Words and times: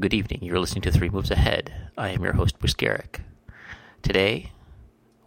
Good 0.00 0.14
evening. 0.14 0.40
You're 0.42 0.58
listening 0.58 0.82
to 0.82 0.92
Three 0.92 1.10
Moves 1.10 1.30
Ahead. 1.30 1.72
I 1.98 2.08
am 2.10 2.22
your 2.22 2.32
host, 2.32 2.58
Bruce 2.58 2.74
Geryk. 2.74 3.20
Today, 4.02 4.52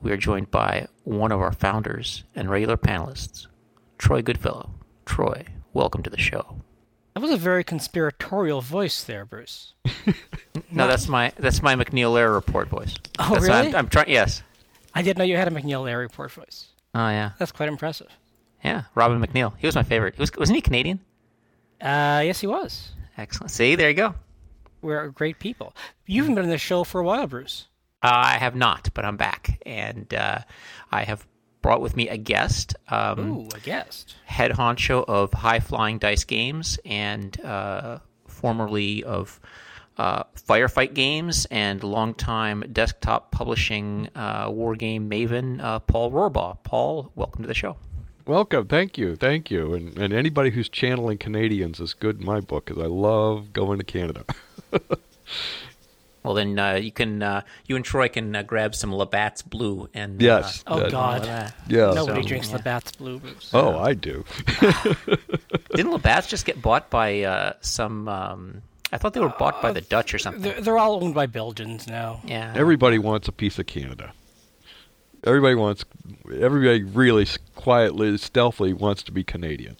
we 0.01 0.11
are 0.11 0.17
joined 0.17 0.49
by 0.49 0.87
one 1.03 1.31
of 1.31 1.39
our 1.39 1.51
founders 1.51 2.23
and 2.35 2.49
regular 2.49 2.75
panelists, 2.77 3.47
Troy 3.97 4.21
Goodfellow. 4.21 4.71
Troy, 5.05 5.45
welcome 5.73 6.01
to 6.03 6.09
the 6.09 6.17
show. 6.19 6.57
That 7.13 7.21
was 7.21 7.29
a 7.31 7.37
very 7.37 7.63
conspiratorial 7.63 8.61
voice 8.61 9.03
there, 9.03 9.25
Bruce. 9.25 9.73
No, 10.71 10.87
that's 10.87 11.07
my 11.07 11.31
that's 11.37 11.61
my 11.61 11.75
MacNeil/Lehrer 11.75 12.33
report 12.33 12.67
voice. 12.67 12.95
Oh, 13.19 13.33
That's 13.33 13.45
really? 13.45 13.67
I'm, 13.69 13.75
I'm 13.75 13.87
trying. 13.89 14.09
Yes. 14.09 14.41
I 14.95 15.03
didn't 15.03 15.19
know 15.19 15.23
you 15.23 15.35
had 15.35 15.47
a 15.47 15.51
MacNeil/Lehrer 15.51 15.99
report 15.99 16.31
voice. 16.31 16.69
Oh 16.95 17.09
yeah, 17.09 17.31
That's 17.37 17.51
quite 17.51 17.69
impressive. 17.69 18.07
yeah. 18.63 18.83
Robin 18.95 19.19
MacNeil. 19.21 19.53
He 19.59 19.67
was 19.67 19.75
my 19.75 19.83
favorite. 19.83 20.15
He 20.15 20.21
was 20.21 20.31
wasn't 20.35 20.55
he 20.55 20.61
Canadian? 20.61 20.99
Uh, 21.79 22.23
yes, 22.25 22.39
he 22.39 22.47
was. 22.47 22.91
Excellent. 23.19 23.51
See, 23.51 23.75
there 23.75 23.89
you 23.89 23.95
go. 23.95 24.15
We're 24.83 25.07
great 25.07 25.39
people. 25.39 25.73
You 26.05 26.21
haven't 26.21 26.35
been 26.35 26.43
on 26.43 26.49
the 26.49 26.57
show 26.57 26.83
for 26.83 26.99
a 26.99 27.03
while, 27.03 27.25
Bruce. 27.25 27.67
Uh, 28.03 28.11
I 28.11 28.37
have 28.37 28.53
not, 28.53 28.89
but 28.93 29.05
I'm 29.05 29.15
back, 29.15 29.61
and 29.65 30.13
uh, 30.13 30.39
I 30.91 31.05
have 31.05 31.25
brought 31.61 31.79
with 31.79 31.95
me 31.95 32.09
a 32.09 32.17
guest. 32.17 32.75
Um, 32.89 33.31
Ooh, 33.31 33.47
a 33.55 33.59
guest. 33.61 34.15
head 34.25 34.51
honcho 34.51 35.05
of 35.07 35.31
High 35.31 35.61
Flying 35.61 35.99
Dice 35.99 36.25
Games 36.25 36.77
and 36.83 37.39
uh, 37.41 37.99
formerly 38.27 39.05
of 39.05 39.39
uh, 39.97 40.23
Firefight 40.35 40.93
Games 40.93 41.47
and 41.49 41.81
longtime 41.81 42.65
desktop 42.73 43.31
publishing 43.31 44.09
uh, 44.15 44.47
war 44.49 44.75
game 44.75 45.09
maven 45.09 45.61
uh, 45.61 45.79
Paul 45.79 46.11
Rohrbaugh. 46.11 46.61
Paul, 46.63 47.09
welcome 47.15 47.43
to 47.43 47.47
the 47.47 47.53
show. 47.53 47.77
Welcome, 48.25 48.67
thank 48.67 48.97
you, 48.97 49.15
thank 49.15 49.49
you, 49.49 49.73
and 49.73 49.97
and 49.97 50.13
anybody 50.13 50.49
who's 50.49 50.67
channeling 50.67 51.17
Canadians 51.19 51.79
is 51.79 51.93
good 51.93 52.19
in 52.19 52.25
my 52.25 52.41
book 52.41 52.65
because 52.65 52.83
I 52.83 52.87
love 52.87 53.53
going 53.53 53.79
to 53.79 53.85
Canada. 53.85 54.25
Well, 56.23 56.35
then 56.35 56.57
uh, 56.57 56.75
you 56.75 56.91
can 56.93 57.21
uh, 57.21 57.41
you 57.67 57.75
and 57.75 57.83
Troy 57.83 58.07
can 58.07 58.33
uh, 58.33 58.43
grab 58.43 58.75
some 58.75 58.95
Labatt's 58.95 59.41
Blue 59.41 59.89
and 59.93 60.21
Yes. 60.21 60.63
Oh, 60.65 60.79
that- 60.79 60.91
God. 60.91 61.27
Uh, 61.27 61.49
Yeah. 61.67 61.91
Nobody 61.93 62.21
so- 62.21 62.27
drinks 62.29 62.49
yeah. 62.49 62.55
Labatt's 62.55 62.93
Blue, 62.93 63.19
Bruce. 63.19 63.49
Oh, 63.53 63.77
I 63.77 63.93
do. 63.93 64.23
didn't 65.75 65.91
Labatt's 65.91 66.27
just 66.27 66.45
get 66.45 66.61
bought 66.61 66.89
by 66.89 67.23
uh, 67.23 67.53
some? 67.59 68.07
Um, 68.07 68.61
I 68.93 68.97
thought 68.99 69.13
they 69.13 69.19
were 69.19 69.33
bought 69.37 69.61
by 69.61 69.73
the 69.73 69.81
Dutch 69.81 70.13
or 70.13 70.17
something. 70.19 70.41
They're, 70.43 70.61
they're 70.61 70.77
all 70.77 71.03
owned 71.03 71.13
by 71.13 71.25
Belgians 71.25 71.87
now. 71.87 72.21
Yeah. 72.23 72.53
Everybody 72.55 72.99
wants 72.99 73.27
a 73.27 73.33
piece 73.33 73.59
of 73.59 73.65
Canada. 73.65 74.13
Everybody 75.25 75.55
wants. 75.55 75.83
Everybody 76.33 76.83
really 76.83 77.27
quietly, 77.55 78.17
stealthily 78.17 78.71
wants 78.71 79.03
to 79.03 79.11
be 79.11 79.25
Canadian. 79.25 79.75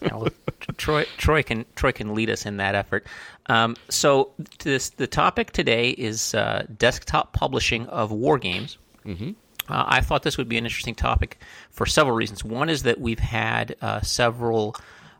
Well, 0.00 0.28
Troy, 0.76 1.04
Troy 1.16 1.42
can 1.42 1.64
Troy 1.76 1.92
can 1.92 2.14
lead 2.14 2.30
us 2.30 2.46
in 2.46 2.56
that 2.58 2.74
effort. 2.74 3.06
Um, 3.46 3.76
so 3.88 4.32
this 4.60 4.90
the 4.90 5.06
topic 5.06 5.52
today 5.52 5.90
is 5.90 6.34
uh, 6.34 6.66
desktop 6.78 7.32
publishing 7.32 7.86
of 7.86 8.10
war 8.10 8.38
games. 8.38 8.78
Mm-hmm. 9.04 9.30
Uh, 9.68 9.84
I 9.86 10.00
thought 10.00 10.22
this 10.22 10.36
would 10.36 10.48
be 10.48 10.58
an 10.58 10.64
interesting 10.64 10.94
topic 10.94 11.40
for 11.70 11.86
several 11.86 12.14
reasons. 12.14 12.44
One 12.44 12.68
is 12.68 12.82
that 12.82 13.00
we've 13.00 13.18
had 13.18 13.76
uh, 13.80 14.00
several 14.02 14.76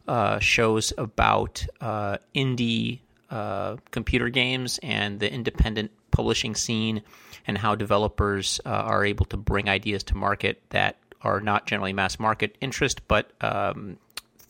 uh, 0.06 0.39
shows 0.39 0.92
about 0.98 1.64
uh, 1.80 2.19
indie 2.34 3.00
uh, 3.30 3.77
computer 3.91 4.28
games 4.28 4.78
and 4.83 5.19
the 5.19 5.33
independent 5.33 5.91
publishing 6.11 6.55
scene, 6.55 7.02
and 7.47 7.58
how 7.58 7.75
developers 7.75 8.61
uh, 8.64 8.69
are 8.69 9.05
able 9.05 9.25
to 9.27 9.36
bring 9.36 9.69
ideas 9.69 10.02
to 10.05 10.17
market 10.17 10.62
that 10.70 10.97
are 11.22 11.41
not 11.41 11.67
generally 11.67 11.92
mass 11.92 12.20
market 12.20 12.56
interest, 12.61 13.00
but 13.08 13.33
um, 13.41 13.97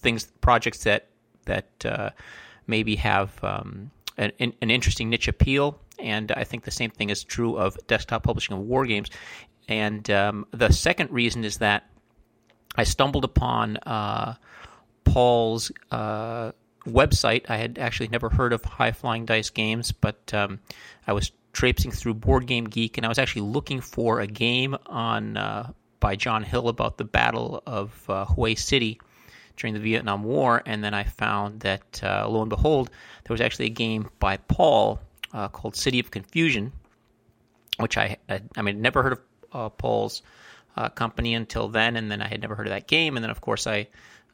things 0.04 0.26
projects 0.40 0.84
that 0.84 1.08
that 1.46 1.66
uh, 1.84 2.10
maybe 2.66 2.96
have 2.96 3.42
um, 3.42 3.90
an, 4.16 4.32
an 4.38 4.70
interesting 4.70 5.10
niche 5.10 5.28
appeal. 5.28 5.80
And 5.98 6.30
I 6.32 6.44
think 6.44 6.64
the 6.64 6.70
same 6.70 6.90
thing 6.90 7.10
is 7.10 7.24
true 7.24 7.56
of 7.56 7.76
desktop 7.86 8.22
publishing 8.22 8.56
of 8.56 8.62
war 8.62 8.86
games. 8.86 9.10
And 9.68 10.08
um, 10.10 10.46
the 10.52 10.70
second 10.70 11.10
reason 11.10 11.44
is 11.44 11.58
that 11.58 11.90
I 12.76 12.84
stumbled 12.84 13.24
upon 13.24 13.78
uh, 13.78 14.34
Paul's 15.04 15.72
uh, 15.90 16.52
website. 16.86 17.46
I 17.48 17.56
had 17.56 17.78
actually 17.78 18.08
never 18.08 18.28
heard 18.28 18.52
of 18.52 18.64
High 18.64 18.92
Flying 18.92 19.24
Dice 19.24 19.50
Games, 19.50 19.92
but 19.92 20.32
um, 20.34 20.60
I 21.06 21.12
was 21.12 21.32
traipsing 21.52 21.92
through 21.92 22.14
Board 22.14 22.46
Game 22.46 22.64
Geek, 22.64 22.98
and 22.98 23.06
I 23.06 23.08
was 23.08 23.18
actually 23.18 23.42
looking 23.42 23.80
for 23.80 24.20
a 24.20 24.26
game 24.26 24.76
on 24.86 25.36
uh, 25.36 25.72
by 26.00 26.16
John 26.16 26.42
Hill 26.42 26.68
about 26.68 26.98
the 26.98 27.04
Battle 27.04 27.62
of 27.66 28.10
uh, 28.10 28.26
Hue 28.26 28.56
City 28.56 29.00
during 29.56 29.74
the 29.74 29.80
Vietnam 29.80 30.24
War, 30.24 30.62
and 30.66 30.82
then 30.82 30.94
I 30.94 31.04
found 31.04 31.60
that 31.60 32.00
uh, 32.02 32.28
lo 32.28 32.40
and 32.40 32.50
behold, 32.50 32.90
there 33.24 33.34
was 33.34 33.40
actually 33.40 33.66
a 33.66 33.70
game 33.70 34.10
by 34.18 34.36
Paul 34.36 35.00
uh, 35.32 35.48
called 35.48 35.76
City 35.76 36.00
of 36.00 36.10
Confusion, 36.10 36.72
which 37.78 37.96
I 37.96 38.16
I, 38.28 38.40
I 38.56 38.62
mean 38.62 38.82
never 38.82 39.02
heard 39.02 39.12
of 39.12 39.20
uh, 39.52 39.68
Paul's 39.68 40.22
uh, 40.76 40.88
company 40.88 41.34
until 41.34 41.68
then, 41.68 41.96
and 41.96 42.10
then 42.10 42.20
I 42.20 42.28
had 42.28 42.40
never 42.40 42.54
heard 42.54 42.66
of 42.66 42.72
that 42.72 42.86
game, 42.86 43.16
and 43.16 43.24
then 43.24 43.30
of 43.30 43.40
course 43.40 43.66
I. 43.66 43.88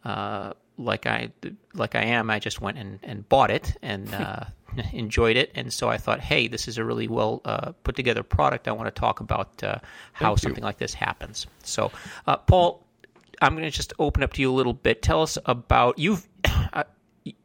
Uh, 0.05 0.55
like 0.81 1.07
I 1.07 1.31
like 1.75 1.95
I 1.95 2.05
am, 2.05 2.31
I 2.31 2.39
just 2.39 2.61
went 2.61 2.79
and, 2.79 2.99
and 3.03 3.29
bought 3.29 3.51
it 3.51 3.77
and 3.83 4.13
uh, 4.15 4.45
enjoyed 4.93 5.37
it, 5.37 5.53
and 5.55 5.73
so 5.73 5.89
I 5.89 5.99
thought, 5.99 6.21
hey, 6.21 6.49
this 6.49 6.69
is 6.69 6.79
a 6.79 6.85
really 6.85 7.09
well 7.09 7.41
uh, 7.45 7.73
put 7.85 7.97
together 7.97 8.23
product. 8.23 8.67
I 8.67 8.73
want 8.73 8.93
to 8.93 8.99
talk 8.99 9.21
about 9.21 9.63
uh, 9.63 9.79
how 10.13 10.31
Thank 10.31 10.39
you. 10.39 10.43
something 10.49 10.65
like 10.65 10.79
this 10.79 10.95
happens. 10.95 11.47
So, 11.63 11.93
uh, 12.27 12.39
Paul, 12.39 12.85
I'm 13.41 13.55
going 13.55 13.65
to 13.65 13.71
just 13.71 13.93
open 13.99 14.23
up 14.23 14.33
to 14.35 14.41
you 14.41 14.51
a 14.51 14.55
little 14.55 14.73
bit. 14.73 15.03
Tell 15.03 15.23
us 15.23 15.39
about 15.47 15.99
you've 15.99 16.29
uh, 16.73 16.85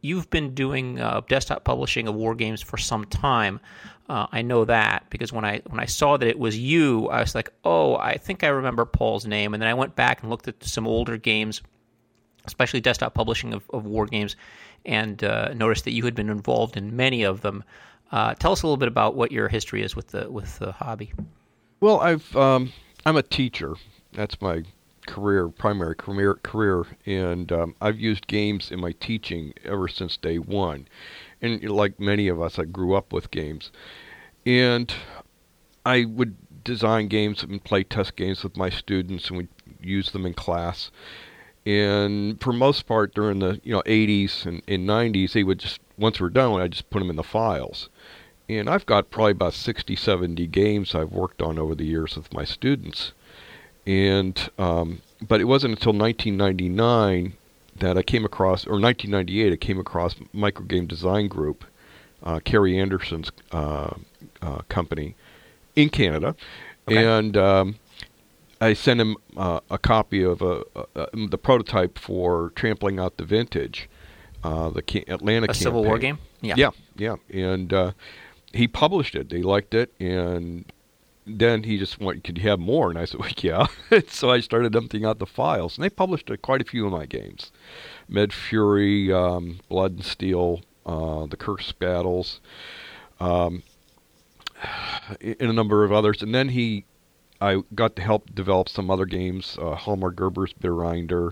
you've 0.01 0.29
been 0.29 0.53
doing 0.53 1.00
uh, 1.00 1.22
desktop 1.28 1.63
publishing 1.63 2.07
of 2.07 2.16
war 2.16 2.35
games 2.35 2.61
for 2.61 2.78
some 2.78 3.06
time. 3.06 3.59
Uh, 4.07 4.28
I 4.31 4.41
know 4.44 4.66
that 4.66 5.05
because 5.09 5.34
when 5.34 5.45
I 5.45 5.61
when 5.67 5.79
I 5.79 5.85
saw 5.85 6.17
that 6.17 6.28
it 6.28 6.38
was 6.38 6.57
you, 6.57 7.07
I 7.09 7.22
was 7.22 7.34
like, 7.34 7.51
oh, 7.63 7.95
I 7.95 8.17
think 8.17 8.44
I 8.44 8.47
remember 8.47 8.85
Paul's 8.85 9.25
name. 9.25 9.53
And 9.53 9.61
then 9.61 9.69
I 9.69 9.73
went 9.73 9.95
back 9.95 10.22
and 10.22 10.29
looked 10.29 10.47
at 10.47 10.63
some 10.63 10.85
older 10.85 11.17
games, 11.17 11.61
especially 12.45 12.81
desktop 12.81 13.13
publishing 13.13 13.53
of, 13.53 13.63
of 13.72 13.85
war 13.85 14.05
games, 14.05 14.35
and 14.85 15.23
uh, 15.23 15.53
noticed 15.53 15.85
that 15.85 15.94
you 15.94 16.05
had 16.05 16.13
been 16.13 16.29
involved 16.29 16.78
in 16.78 16.95
many 16.95 17.23
of 17.23 17.41
them. 17.41 17.63
Uh, 18.11 18.35
tell 18.35 18.51
us 18.51 18.61
a 18.61 18.67
little 18.67 18.78
bit 18.78 18.88
about 18.88 19.16
what 19.16 19.31
your 19.31 19.47
history 19.47 19.81
is 19.81 19.95
with 19.95 20.09
the 20.09 20.29
with 20.29 20.59
the 20.59 20.72
hobby. 20.72 21.11
Well, 21.79 22.00
I've 22.00 22.35
um, 22.35 22.72
I'm 23.07 23.17
a 23.17 23.23
teacher. 23.23 23.75
That's 24.13 24.39
my 24.39 24.63
career, 25.05 25.47
primary 25.49 25.95
career, 25.95 26.35
career, 26.35 26.85
and 27.05 27.51
um, 27.51 27.75
I've 27.81 27.99
used 27.99 28.27
games 28.27 28.71
in 28.71 28.79
my 28.79 28.93
teaching 28.93 29.53
ever 29.63 29.88
since 29.88 30.17
day 30.17 30.39
one. 30.39 30.88
And 31.41 31.63
like 31.69 31.99
many 31.99 32.27
of 32.27 32.41
us, 32.41 32.57
I 32.57 32.63
grew 32.63 32.95
up 32.95 33.13
with 33.13 33.31
games, 33.31 33.71
and 34.45 34.93
I 35.85 36.05
would 36.05 36.35
design 36.63 37.07
games 37.07 37.43
and 37.43 37.63
play 37.63 37.83
test 37.83 38.16
games 38.16 38.43
with 38.43 38.57
my 38.57 38.69
students, 38.69 39.29
and 39.29 39.38
we 39.38 39.47
use 39.79 40.11
them 40.11 40.25
in 40.25 40.33
class. 40.33 40.91
And 41.66 42.39
for 42.41 42.53
most 42.53 42.85
part, 42.85 43.16
during 43.16 43.39
the 43.39 43.59
you 43.63 43.73
know 43.73 43.81
80s 43.83 44.45
and, 44.45 44.61
and 44.67 44.87
90s, 44.87 45.33
they 45.33 45.43
would 45.43 45.59
just 45.59 45.79
once 45.97 46.19
we're 46.19 46.29
done, 46.29 46.59
I 46.61 46.67
just 46.67 46.89
put 46.89 46.99
them 46.99 47.09
in 47.09 47.16
the 47.16 47.23
files. 47.23 47.89
And 48.47 48.69
I've 48.69 48.85
got 48.85 49.09
probably 49.09 49.31
about 49.31 49.53
60, 49.53 49.95
70 49.95 50.45
games 50.47 50.93
I've 50.93 51.11
worked 51.11 51.41
on 51.41 51.57
over 51.57 51.73
the 51.73 51.85
years 51.85 52.16
with 52.16 52.31
my 52.33 52.43
students. 52.43 53.13
And 53.88 54.50
um, 54.57 55.01
but 55.28 55.41
it 55.41 55.46
wasn't 55.46 55.73
until 55.73 55.94
1999 55.94 57.34
that 57.79 57.97
I 57.97 58.03
came 58.03 58.23
across, 58.25 58.66
or 58.66 58.79
1998, 58.79 59.53
I 59.53 59.56
came 59.57 59.79
across 59.79 60.16
Microgame 60.34 60.88
Design 60.88 61.28
Group, 61.28 61.66
uh, 62.23 62.40
Kerry 62.44 62.78
Anderson's 62.79 63.31
uh, 63.51 63.96
uh, 64.41 64.59
company 64.69 65.16
in 65.75 65.90
Canada, 65.90 66.35
Okay. 66.88 67.06
and 67.06 67.35
um, 67.35 67.75
I 68.62 68.73
sent 68.73 69.01
him 69.01 69.18
uh, 69.35 69.59
a 69.69 69.78
copy 69.78 70.23
of 70.23 70.41
a, 70.41 70.63
the 71.13 71.38
prototype 71.38 72.00
for 72.00 72.52
Trampling 72.56 72.97
Out 72.97 73.17
the 73.17 73.25
Vintage, 73.25 73.90
uh, 74.44 74.69
the 74.69 74.81
ca- 74.81 75.03
Atlanta 75.09 75.47
A 75.50 75.53
Civil 75.53 75.84
War 75.84 75.97
game. 76.00 76.17
Yeah, 76.41 76.56
yeah, 76.56 76.72
yeah, 76.96 77.16
and 77.29 77.73
uh, 77.73 77.91
he 78.53 78.67
published 78.70 79.16
it. 79.16 79.29
They 79.29 79.41
liked 79.41 79.73
it, 79.73 79.91
and 79.99 80.64
then 81.25 81.63
he 81.63 81.77
just 81.77 81.99
went, 81.99 82.23
"Could 82.23 82.37
you 82.37 82.49
have 82.49 82.59
more?" 82.59 82.89
And 82.89 82.97
I 82.97 83.05
said, 83.05 83.19
well, 83.19 83.29
"Yeah." 83.37 83.67
so 84.07 84.29
I 84.29 84.39
started 84.39 84.75
emptying 84.75 85.05
out 85.05 85.19
the 85.19 85.25
files, 85.25 85.77
and 85.77 85.83
they 85.83 85.89
published 85.89 86.29
uh, 86.29 86.37
quite 86.37 86.61
a 86.61 86.66
few 86.66 86.85
of 86.85 86.91
my 86.91 87.05
games: 87.05 87.51
Med 88.07 88.33
Fury, 88.33 89.11
um, 89.11 89.59
Blood 89.69 89.93
and 89.93 90.05
Steel, 90.05 90.61
uh, 90.85 91.25
the 91.25 91.37
Curse 91.37 91.72
Battles, 91.72 92.41
um, 93.19 93.63
and 95.22 95.41
a 95.41 95.53
number 95.53 95.83
of 95.83 95.91
others. 95.91 96.22
And 96.22 96.33
then 96.33 96.49
he, 96.49 96.85
I 97.41 97.63
got 97.73 97.95
to 97.97 98.01
help 98.01 98.33
develop 98.33 98.69
some 98.69 98.89
other 98.89 99.05
games: 99.05 99.57
uh, 99.61 99.75
Hallmark 99.75 100.16
Gerber's 100.16 100.53
Bitterinder, 100.53 101.31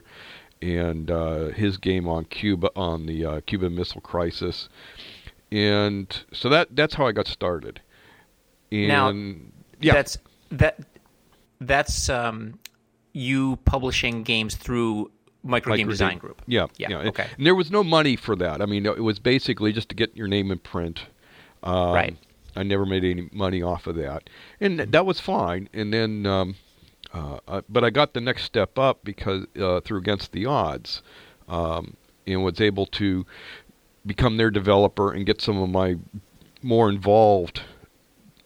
and 0.62 1.12
uh, 1.12 1.46
his 1.50 1.78
game 1.78 2.08
on 2.08 2.26
Cuba 2.26 2.70
on 2.76 3.06
the 3.06 3.26
uh, 3.26 3.42
Cuban 3.46 3.76
Missile 3.76 4.02
Crisis 4.02 4.70
and 5.54 6.24
so 6.34 6.50
that 6.50 6.76
that's 6.76 6.96
how 6.96 7.06
I 7.06 7.12
got 7.12 7.28
started. 7.28 7.80
And 8.72 8.88
Now, 8.88 9.10
yeah, 9.84 9.94
That's 9.94 10.18
that. 10.52 10.80
That's 11.60 12.10
um, 12.10 12.60
you 13.14 13.58
publishing 13.66 14.24
games 14.24 14.56
through 14.56 15.12
Micro 15.44 15.76
Game 15.76 15.88
Microgame. 15.88 15.92
Design 15.92 16.18
Group. 16.18 16.42
Yeah, 16.48 16.68
Yeah, 16.78 16.90
yeah. 16.90 16.98
okay. 17.10 17.28
And 17.38 17.46
there 17.46 17.56
was 17.56 17.72
no 17.72 17.84
money 17.84 18.16
for 18.16 18.36
that. 18.38 18.62
I 18.62 18.66
mean, 18.66 18.86
it 18.86 19.04
was 19.04 19.20
basically 19.20 19.72
just 19.72 19.90
to 19.90 19.96
get 19.96 20.16
your 20.16 20.28
name 20.28 20.52
in 20.52 20.60
print. 20.60 21.06
Um, 21.62 21.94
Right. 21.94 22.18
I 22.56 22.64
never 22.64 22.86
made 22.86 23.04
any 23.04 23.30
money 23.32 23.64
off 23.64 23.88
of 23.88 23.96
that, 23.96 24.30
and 24.62 24.80
that 24.80 25.06
was 25.08 25.20
fine. 25.20 25.70
And 25.74 25.92
then, 25.92 26.26
um, 26.28 26.56
uh, 27.12 27.40
uh, 27.48 27.62
but 27.68 27.84
I 27.84 27.90
got 27.90 28.14
the 28.14 28.22
next 28.22 28.44
step 28.44 28.78
up 28.78 29.04
because 29.04 29.48
uh, 29.60 29.80
through 29.82 29.98
Against 29.98 30.34
the 30.34 30.46
Odds, 30.46 31.02
um, 31.48 31.98
and 32.28 32.44
was 32.44 32.62
able 32.62 32.86
to 32.88 33.26
become 34.06 34.38
their 34.38 34.52
developer 34.52 35.12
and 35.12 35.26
get 35.26 35.42
some 35.42 35.60
of 35.62 35.70
my 35.70 35.96
more 36.62 36.90
involved, 36.90 37.62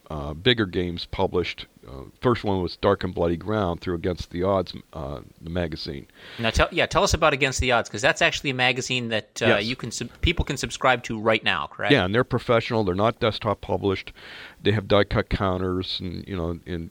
uh, 0.10 0.34
bigger 0.34 0.66
games 0.66 1.06
published. 1.06 1.66
Uh, 1.88 2.04
first 2.22 2.44
one 2.44 2.62
was 2.62 2.78
Dark 2.78 3.04
and 3.04 3.14
Bloody 3.14 3.36
Ground 3.38 3.82
through 3.82 3.96
Against 3.96 4.32
the 4.32 4.44
Odds, 4.44 4.74
uh, 4.94 5.20
the 5.42 5.50
magazine. 5.50 6.08
Now, 6.40 6.50
tell 6.50 6.68
yeah, 6.72 6.86
tell 6.86 7.04
us 7.04 7.14
about 7.14 7.34
Against 7.34 7.60
the 7.60 7.72
Odds 7.74 7.90
because 7.90 8.02
that's 8.02 8.22
actually 8.22 8.50
a 8.52 8.54
magazine 8.56 9.10
that 9.10 9.42
uh, 9.42 9.48
Yes. 9.48 9.66
you 9.66 9.76
can 9.76 9.92
sub- 9.92 10.10
people 10.22 10.46
can 10.46 10.58
subscribe 10.58 11.04
to 11.04 11.20
right 11.20 11.44
now, 11.44 11.68
correct? 11.68 11.92
Yeah, 11.92 12.06
and 12.06 12.16
they're 12.16 12.24
professional. 12.24 12.84
They're 12.84 12.96
not 12.96 13.20
desktop 13.20 13.62
published. 13.62 14.14
They 14.62 14.72
have 14.72 14.88
die 14.88 15.04
cut 15.04 15.30
counters 15.30 16.00
and 16.00 16.26
you 16.28 16.36
know 16.38 16.60
and 16.66 16.90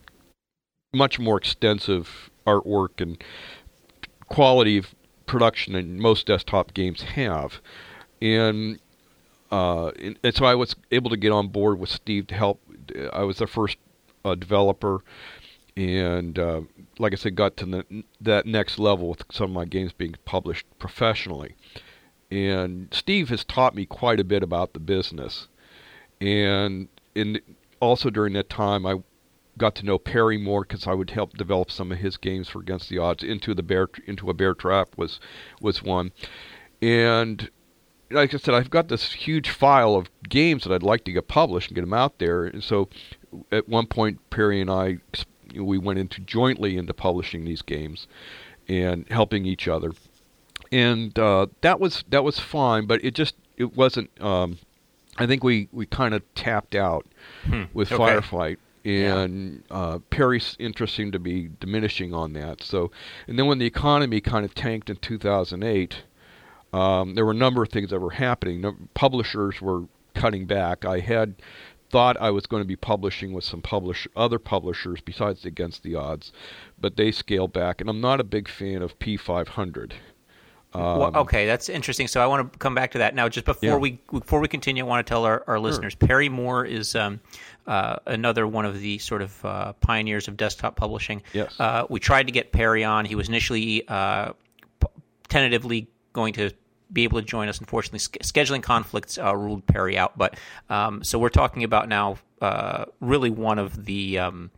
much 0.93 1.19
more 1.19 1.37
extensive 1.37 2.29
artwork 2.45 3.01
and 3.01 3.23
quality 4.29 4.77
of 4.77 4.93
production 5.25 5.73
than 5.73 5.99
most 5.99 6.27
desktop 6.27 6.73
games 6.73 7.01
have. 7.01 7.61
And 8.21 8.79
uh, 9.51 9.89
and, 9.99 10.17
and 10.23 10.35
so 10.35 10.45
I 10.45 10.55
was 10.55 10.75
able 10.91 11.09
to 11.09 11.17
get 11.17 11.31
on 11.31 11.47
board 11.49 11.79
with 11.79 11.89
Steve 11.89 12.27
to 12.27 12.35
help. 12.35 12.61
I 13.13 13.23
was 13.23 13.37
the 13.37 13.47
first 13.47 13.77
uh, 14.23 14.35
developer, 14.35 15.03
and 15.75 16.37
uh, 16.37 16.61
like 16.99 17.13
I 17.13 17.15
said, 17.15 17.35
got 17.35 17.57
to 17.57 17.65
the, 17.65 18.03
that 18.21 18.45
next 18.45 18.79
level 18.79 19.09
with 19.09 19.23
some 19.31 19.51
of 19.51 19.55
my 19.55 19.65
games 19.65 19.93
being 19.93 20.15
published 20.25 20.65
professionally. 20.79 21.55
And 22.29 22.89
Steve 22.91 23.29
has 23.29 23.45
taught 23.45 23.75
me 23.75 23.85
quite 23.85 24.19
a 24.19 24.25
bit 24.25 24.43
about 24.43 24.73
the 24.73 24.79
business, 24.79 25.47
and 26.19 26.87
in 27.15 27.39
also 27.79 28.09
during 28.09 28.33
that 28.33 28.49
time 28.49 28.85
I 28.85 29.01
got 29.57 29.75
to 29.75 29.85
know 29.85 29.97
Perry 29.97 30.37
more 30.37 30.61
because 30.61 30.87
I 30.87 30.93
would 30.93 31.11
help 31.11 31.37
develop 31.37 31.71
some 31.71 31.91
of 31.91 31.99
his 31.99 32.17
games 32.17 32.49
for 32.49 32.59
Against 32.59 32.89
the 32.89 32.97
Odds. 32.97 33.23
Into 33.23 33.53
the 33.53 33.63
bear 33.63 33.87
into 34.05 34.29
a 34.29 34.33
bear 34.33 34.53
trap 34.53 34.89
was 34.97 35.19
was 35.61 35.81
one, 35.81 36.11
and 36.81 37.49
like 38.09 38.33
I 38.33 38.37
said, 38.37 38.53
I've 38.53 38.69
got 38.69 38.87
this 38.87 39.13
huge 39.13 39.49
file 39.49 39.95
of 39.95 40.09
games 40.27 40.63
that 40.63 40.73
I'd 40.73 40.83
like 40.83 41.03
to 41.05 41.11
get 41.11 41.27
published 41.27 41.69
and 41.69 41.75
get 41.75 41.81
them 41.81 41.93
out 41.93 42.19
there. 42.19 42.45
And 42.45 42.63
so, 42.63 42.89
at 43.51 43.67
one 43.67 43.87
point, 43.87 44.29
Perry 44.29 44.61
and 44.61 44.69
I 44.69 44.99
we 45.55 45.77
went 45.77 45.99
into 45.99 46.21
jointly 46.21 46.77
into 46.77 46.93
publishing 46.93 47.45
these 47.45 47.61
games 47.61 48.07
and 48.67 49.07
helping 49.09 49.45
each 49.45 49.67
other, 49.67 49.93
and 50.71 51.17
uh, 51.17 51.47
that 51.61 51.79
was 51.79 52.03
that 52.09 52.23
was 52.23 52.39
fine. 52.39 52.85
But 52.85 53.03
it 53.03 53.13
just 53.13 53.35
it 53.57 53.75
wasn't. 53.75 54.09
Um, 54.21 54.59
I 55.17 55.25
think 55.25 55.43
we 55.43 55.67
we 55.71 55.85
kind 55.85 56.13
of 56.13 56.23
tapped 56.35 56.75
out 56.75 57.05
with 57.73 57.91
okay. 57.91 58.03
Firefight. 58.03 58.57
And 58.85 59.63
uh, 59.69 59.99
Perry's 60.11 60.55
interest 60.59 60.95
seemed 60.95 61.11
to 61.11 61.19
be 61.19 61.49
diminishing 61.59 62.13
on 62.13 62.31
that. 62.33 62.63
So, 62.63 62.89
and 63.27 63.37
then 63.37 63.45
when 63.45 63.57
the 63.57 63.65
economy 63.65 64.21
kind 64.21 64.45
of 64.45 64.55
tanked 64.55 64.89
in 64.89 64.95
2008, 64.95 66.03
um, 66.77 67.15
there 67.15 67.25
were 67.25 67.31
a 67.31 67.35
number 67.35 67.63
of 67.63 67.69
things 67.69 67.89
that 67.89 67.99
were 67.99 68.11
happening. 68.11 68.61
No, 68.61 68.75
publishers 68.93 69.61
were 69.61 69.83
cutting 70.13 70.45
back. 70.45 70.85
I 70.85 70.99
had 70.99 71.35
thought 71.89 72.17
I 72.19 72.31
was 72.31 72.45
going 72.45 72.61
to 72.61 72.67
be 72.67 72.75
publishing 72.75 73.33
with 73.33 73.43
some 73.43 73.61
publish 73.61 74.07
other 74.15 74.39
publishers 74.39 74.99
besides 75.01 75.45
Against 75.45 75.83
the 75.83 75.95
Odds, 75.95 76.31
but 76.79 76.97
they 76.97 77.11
scaled 77.11 77.53
back. 77.53 77.79
And 77.81 77.89
I'm 77.89 78.01
not 78.01 78.19
a 78.19 78.23
big 78.25 78.47
fan 78.49 78.81
of 78.81 78.99
P500. 78.99 79.93
Well, 80.73 81.11
okay, 81.15 81.47
that's 81.47 81.69
interesting. 81.69 82.07
So 82.07 82.21
I 82.21 82.27
want 82.27 82.51
to 82.53 82.59
come 82.59 82.75
back 82.75 82.91
to 82.91 82.97
that 82.99 83.15
now. 83.15 83.27
Just 83.29 83.45
before 83.45 83.69
Yeah. 83.69 83.77
we 83.77 83.99
before 84.11 84.39
we 84.39 84.47
continue, 84.47 84.83
I 84.85 84.87
want 84.87 85.05
to 85.05 85.09
tell 85.09 85.23
our, 85.25 85.43
our 85.47 85.59
listeners 85.59 85.95
Perry 85.95 86.29
Moon 86.29 86.67
is 86.67 86.95
um, 86.95 87.19
uh, 87.65 87.95
another 88.05 88.45
one 88.45 88.65
of 88.65 88.79
the 88.79 88.99
sort 88.99 89.23
of 89.23 89.43
uh, 89.45 89.73
pioneers 89.73 90.27
of 90.27 90.37
desktop 90.37 90.75
publishing. 90.75 91.23
Yes. 91.33 91.55
Uh, 91.59 91.85
we 91.89 91.99
tried 91.99 92.27
to 92.27 92.31
get 92.31 92.51
Perry 92.51 92.83
on. 92.83 93.05
He 93.05 93.15
was 93.15 93.27
initially 93.27 93.87
uh, 93.87 94.33
p- 94.79 94.87
tentatively 95.29 95.87
going 96.13 96.33
to 96.33 96.51
be 96.91 97.03
able 97.03 97.19
to 97.19 97.25
join 97.25 97.47
us. 97.49 97.59
Unfortunately, 97.59 97.99
scheduling 97.99 98.61
conflicts 98.63 99.17
uh, 99.17 99.35
ruled 99.35 99.65
Perry 99.67 99.97
out. 99.97 100.17
But 100.17 100.37
um, 100.69 101.03
so 101.03 101.19
we're 101.19 101.29
talking 101.29 101.63
about 101.63 101.89
now 101.89 102.17
uh, 102.41 102.85
really 102.99 103.29
one 103.29 103.59
of 103.59 103.85
the 103.85 104.19
um, 104.19 104.51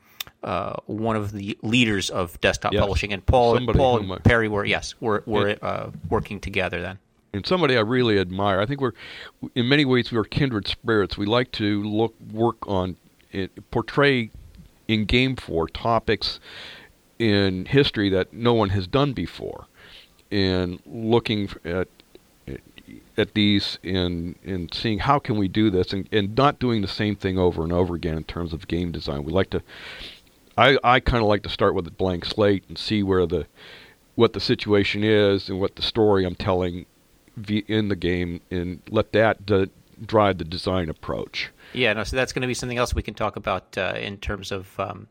uh, 0.44 0.76
one 0.86 1.16
of 1.16 1.32
the 1.32 1.58
leaders 1.62 2.10
of 2.10 2.40
desktop 2.42 2.72
Yes. 2.74 2.82
publishing, 2.82 3.12
and 3.14 3.26
Paul, 3.26 3.56
Somebody 3.56 3.78
Paul 3.80 4.12
I- 4.12 4.16
and 4.16 4.24
Perry 4.24 4.48
were 4.48 4.66
yes, 4.66 4.96
were 5.00 5.24
were 5.26 5.58
uh, 5.62 5.92
working 6.10 6.40
together 6.40 6.82
then. 6.82 7.00
and 7.34 7.46
somebody 7.46 7.76
I 7.78 7.82
really 7.82 8.18
admire. 8.20 8.60
I 8.62 8.66
think 8.66 8.80
we're, 8.82 8.94
in 9.56 9.68
many 9.70 9.86
ways, 9.86 10.12
we're 10.12 10.24
kindred 10.24 10.68
spirits. 10.68 11.18
We 11.18 11.26
like 11.26 11.52
to 11.54 11.84
look 11.84 12.16
work 12.32 12.68
on 12.68 12.96
it, 13.32 13.70
portray 13.72 14.32
in 14.88 15.06
game 15.06 15.36
for 15.36 15.68
topics 15.68 16.40
in 17.20 17.66
history 17.66 18.10
that 18.10 18.32
no 18.34 18.54
one 18.54 18.70
has 18.70 18.88
done 18.88 19.12
before, 19.14 19.66
and 20.32 20.80
looking 20.86 21.50
at 21.66 21.88
at 23.20 23.34
these 23.34 23.78
and 23.84 24.36
and 24.44 24.74
seeing 24.74 25.00
how 25.00 25.20
can 25.20 25.38
we 25.38 25.48
do 25.48 25.70
this 25.70 25.94
and, 25.94 26.08
and 26.12 26.36
not 26.36 26.60
doing 26.60 26.82
the 26.82 26.88
same 26.88 27.16
thing 27.16 27.38
over 27.38 27.64
and 27.64 27.72
over 27.72 27.96
again 27.96 28.18
in 28.18 28.24
terms 28.24 28.54
of 28.54 28.68
game 28.68 28.92
design. 28.92 29.24
We 29.24 29.32
like 29.32 29.50
to 29.52 29.62
I, 30.58 30.78
I 30.84 31.00
kind 31.00 31.24
of 31.24 31.30
like 31.30 31.44
to 31.44 31.50
start 31.50 31.74
with 31.74 31.88
a 31.88 31.92
blank 31.92 32.26
slate 32.26 32.66
and 32.68 32.78
see 32.78 33.02
where 33.04 33.26
the 33.26 33.48
what 34.16 34.34
the 34.34 34.42
situation 34.42 35.04
is 35.04 35.48
and 35.48 35.60
what 35.60 35.78
the 35.78 35.82
story 35.82 36.26
I'm 36.26 36.36
telling 36.36 36.86
in 37.48 37.88
the 37.88 37.96
game 37.96 38.42
and 38.52 38.82
let 38.90 39.14
that 39.14 39.46
d- 39.46 39.70
drive 40.06 40.38
the 40.38 40.44
design 40.44 40.90
approach. 40.90 41.50
Yeah, 41.74 41.94
no, 41.94 42.04
so 42.04 42.18
that's 42.18 42.34
going 42.34 42.42
to 42.42 42.48
be 42.48 42.54
something 42.54 42.78
else 42.78 42.94
we 42.94 43.02
can 43.02 43.14
talk 43.14 43.38
about 43.38 43.78
uh, 43.78 43.94
in 43.98 44.18
terms 44.18 44.52
of, 44.52 44.78
um, 44.80 45.08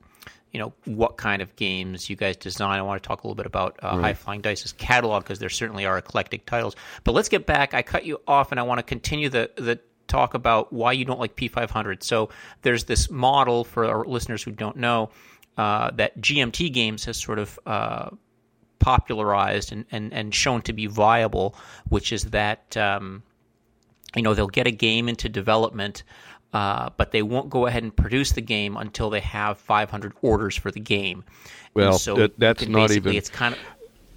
you 0.53 0.61
know, 0.61 0.73
what 0.85 1.17
kind 1.17 1.43
of 1.43 1.55
games 1.57 2.09
you 2.09 2.17
guys 2.17 2.37
design. 2.37 2.79
I 2.79 2.83
want 2.83 3.03
to 3.03 3.07
talk 3.07 3.23
a 3.23 3.27
little 3.27 3.35
bit 3.35 3.47
about 3.47 3.79
uh, 3.83 3.99
High 3.99 4.15
Flying 4.15 4.41
Dice's 4.41 4.73
catalog 4.73 5.23
because 5.23 5.39
there 5.39 5.49
certainly 5.49 5.85
are 5.87 5.99
eclectic 5.99 6.47
titles. 6.47 6.75
But 7.05 7.13
let's 7.13 7.29
get 7.29 7.47
back. 7.47 7.75
I 7.75 7.83
cut 7.83 8.07
you 8.07 8.21
off, 8.27 8.51
and 8.51 8.59
I 8.59 8.63
want 8.63 8.79
to 8.79 8.83
continue 8.83 9.29
the 9.29 9.51
the 9.57 9.81
talk 10.07 10.35
about 10.35 10.73
why 10.73 10.93
you 10.93 11.05
don't 11.05 11.21
like 11.21 11.37
P500. 11.37 12.03
So 12.03 12.31
there's 12.63 12.85
this 12.85 13.11
model 13.11 13.65
for 13.65 13.85
our 13.85 14.05
listeners 14.07 14.43
who 14.43 14.53
don't 14.53 14.77
know 14.79 15.11
uh, 15.59 15.91
that 15.93 16.19
GMT 16.21 16.73
Games 16.73 17.05
has 17.05 17.17
sort 17.17 17.39
of. 17.39 17.59
Uh, 17.67 18.11
popularized 18.81 19.73
and, 19.73 19.85
and, 19.91 20.15
and 20.15 20.33
shown 20.33 20.63
to 20.63 20.73
be 20.73 20.87
viable, 20.87 21.57
which 21.89 22.13
is 22.13 22.23
that 22.27 22.77
um, 22.77 23.25
you 24.15 24.23
know 24.23 24.35
they'll 24.35 24.47
get 24.47 24.69
a 24.69 24.71
game 24.71 25.09
into 25.09 25.29
development, 25.29 26.05
uh, 26.53 26.91
but 26.97 27.13
they 27.13 27.23
won't 27.23 27.51
go 27.51 27.67
ahead 27.67 27.83
and 27.83 27.95
produce 27.95 28.33
the 28.33 28.41
game 28.41 28.77
until 28.77 29.11
they 29.11 29.21
have 29.21 29.59
500 29.59 30.13
orders 30.23 30.57
for 30.57 30.71
the 30.71 30.81
game. 30.81 31.25
And 31.75 31.85
Well, 31.85 31.99
so 31.99 32.15
that- 32.15 32.39
that's 32.39 32.67
not 32.67 32.91
even- 32.91 33.15
It's 33.15 33.29
kind 33.29 33.55
of 33.55 33.61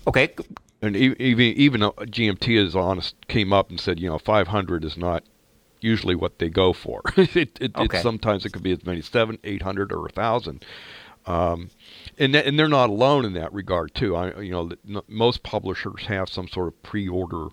okay. 0.07 0.33
And 0.81 0.95
even 0.95 1.45
even 1.57 1.81
though 1.81 1.91
GMT 1.91 2.57
is 2.57 2.75
honest 2.75 3.15
came 3.27 3.53
up 3.53 3.69
and 3.69 3.79
said, 3.79 3.99
you 3.99 4.09
know, 4.09 4.17
500 4.17 4.83
is 4.83 4.97
not 4.97 5.23
usually 5.79 6.15
what 6.15 6.39
they 6.39 6.49
go 6.49 6.73
for. 6.73 7.01
it, 7.17 7.35
it, 7.61 7.75
Okay. 7.75 7.99
it 7.99 8.01
sometimes 8.01 8.45
it 8.45 8.51
could 8.51 8.63
be 8.63 8.71
as 8.71 8.83
many 8.85 8.99
as 8.99 9.05
seven, 9.07 9.37
800, 9.43 9.91
or 9.91 10.05
a 10.07 10.09
thousand. 10.09 10.65
Um, 11.27 11.69
and 12.17 12.33
that, 12.33 12.47
and 12.47 12.57
they're 12.57 12.67
not 12.67 12.89
alone 12.89 13.25
in 13.25 13.33
that 13.33 13.53
regard 13.53 13.93
too. 13.93 14.15
I 14.15 14.39
you 14.41 14.51
know 14.51 15.03
most 15.07 15.43
publishers 15.43 16.05
have 16.07 16.29
some 16.29 16.47
sort 16.47 16.67
of 16.67 16.81
pre-order 16.81 17.49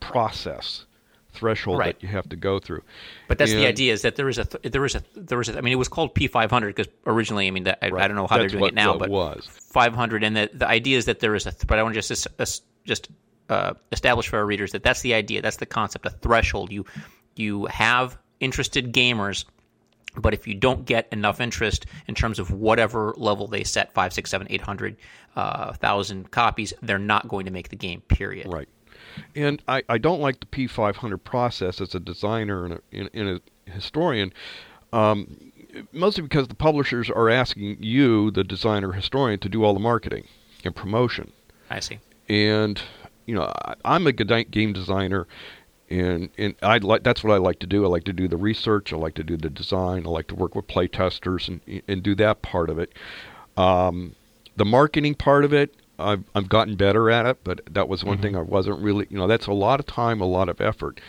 process 0.00 0.85
threshold 1.36 1.78
Right. 1.78 1.94
that 1.98 2.02
you 2.06 2.08
have 2.12 2.28
to 2.30 2.36
go 2.36 2.58
through. 2.58 2.82
But 3.28 3.38
that's 3.38 3.52
the 3.52 3.66
idea 3.66 3.92
is 3.92 4.02
that 4.02 4.16
there 4.16 4.28
is 4.28 4.38
a 4.38 4.44
th- 4.44 4.72
there 4.72 4.84
is 4.84 4.94
a 4.94 5.02
there 5.14 5.40
is 5.40 5.48
a, 5.48 5.58
I 5.58 5.60
mean 5.60 5.72
it 5.72 5.76
was 5.76 5.88
called 5.88 6.14
P500 6.14 6.66
because 6.68 6.88
originally 7.06 7.46
I 7.46 7.50
mean 7.50 7.64
that, 7.64 7.78
I, 7.82 7.86
I 7.86 8.08
don't 8.08 8.16
know 8.16 8.26
how 8.26 8.38
That's 8.38 8.52
they're 8.52 8.60
doing 8.60 8.60
what 8.62 8.72
it 8.72 8.74
now, 8.74 8.96
but 8.98 9.08
was. 9.10 9.46
500 9.72 10.24
and 10.24 10.36
the 10.36 10.50
the 10.52 10.66
idea 10.68 10.96
is 10.98 11.04
that 11.04 11.20
there 11.20 11.34
is 11.34 11.46
a 11.46 11.52
th- 11.52 11.66
but 11.66 11.78
I 11.78 11.82
want 11.82 11.94
to 11.94 12.00
just 12.00 12.26
just 12.84 13.08
uh, 13.48 13.74
establish 13.92 14.28
for 14.28 14.38
our 14.38 14.46
readers 14.46 14.72
that 14.72 14.82
that's 14.82 15.02
the 15.02 15.14
idea 15.14 15.40
that's 15.42 15.58
the 15.58 15.66
concept 15.66 16.04
a 16.06 16.10
threshold 16.10 16.72
you 16.72 16.84
you 17.36 17.66
have 17.66 18.18
interested 18.40 18.92
gamers 18.92 19.44
but 20.18 20.32
if 20.34 20.46
you 20.48 20.54
don't 20.54 20.84
get 20.86 21.06
enough 21.12 21.40
interest 21.40 21.86
in 22.08 22.14
terms 22.14 22.38
of 22.38 22.50
whatever 22.50 23.14
level 23.16 23.46
they 23.46 23.62
set 23.62 23.92
five 23.94 24.12
six 24.12 24.30
seven 24.30 24.46
eight 24.50 24.62
hundred 24.62 24.96
uh, 25.36 25.72
thousand 25.74 26.30
copies 26.30 26.72
they're 26.82 26.98
not 26.98 27.28
going 27.28 27.44
to 27.46 27.52
make 27.52 27.68
the 27.68 27.76
game 27.76 28.00
period 28.00 28.46
Right. 28.50 28.68
And 29.34 29.62
I, 29.68 29.82
I 29.88 29.98
don't 29.98 30.20
like 30.20 30.40
the 30.40 30.46
P500 30.46 31.22
process 31.24 31.80
as 31.80 31.94
a 31.94 32.00
designer 32.00 32.64
and 32.64 32.74
a, 32.74 32.80
and, 32.92 33.10
and 33.14 33.40
a 33.66 33.70
historian, 33.70 34.32
um, 34.92 35.52
mostly 35.92 36.22
because 36.22 36.48
the 36.48 36.54
publishers 36.54 37.10
are 37.10 37.28
asking 37.28 37.78
you, 37.80 38.30
the 38.30 38.44
designer 38.44 38.92
historian, 38.92 39.38
to 39.40 39.48
do 39.48 39.64
all 39.64 39.74
the 39.74 39.80
marketing 39.80 40.26
and 40.64 40.74
promotion. 40.74 41.32
I 41.70 41.80
see 41.80 41.98
And 42.28 42.80
you 43.26 43.34
know, 43.34 43.52
I, 43.64 43.74
I'm 43.84 44.06
a 44.06 44.12
game 44.12 44.72
designer, 44.72 45.26
and 45.90 46.30
and 46.38 46.54
I 46.62 46.78
like 46.78 47.02
that's 47.02 47.22
what 47.22 47.32
I 47.34 47.38
like 47.38 47.58
to 47.60 47.66
do. 47.66 47.84
I 47.84 47.88
like 47.88 48.04
to 48.04 48.12
do 48.12 48.28
the 48.28 48.36
research. 48.36 48.92
I 48.92 48.96
like 48.96 49.14
to 49.14 49.24
do 49.24 49.36
the 49.36 49.50
design. 49.50 50.06
I 50.06 50.10
like 50.10 50.28
to 50.28 50.34
work 50.34 50.54
with 50.54 50.66
play 50.66 50.88
testers 50.88 51.48
and 51.48 51.60
and 51.88 52.02
do 52.02 52.14
that 52.16 52.42
part 52.42 52.70
of 52.70 52.78
it. 52.78 52.92
Um, 53.56 54.14
the 54.56 54.64
marketing 54.64 55.14
part 55.14 55.44
of 55.44 55.52
it, 55.52 55.74
I've 55.98 56.24
I've 56.34 56.48
gotten 56.48 56.76
better 56.76 57.10
at 57.10 57.24
it, 57.26 57.38
but 57.44 57.60
that 57.72 57.88
was 57.88 58.04
one 58.04 58.18
thing 58.18 58.36
I 58.36 58.42
wasn't 58.42 58.80
really. 58.80 59.06
You 59.10 59.16
know, 59.18 59.26
that's 59.26 59.46
a 59.46 59.52
lot 59.52 59.80
of 59.80 59.86
time, 59.86 60.20
a 60.20 60.26
lot 60.26 60.48
of 60.48 60.60
effort, 60.60 61.00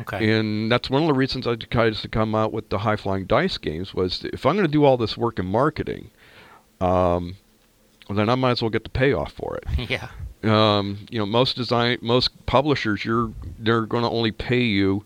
Okay. 0.00 0.38
and 0.38 0.70
that's 0.70 0.88
one 0.88 1.02
of 1.02 1.08
the 1.08 1.14
reasons 1.14 1.46
I 1.46 1.56
decided 1.56 1.96
to 1.96 2.08
come 2.08 2.34
out 2.34 2.52
with 2.52 2.68
the 2.68 2.78
high 2.78 2.96
flying 2.96 3.24
dice 3.26 3.58
games. 3.58 3.92
Was 3.94 4.24
if 4.32 4.46
I'm 4.46 4.54
going 4.54 4.66
to 4.66 4.72
do 4.72 4.84
all 4.84 4.96
this 4.96 5.16
work 5.16 5.38
in 5.38 5.46
marketing, 5.46 6.10
um, 6.80 7.36
well, 8.08 8.16
then 8.16 8.28
I 8.28 8.34
might 8.36 8.52
as 8.52 8.62
well 8.62 8.70
get 8.70 8.84
the 8.84 8.90
payoff 8.90 9.32
for 9.32 9.56
it. 9.56 9.64
yeah. 9.90 10.08
Um, 10.46 11.06
you 11.10 11.18
know, 11.18 11.26
most 11.26 11.56
design, 11.56 11.98
most 12.00 12.46
publishers, 12.46 13.04
you're 13.04 13.32
they're 13.58 13.86
going 13.86 14.02
to 14.02 14.10
only 14.10 14.32
pay 14.32 14.62
you, 14.62 15.04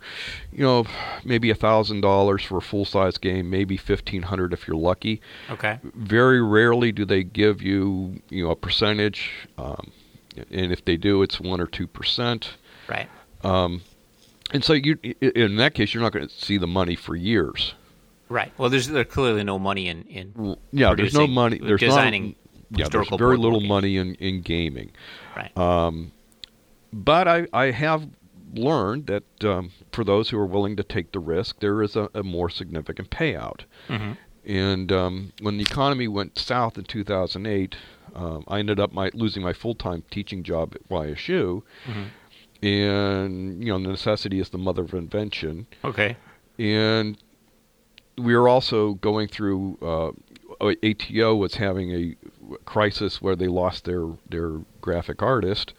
you 0.53 0.63
know, 0.63 0.87
maybe 1.25 1.51
a 1.51 1.55
thousand 1.55 2.01
dollars 2.01 2.43
for 2.43 2.59
a 2.59 2.63
full 2.63 2.85
size 2.85 3.19
game, 3.19 3.51
maybe 3.51 3.77
fifteen 3.77 4.23
hundred 4.23 4.53
if 4.53 4.67
you're 4.67 4.77
lucky. 4.77 5.21
Okay. 5.51 5.79
Very 5.83 6.43
rarely 6.43 6.93
do 6.93 7.05
they 7.05 7.23
give 7.23 7.63
you, 7.63 8.21
you 8.29 8.45
know, 8.45 8.51
a 8.51 8.57
percentage, 8.57 9.31
um, 9.59 9.93
and 10.51 10.73
if 10.73 10.85
they 10.85 10.97
do, 10.97 11.23
it's 11.23 11.41
one 11.41 11.61
or 11.61 11.67
two 11.67 11.87
percent. 11.87 12.57
Right. 12.89 13.09
Um, 13.43 13.83
And 14.53 14.65
so 14.65 14.73
you, 14.73 14.99
in 15.21 15.57
that 15.57 15.75
case, 15.75 15.95
you're 15.95 16.03
not 16.03 16.13
going 16.13 16.27
to 16.27 16.35
see 16.35 16.59
the 16.59 16.67
money 16.67 16.97
for 16.97 17.15
years. 17.15 17.75
Right. 18.29 18.53
Well, 18.59 18.71
there's 18.71 18.89
there's 18.89 19.07
clearly 19.07 19.45
no 19.45 19.59
money 19.59 19.89
in 19.89 20.03
in 20.03 20.57
Yeah, 20.73 20.95
there's 20.95 21.15
no 21.15 21.27
money. 21.27 21.59
There's 21.59 21.81
designing 21.81 22.37
not, 22.71 22.81
yeah, 22.81 22.89
there's 22.89 23.09
very 23.09 23.37
little 23.37 23.61
games. 23.61 23.69
money 23.69 23.97
in 23.97 24.15
in 24.17 24.43
gaming. 24.43 24.91
Right. 25.37 25.57
but 26.93 27.29
I, 27.29 27.47
I 27.53 27.71
have 27.71 28.09
learned 28.55 29.07
that 29.07 29.45
um, 29.45 29.73
for 29.93 30.05
those 30.05 30.31
who 30.31 30.39
are 30.39 30.47
willing 30.47 30.77
to 30.77 30.83
take 30.83 31.13
the 31.13 31.21
risk, 31.21 31.61
there 31.61 31.83
is 31.83 31.97
a, 31.97 32.09
a 32.15 32.23
more 32.23 32.51
significant 32.51 33.11
payout. 33.11 33.61
Mm-hmm. 33.89 34.13
And 34.45 34.91
um, 34.91 35.33
when 35.41 35.59
the 35.59 35.63
economy 35.63 36.09
went 36.09 36.39
south 36.39 36.79
in 36.79 36.85
2008, 36.85 37.77
um, 38.15 38.45
I 38.49 38.59
ended 38.59 38.81
up 38.81 38.93
my, 38.93 39.11
losing 39.15 39.43
my 39.43 39.53
full-time 39.53 40.03
teaching 40.11 40.43
job 40.43 40.75
at 40.75 40.89
YSU. 40.89 41.63
Mm-hmm. 41.87 42.67
And 42.67 43.65
you 43.65 43.71
know, 43.71 43.79
necessity 43.79 44.41
is 44.41 44.51
the 44.51 44.59
mother 44.59 44.83
of 44.83 44.95
invention. 44.95 45.67
okay. 45.85 46.17
And 46.59 47.17
we 48.19 48.37
were 48.37 48.49
also 48.49 48.95
going 48.95 49.29
through. 49.29 49.79
Uh, 49.81 50.11
ATO 50.61 51.37
was 51.37 51.55
having 51.55 51.91
a 51.95 52.17
crisis 52.65 53.21
where 53.23 53.37
they 53.37 53.49
lost 53.49 53.85
their 53.85 54.07
their 54.29 54.59
graphic 54.81 55.23
artist, 55.23 55.73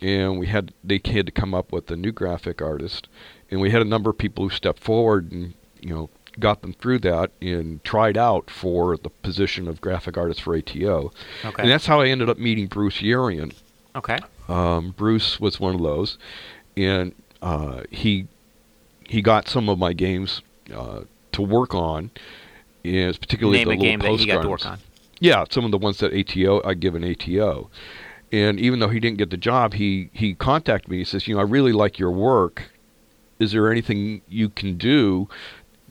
and 0.00 0.38
we 0.38 0.46
had 0.46 0.72
they 0.82 1.00
had 1.04 1.26
to 1.26 1.32
come 1.32 1.54
up 1.54 1.72
with 1.72 1.90
a 1.90 1.96
new 1.96 2.12
graphic 2.12 2.60
artist, 2.62 3.08
and 3.50 3.60
we 3.60 3.70
had 3.70 3.82
a 3.82 3.86
number 3.86 4.10
of 4.10 4.18
people 4.18 4.44
who 4.44 4.50
stepped 4.50 4.82
forward 4.82 5.30
and 5.32 5.54
you 5.80 5.90
know 5.94 6.10
got 6.38 6.62
them 6.62 6.72
through 6.72 6.98
that 6.98 7.30
and 7.42 7.84
tried 7.84 8.16
out 8.16 8.48
for 8.50 8.96
the 8.96 9.10
position 9.10 9.68
of 9.68 9.80
graphic 9.82 10.16
artist 10.16 10.40
for 10.42 10.56
ATO, 10.56 11.12
Okay. 11.44 11.62
and 11.62 11.70
that's 11.70 11.86
how 11.86 12.00
I 12.00 12.08
ended 12.08 12.30
up 12.30 12.38
meeting 12.38 12.66
Bruce 12.68 12.98
Yerian. 13.02 13.52
Okay. 13.94 14.18
Um, 14.48 14.94
Bruce 14.96 15.38
was 15.38 15.60
one 15.60 15.74
of 15.74 15.82
those, 15.82 16.16
and 16.76 17.14
uh, 17.42 17.82
he 17.90 18.26
he 19.06 19.20
got 19.20 19.46
some 19.48 19.68
of 19.68 19.78
my 19.78 19.92
games 19.92 20.40
uh, 20.74 21.02
to 21.32 21.42
work 21.42 21.74
on, 21.74 22.10
is 22.82 23.18
particularly 23.18 23.58
Name 23.58 23.68
the 23.68 23.74
a 23.74 23.76
little 23.76 23.84
game 23.84 23.98
that 24.00 24.20
he 24.20 24.26
got 24.26 24.42
to 24.42 24.48
work 24.48 24.64
on. 24.64 24.78
Yeah, 25.22 25.44
some 25.50 25.64
of 25.64 25.70
the 25.70 25.78
ones 25.78 25.98
that 25.98 26.12
ATO 26.12 26.62
I 26.64 26.74
give 26.74 26.96
an 26.96 27.04
ATO, 27.04 27.70
and 28.32 28.58
even 28.58 28.80
though 28.80 28.88
he 28.88 28.98
didn't 28.98 29.18
get 29.18 29.30
the 29.30 29.36
job, 29.36 29.74
he 29.74 30.10
he 30.12 30.34
contacted 30.34 30.90
me. 30.90 30.98
He 30.98 31.04
says, 31.04 31.28
you 31.28 31.36
know, 31.36 31.40
I 31.40 31.44
really 31.44 31.70
like 31.70 31.96
your 31.96 32.10
work. 32.10 32.72
Is 33.38 33.52
there 33.52 33.70
anything 33.70 34.22
you 34.28 34.48
can 34.48 34.76
do 34.76 35.28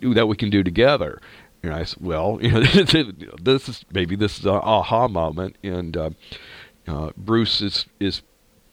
that 0.02 0.28
we 0.28 0.36
can 0.36 0.50
do 0.50 0.64
together? 0.64 1.22
And 1.64 1.74
I 1.74 1.86
said, 1.86 2.04
well, 2.04 2.40
you 2.42 2.52
know, 2.52 2.60
this 3.42 3.70
is 3.70 3.86
maybe 3.94 4.18
this 4.18 4.38
is 4.38 4.46
an 4.46 4.52
aha 4.52 5.08
moment, 5.08 5.56
and 5.64 5.96
uh, 5.96 6.10
uh, 6.90 7.12
Bruce 7.16 7.62
is 7.62 7.86
is 8.02 8.24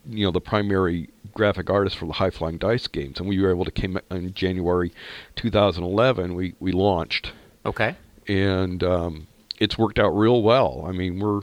you 0.09 0.25
know 0.25 0.33
the 0.33 0.41
primary 0.41 1.09
graphic 1.35 1.71
artist 1.71 1.97
for 1.99 2.07
the 2.07 2.15
High 2.15 2.31
Flying 2.31 2.59
Dice 2.59 2.89
games, 2.89 3.21
and 3.21 3.29
we 3.29 3.41
were 3.41 3.51
able 3.51 3.65
to 3.65 3.71
came 3.71 3.97
in 4.11 4.35
January 4.35 4.93
2011. 5.37 6.35
We 6.35 6.55
we 6.59 6.73
launched, 6.73 7.33
Okay. 7.65 7.95
and 8.27 8.83
um, 8.83 9.29
it's 9.59 9.79
worked 9.79 9.99
out 9.99 10.11
real 10.11 10.43
well. 10.43 10.85
I 10.87 10.93
mean, 10.93 11.21
we're 11.21 11.41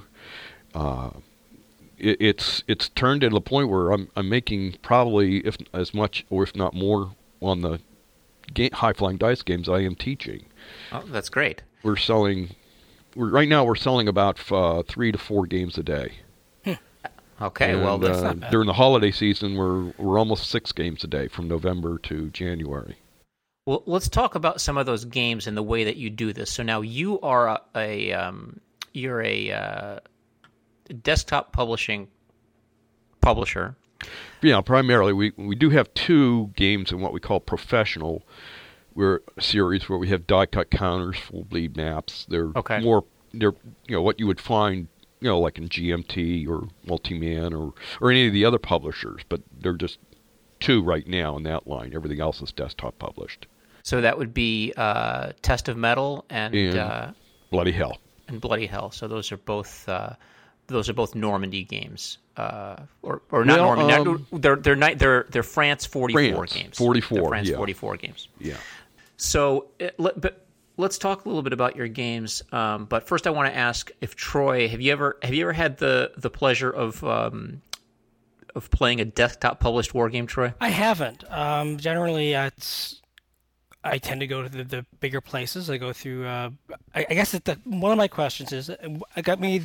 uh, 0.73 1.11
it, 1.97 2.17
it's 2.19 2.63
it's 2.67 2.89
turned 2.89 3.21
to 3.21 3.29
the 3.29 3.41
point 3.41 3.69
where 3.69 3.91
I'm 3.91 4.09
I'm 4.15 4.29
making 4.29 4.77
probably 4.81 5.37
if 5.39 5.57
as 5.73 5.93
much 5.93 6.25
or 6.29 6.43
if 6.43 6.55
not 6.55 6.73
more 6.73 7.15
on 7.41 7.61
the 7.61 7.79
game, 8.53 8.71
High 8.73 8.93
Flying 8.93 9.17
Dice 9.17 9.41
games 9.41 9.69
I 9.69 9.79
am 9.79 9.95
teaching. 9.95 10.45
Oh, 10.91 11.03
that's 11.07 11.29
great. 11.29 11.63
We're 11.83 11.97
selling. 11.97 12.55
We're, 13.15 13.29
right 13.29 13.47
now, 13.47 13.63
we're 13.63 13.75
selling 13.75 14.07
about 14.07 14.51
uh, 14.51 14.83
three 14.83 15.11
to 15.11 15.17
four 15.17 15.45
games 15.45 15.77
a 15.77 15.83
day. 15.83 16.13
Okay. 17.41 17.75
well, 17.75 17.95
And, 17.95 18.03
that's 18.03 18.19
uh, 18.19 18.49
during 18.49 18.67
the 18.67 18.73
holiday 18.73 19.11
season, 19.11 19.55
we're 19.55 19.91
we're 19.97 20.17
almost 20.17 20.49
six 20.49 20.71
games 20.71 21.03
a 21.03 21.07
day 21.07 21.27
from 21.27 21.47
November 21.47 21.97
to 21.99 22.29
January. 22.29 22.97
Well, 23.65 23.81
let's 23.87 24.09
talk 24.09 24.35
about 24.35 24.61
some 24.61 24.77
of 24.77 24.85
those 24.85 25.05
games 25.05 25.47
and 25.47 25.57
the 25.57 25.63
way 25.63 25.85
that 25.85 25.95
you 25.97 26.11
do 26.11 26.33
this. 26.33 26.51
So 26.51 26.61
now 26.61 26.81
you 26.81 27.19
are 27.21 27.47
a, 27.47 27.61
a 27.75 28.13
um, 28.13 28.59
you're 28.93 29.23
a 29.23 29.51
uh, 29.51 29.99
desktop 31.01 31.51
publishing 31.51 32.07
publisher. 33.21 33.75
Yeah, 34.43 34.61
primarily 34.61 35.13
we 35.13 35.31
we 35.35 35.55
do 35.55 35.71
have 35.71 35.91
two 35.95 36.51
games 36.55 36.91
in 36.91 37.01
what 37.01 37.11
we 37.11 37.19
call 37.19 37.39
professional, 37.39 38.21
where 38.93 39.21
series 39.39 39.89
where 39.89 39.97
we 39.97 40.09
have 40.09 40.27
die 40.27 40.45
cut 40.45 40.69
counters, 40.69 41.17
full 41.17 41.43
bleed 41.45 41.75
maps. 41.75 42.27
They're 42.29 42.51
Okay. 42.55 42.81
more 42.81 43.03
they're 43.33 43.55
you 43.87 43.95
know 43.95 44.03
what 44.03 44.19
you 44.19 44.27
would 44.27 44.39
find 44.39 44.87
you 45.21 45.27
know 45.29 45.39
like 45.39 45.57
in 45.57 45.69
GMT 45.69 46.47
or 46.47 46.67
Multi-Man 46.85 47.51
or 47.51 47.73
or 47.99 48.11
any 48.11 48.27
of 48.27 48.33
the 48.33 48.45
other 48.45 48.59
publishers, 48.59 49.23
but 49.27 49.41
they're 49.59 49.73
just 49.73 49.97
two 50.59 50.83
right 50.83 51.07
now 51.07 51.35
in 51.35 51.41
that 51.43 51.65
line. 51.65 51.93
Everything 51.95 52.21
else 52.21 52.43
is 52.43 52.51
desktop 52.51 52.99
published. 52.99 53.47
So 53.85 54.01
that 54.01 54.17
would 54.17 54.33
be 54.33 54.73
uh, 54.75 55.33
Test 55.43 55.69
of 55.69 55.77
Metal 55.77 56.25
and 56.31 56.55
And- 56.55 56.75
uh, 56.77 57.11
Bloody 57.51 57.71
hell. 57.71 57.99
and 58.27 58.41
Bloody 58.41 58.65
Hell. 58.65 58.89
So 58.89 59.07
those 59.07 59.31
are 59.31 59.37
both 59.37 59.87
uh, 59.87 60.13
those 60.65 60.89
are 60.89 60.93
both 60.93 61.13
Normandy 61.13 61.63
games, 61.63 62.17
uh, 62.35 62.77
or 63.03 63.21
or 63.31 63.45
not 63.45 63.59
Well, 63.59 63.75
Normandy. 63.75 63.93
um, 63.93 64.25
not, 64.31 64.41
they're 64.41 64.55
they're 64.55 64.75
ni- 64.75 64.95
they're 64.95 65.27
they're 65.29 65.43
France 65.43 65.85
forty 65.85 66.13
four 66.33 66.47
games. 66.47 66.75
44, 66.79 67.29
France 67.29 67.47
yeah. 67.47 67.57
forty 67.57 67.73
four 67.73 67.95
games. 67.95 68.27
Yeah. 68.39 68.57
So, 69.17 69.67
uh, 69.79 69.89
let, 69.99 70.19
but 70.19 70.47
let's 70.77 70.97
talk 70.97 71.25
a 71.25 71.29
little 71.29 71.43
bit 71.43 71.53
about 71.53 71.75
your 71.75 71.87
games. 71.87 72.41
Um, 72.51 72.85
but 72.85 73.07
first, 73.07 73.27
I 73.27 73.29
want 73.29 73.53
to 73.53 73.55
ask 73.55 73.91
if 74.01 74.15
Troy, 74.15 74.67
have 74.67 74.81
you 74.81 74.91
ever 74.93 75.19
have 75.21 75.35
you 75.35 75.43
ever 75.43 75.53
had 75.53 75.77
the 75.77 76.11
the 76.17 76.31
pleasure 76.31 76.71
of 76.71 77.03
um, 77.03 77.61
of 78.55 78.71
playing 78.71 78.99
a 78.99 79.05
desktop 79.05 79.59
published 79.59 79.93
war 79.93 80.09
game, 80.09 80.25
Troy? 80.25 80.55
I 80.59 80.69
haven't. 80.69 81.23
Um, 81.31 81.77
generally, 81.77 82.33
uh, 82.35 82.47
it's 82.47 82.99
I 83.85 83.97
tend 83.99 84.19
to 84.21 84.27
go 84.27 84.41
to 84.41 84.49
the, 84.49 84.63
the 84.63 84.85
bigger 84.99 85.21
places. 85.21 85.69
I 85.69 85.77
go 85.77 85.93
through. 85.93 86.25
Uh, 86.25 86.49
I, 86.93 87.05
I 87.09 87.13
guess 87.13 87.31
that 87.33 87.45
the, 87.45 87.59
one 87.65 87.91
of 87.91 87.97
my 87.97 88.07
questions 88.07 88.51
is, 88.51 88.69
uh, 88.69 88.75
I 89.15 89.21
got 89.21 89.39
me 89.39 89.61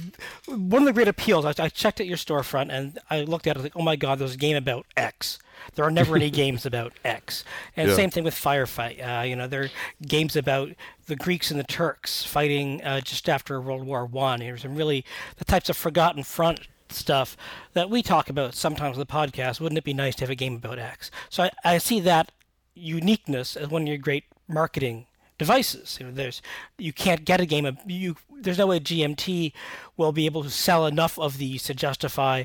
one 0.47 0.83
of 0.83 0.87
the 0.87 0.93
great 0.93 1.09
appeals. 1.09 1.45
I, 1.45 1.55
I 1.59 1.69
checked 1.71 2.01
at 2.01 2.07
your 2.07 2.17
storefront 2.19 2.71
and 2.71 2.99
I 3.09 3.23
looked 3.23 3.47
at 3.47 3.57
it 3.57 3.63
like, 3.63 3.77
oh 3.77 3.83
my 3.83 3.97
god, 3.97 4.19
there's 4.19 4.35
a 4.35 4.39
game 4.39 4.57
about 4.57 4.85
X. 4.97 5.39
There 5.75 5.85
are 5.85 5.91
never 5.91 6.17
any 6.17 6.31
games 6.43 6.67
about 6.67 6.93
X. 7.05 7.45
And 7.77 7.89
Yeah. 7.89 7.97
same 7.97 8.11
thing 8.11 8.25
with 8.25 8.35
Firefight. 8.35 9.01
Uh, 9.21 9.23
you 9.23 9.35
know, 9.37 9.47
there 9.49 9.65
are 9.65 9.71
games 10.07 10.37
about 10.37 10.71
the 11.07 11.17
Greeks 11.17 11.51
and 11.51 11.59
the 11.59 11.65
Turks 11.65 12.23
fighting 12.25 12.83
uh, 12.85 13.01
just 13.01 13.29
after 13.29 13.61
World 13.61 13.85
War 13.85 14.05
One. 14.05 14.41
There's 14.41 14.63
some 14.63 14.75
really 14.77 15.05
the 15.39 15.45
types 15.45 15.69
of 15.71 15.77
forgotten 15.77 16.23
front 16.25 16.69
stuff 16.91 17.37
that 17.73 17.89
we 17.89 18.03
talk 18.03 18.29
about 18.29 18.55
sometimes 18.55 18.97
on 18.97 19.01
the 19.01 19.07
podcast. 19.07 19.61
Wouldn't 19.61 19.79
it 19.79 19.85
be 19.85 19.95
nice 19.95 20.15
to 20.17 20.25
have 20.25 20.31
a 20.31 20.35
game 20.35 20.57
about 20.57 20.79
X? 20.79 21.11
So 21.29 21.45
I, 21.45 21.51
I 21.65 21.79
see 21.79 22.01
that 22.01 22.33
uniqueness 22.81 23.57
as 23.57 23.69
one 23.69 23.83
of 23.83 23.89
your 23.89 23.99
great 23.99 24.25
marketing 24.49 25.07
devices. 25.39 25.97
You 25.99 26.07
know, 26.07 26.13
there's 26.13 26.43
you 26.79 26.93
can't 26.93 27.25
get 27.25 27.41
a 27.41 27.47
game 27.47 27.67
of 27.67 27.79
you. 27.87 28.17
There's 28.35 28.59
no 28.59 28.67
way 28.67 28.81
GMT 28.81 29.53
will 29.97 30.13
be 30.13 30.27
able 30.27 30.43
to 30.43 30.51
sell 30.51 30.87
enough 30.87 31.19
of 31.19 31.39
these 31.39 31.63
to 31.65 31.75
justify 31.75 32.45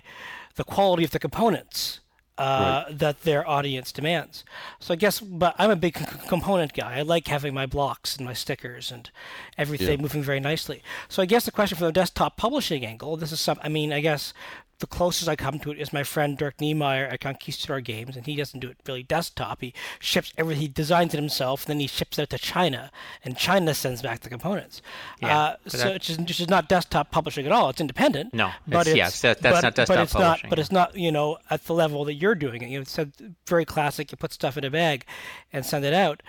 the 0.56 0.64
quality 0.64 1.04
of 1.04 1.12
the 1.12 1.20
components 1.20 2.00
uh, 2.38 2.86
that 2.90 3.24
their 3.24 3.48
audience 3.48 3.92
demands. 3.92 4.44
So 4.80 4.94
I 4.94 4.98
guess, 4.98 5.20
but 5.20 5.56
I'm 5.58 5.70
a 5.72 5.76
big 5.76 5.98
c- 5.98 6.06
component 6.28 6.74
guy. 6.74 7.00
I 7.00 7.02
like 7.02 7.28
having 7.28 7.54
my 7.54 7.66
blocks 7.66 8.18
and 8.18 8.26
my 8.26 8.34
stickers 8.34 8.92
and 8.92 9.10
everything 9.58 10.02
moving 10.02 10.22
very 10.24 10.40
nicely. 10.40 10.84
So 11.08 11.22
I 11.22 11.26
guess 11.26 11.46
the 11.46 11.52
question 11.52 11.78
from 11.78 11.88
the 11.88 11.94
desktop 11.94 12.36
publishing 12.38 12.86
angle, 12.86 13.16
this 13.18 13.32
is 13.32 13.40
some. 13.40 13.60
I 13.64 13.70
mean, 13.70 13.94
I 13.94 14.02
guess 14.02 14.34
the 14.80 14.88
closest 14.88 15.30
I 15.30 15.36
come 15.36 15.60
to 15.60 15.72
it 15.72 15.80
is 15.80 15.94
my 15.94 16.04
friend 16.04 16.38
Dirk 16.38 16.58
Knemeyer 16.58 17.12
at 17.12 17.22
Conquistador 17.22 17.80
Games, 17.80 18.18
and 18.18 18.26
he 18.26 18.36
doesn't 18.36 18.60
do 18.60 18.70
it 18.70 18.78
really 18.86 19.04
desktop. 19.04 19.62
He 19.62 19.74
ships 20.00 20.34
everything, 20.38 20.62
he 20.62 20.68
designs 20.68 21.14
it 21.14 21.18
himself, 21.18 21.64
and 21.64 21.70
then 21.72 21.80
he 21.80 21.88
ships 21.88 22.20
it 22.20 22.24
out 22.24 22.30
to 22.32 22.38
China, 22.38 22.92
and 23.24 23.38
China 23.38 23.74
sends 23.74 24.02
back 24.02 24.20
the 24.22 24.30
components. 24.30 24.82
Yeah, 25.22 25.38
uh, 25.38 25.56
so 25.68 25.78
that- 25.78 25.96
it's 25.96 26.08
just, 26.08 26.20
it's 26.20 26.38
just 26.38 26.50
not 26.50 26.68
desktop 26.68 27.10
publishing 27.12 27.46
at 27.46 27.52
all. 27.52 27.70
It's 27.70 27.80
independent. 27.80 28.34
No, 28.34 28.52
but 28.68 28.88
it's- 28.88 29.22
that- 29.22 29.42
that's 29.42 29.58
but, 29.58 29.64
not 29.64 29.76
desktop 29.76 29.96
but 29.96 30.04
it's 30.04 30.14
publishing, 30.14 30.48
Not, 30.48 30.50
but 30.50 30.60
it's 30.60 30.72
not 30.72 30.96
you 30.98 31.12
know 31.12 31.38
at 31.50 31.64
the 31.66 31.74
level 31.74 32.04
that 32.06 32.16
you're 32.16 32.36
doing 32.36 32.62
it. 32.62 32.70
You 32.70 32.80
know, 32.80 32.82
it's 32.82 33.00
very 33.48 33.66
classic. 33.66 34.12
You 34.12 34.18
put 34.18 34.34
stuff 34.34 34.58
in 34.58 34.64
a 34.64 34.70
bag 34.70 35.06
and 35.54 35.66
send 35.66 35.86
it 35.86 35.94
out. 35.94 36.22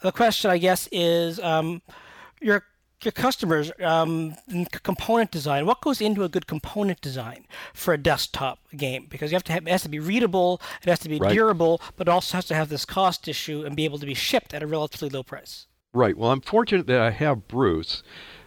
The 0.00 0.10
question, 0.12 0.50
I 0.50 0.58
guess, 0.58 0.88
is 0.90 1.38
um, 1.38 1.82
your 2.40 2.64
your 3.04 3.12
customers 3.12 3.72
um, 3.82 4.36
component 4.82 5.30
design. 5.30 5.66
What 5.66 5.80
goes 5.80 6.00
into 6.00 6.24
a 6.24 6.28
good 6.28 6.46
component 6.46 7.00
design 7.00 7.46
for 7.74 7.94
a 7.94 7.98
desktop 7.98 8.58
game? 8.76 9.06
Because 9.08 9.30
you 9.30 9.36
have 9.36 9.44
to 9.44 9.52
have, 9.52 9.66
it 9.66 9.70
has 9.70 9.82
to 9.82 9.88
be 9.88 9.98
readable, 9.98 10.60
it 10.82 10.88
has 10.88 10.98
to 11.00 11.08
be 11.08 11.18
right. 11.18 11.32
durable, 11.32 11.80
but 11.96 12.08
it 12.08 12.10
also 12.10 12.36
has 12.36 12.44
to 12.46 12.54
have 12.54 12.68
this 12.68 12.84
cost 12.84 13.28
issue 13.28 13.64
and 13.64 13.76
be 13.76 13.84
able 13.84 13.98
to 13.98 14.06
be 14.06 14.14
shipped 14.14 14.54
at 14.54 14.62
a 14.62 14.66
relatively 14.66 15.08
low 15.08 15.22
price. 15.22 15.66
Right. 15.94 16.16
Well, 16.16 16.30
I'm 16.30 16.40
fortunate 16.40 16.86
that 16.86 17.00
I 17.00 17.10
have 17.10 17.48
Bruce 17.48 18.02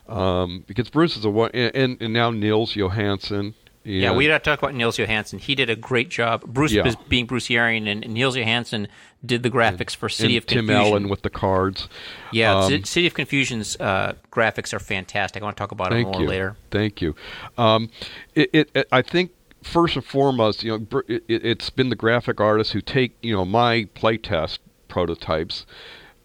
um, 0.08 0.64
because 0.68 0.90
Bruce 0.90 1.18
is 1.18 1.26
a 1.26 1.30
one, 1.30 1.52
and, 1.54 1.98
and 2.00 2.14
now 2.14 2.32
Nils 2.32 2.76
Johansson. 2.76 3.56
Yeah, 3.86 4.14
we 4.14 4.26
got 4.26 4.44
to 4.44 4.50
talk 4.50 4.60
about 4.60 4.74
Nils 4.74 4.98
Johansson. 4.98 5.38
He 5.38 5.54
did 5.54 5.70
a 5.70 5.76
great 5.76 6.10
job. 6.10 6.44
Bruce 6.46 6.72
yeah. 6.72 6.92
being 7.08 7.28
Bruce 7.28 7.48
Yarian, 7.50 7.88
and, 7.88 8.04
and 8.04 8.16
Nils 8.16 8.36
Johansson 8.36 8.88
did 9.24 9.44
the 9.44 9.50
graphics 9.52 9.96
for 9.96 10.10
City 10.10 10.38
of 10.38 10.48
Confusion. 10.48 10.68
Tim 10.68 10.76
Allen 10.76 11.10
with 11.10 11.22
the 11.22 11.30
cards. 11.30 11.88
Yeah, 12.32 12.58
um, 12.58 12.84
City 12.84 13.06
of 13.06 13.14
Confusion's 13.14 13.76
uh, 13.80 14.16
graphics 14.32 14.74
are 14.74 14.80
fantastic. 14.80 15.44
I 15.44 15.46
want 15.46 15.56
to 15.56 15.62
talk 15.62 15.72
about 15.72 15.94
it 15.94 16.04
more 16.04 16.22
you. 16.22 16.28
later. 16.28 16.58
Thank 16.72 17.00
you. 17.00 17.16
Um, 17.60 17.92
it, 18.34 18.50
it, 18.54 18.72
it, 18.74 18.88
I 18.92 19.04
think 19.04 19.32
first 19.62 19.96
and 19.96 20.04
foremost, 20.04 20.64
you 20.64 20.88
know, 20.92 21.02
it, 21.08 21.44
has 21.44 21.70
been 21.70 21.90
the 21.90 21.96
graphic 21.96 22.40
artists 22.40 22.74
who 22.74 22.82
take 22.82 23.16
you 23.22 23.36
know 23.36 23.46
my 23.46 23.88
playtest 23.96 24.60
prototypes 24.88 25.68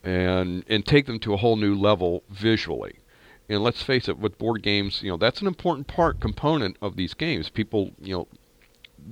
and 0.02 0.64
and 0.68 0.86
take 0.86 1.06
them 1.06 1.18
to 1.20 1.34
a 1.34 1.36
whole 1.36 1.56
new 1.56 1.74
level 1.74 2.22
visually. 2.30 2.99
And 3.50 3.64
let's 3.64 3.82
face 3.82 4.08
it, 4.08 4.16
with 4.16 4.38
board 4.38 4.62
games, 4.62 5.02
you 5.02 5.10
know, 5.10 5.16
that's 5.16 5.40
an 5.40 5.48
important 5.48 5.88
part 5.88 6.20
component 6.20 6.76
of 6.80 6.94
these 6.94 7.14
games. 7.14 7.50
People, 7.50 7.90
you 8.00 8.14
know, 8.14 8.28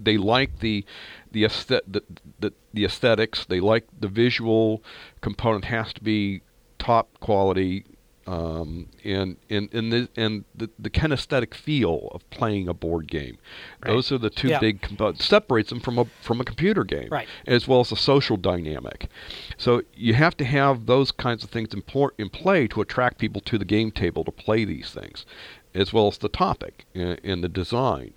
they 0.00 0.16
like 0.16 0.60
the 0.60 0.84
the, 1.32 1.42
aesthet- 1.42 1.82
the, 1.88 2.04
the, 2.38 2.52
the 2.72 2.84
aesthetics. 2.84 3.44
They 3.44 3.58
like 3.58 3.88
the 3.98 4.06
visual 4.06 4.82
component 5.20 5.64
has 5.64 5.92
to 5.94 6.02
be 6.02 6.42
top 6.78 7.18
quality 7.18 7.84
um, 8.28 8.88
and 9.04 9.38
and 9.48 9.72
and 9.72 9.90
the 9.90 10.08
and 10.14 10.44
the, 10.54 10.68
the 10.78 10.90
kinesthetic 10.90 11.54
feel 11.54 12.10
of 12.12 12.28
playing 12.28 12.68
a 12.68 12.74
board 12.74 13.08
game. 13.08 13.38
Right. 13.82 13.92
Those 13.92 14.12
are 14.12 14.18
the 14.18 14.28
two 14.28 14.48
yeah. 14.48 14.60
big 14.60 14.82
components. 14.82 15.24
Separates 15.24 15.70
them 15.70 15.80
from 15.80 15.98
a 15.98 16.04
from 16.20 16.38
a 16.38 16.44
computer 16.44 16.84
game, 16.84 17.08
right. 17.10 17.26
as 17.46 17.66
well 17.66 17.80
as 17.80 17.90
a 17.90 17.96
social 17.96 18.36
dynamic. 18.36 19.08
So 19.56 19.82
you 19.94 20.12
have 20.12 20.36
to 20.36 20.44
have 20.44 20.84
those 20.84 21.10
kinds 21.10 21.42
of 21.42 21.48
things 21.48 21.72
in, 21.72 21.80
pl- 21.80 22.12
in 22.18 22.28
play 22.28 22.68
to 22.68 22.82
attract 22.82 23.16
people 23.16 23.40
to 23.42 23.56
the 23.56 23.64
game 23.64 23.90
table 23.90 24.24
to 24.24 24.30
play 24.30 24.66
these 24.66 24.90
things, 24.90 25.24
as 25.74 25.94
well 25.94 26.08
as 26.08 26.18
the 26.18 26.28
topic 26.28 26.84
and, 26.94 27.18
and 27.24 27.42
the 27.42 27.48
design. 27.48 28.12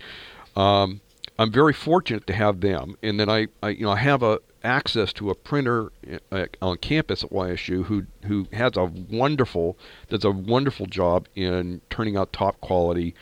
Um, 0.58 1.00
I'm 1.40 1.54
very 1.54 1.74
fortunate 1.74 2.28
to 2.28 2.34
have 2.34 2.60
them, 2.60 2.98
and 3.02 3.18
then 3.18 3.30
I, 3.30 3.48
I 3.64 3.70
you 3.70 3.86
know 3.86 3.92
I 3.92 4.00
have 4.00 4.24
a 4.24 4.40
access 4.64 5.12
to 5.14 5.30
a 5.30 5.36
printer 5.36 5.92
uh, 6.32 6.46
on 6.62 6.78
campus 6.78 7.24
at 7.24 7.32
YSU 7.32 7.86
who 7.86 8.06
who 8.26 8.48
has 8.54 8.78
a 8.78 8.86
wonderful 8.86 9.78
does 10.10 10.24
a 10.24 10.32
wonderful 10.32 10.86
job 10.86 11.28
in 11.36 11.82
turning 11.90 12.16
out 12.16 12.32
top 12.34 12.60
quality 12.62 13.16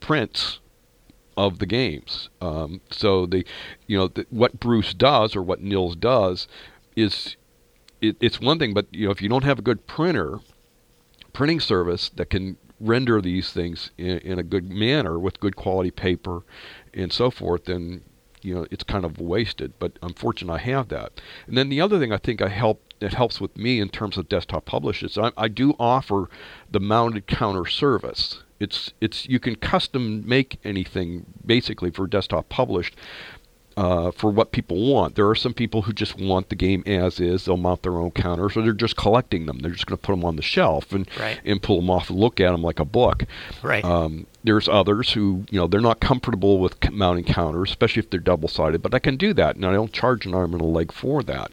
prints 0.00 0.60
of 1.36 1.58
the 1.58 1.66
games. 1.66 2.30
Um, 2.40 2.80
so 2.90 3.26
the 3.26 3.44
you 3.86 3.98
know 3.98 4.08
the, 4.08 4.26
what 4.30 4.58
Bruce 4.58 4.94
does 4.94 5.36
or 5.36 5.42
what 5.42 5.60
Nils 5.60 5.96
does 5.96 6.48
is 6.96 7.36
it, 8.00 8.16
it's 8.20 8.40
one 8.40 8.58
thing, 8.58 8.72
but 8.74 8.86
you 8.90 9.06
know 9.06 9.12
if 9.12 9.20
you 9.20 9.28
don't 9.28 9.44
have 9.44 9.58
a 9.58 9.62
good 9.62 9.86
printer 9.86 10.40
printing 11.32 11.60
service 11.60 12.10
that 12.16 12.30
can 12.30 12.56
render 12.80 13.20
these 13.20 13.52
things 13.52 13.90
in, 13.98 14.18
in 14.18 14.38
a 14.38 14.42
good 14.42 14.70
manner 14.70 15.18
with 15.18 15.40
good 15.40 15.56
quality 15.56 15.90
paper 15.90 16.42
and 16.94 17.12
so 17.12 17.30
forth, 17.30 17.64
then 17.66 18.02
you 18.46 18.54
know 18.54 18.66
it's 18.70 18.84
kind 18.84 19.04
of 19.04 19.20
wasted. 19.20 19.72
But 19.78 19.98
I'm 20.02 20.14
fortunate 20.14 20.52
I 20.52 20.58
have 20.58 20.88
that. 20.88 21.20
And 21.46 21.58
then 21.58 21.68
the 21.68 21.80
other 21.80 21.98
thing 21.98 22.12
I 22.12 22.18
think 22.18 22.40
I 22.40 22.48
help 22.48 22.80
it 23.00 23.12
helps 23.12 23.40
with 23.40 23.56
me 23.56 23.80
in 23.80 23.88
terms 23.90 24.16
of 24.16 24.28
desktop 24.28 24.64
publishers, 24.64 25.18
I, 25.18 25.32
I 25.36 25.48
do 25.48 25.74
offer 25.78 26.30
the 26.70 26.80
mounted 26.80 27.26
counter 27.26 27.66
service. 27.66 28.42
It's 28.58 28.94
it's 29.00 29.28
you 29.28 29.38
can 29.38 29.56
custom 29.56 30.26
make 30.26 30.58
anything 30.64 31.26
basically 31.44 31.90
for 31.90 32.06
desktop 32.06 32.48
published, 32.48 32.96
uh, 33.76 34.10
for 34.10 34.30
what 34.30 34.52
people 34.52 34.90
want. 34.90 35.16
There 35.16 35.28
are 35.28 35.34
some 35.34 35.52
people 35.52 35.82
who 35.82 35.92
just 35.92 36.18
want 36.18 36.48
the 36.48 36.56
game 36.56 36.82
as 36.86 37.20
is. 37.20 37.44
They'll 37.44 37.58
mount 37.58 37.82
their 37.82 37.98
own 37.98 38.10
counters, 38.10 38.56
or 38.56 38.62
they're 38.62 38.72
just 38.72 38.96
collecting 38.96 39.46
them. 39.46 39.58
They're 39.58 39.72
just 39.72 39.86
going 39.86 39.98
to 39.98 40.02
put 40.02 40.12
them 40.12 40.24
on 40.24 40.36
the 40.36 40.42
shelf 40.42 40.92
and 40.92 41.08
right. 41.20 41.38
and 41.44 41.62
pull 41.62 41.80
them 41.80 41.90
off 41.90 42.08
and 42.08 42.18
look 42.18 42.40
at 42.40 42.52
them 42.52 42.62
like 42.62 42.80
a 42.80 42.84
book. 42.84 43.24
Right. 43.62 43.84
Um, 43.84 44.26
there's 44.44 44.68
others 44.68 45.12
who 45.12 45.44
you 45.50 45.60
know 45.60 45.66
they're 45.66 45.80
not 45.80 46.00
comfortable 46.00 46.58
with 46.58 46.90
mounting 46.90 47.24
counters, 47.24 47.70
especially 47.70 48.00
if 48.00 48.10
they're 48.10 48.20
double 48.20 48.48
sided. 48.48 48.80
But 48.80 48.94
I 48.94 48.98
can 48.98 49.16
do 49.16 49.34
that, 49.34 49.56
and 49.56 49.66
I 49.66 49.72
don't 49.72 49.92
charge 49.92 50.24
an 50.24 50.34
arm 50.34 50.52
and 50.54 50.62
a 50.62 50.66
leg 50.66 50.92
for 50.92 51.22
that. 51.24 51.52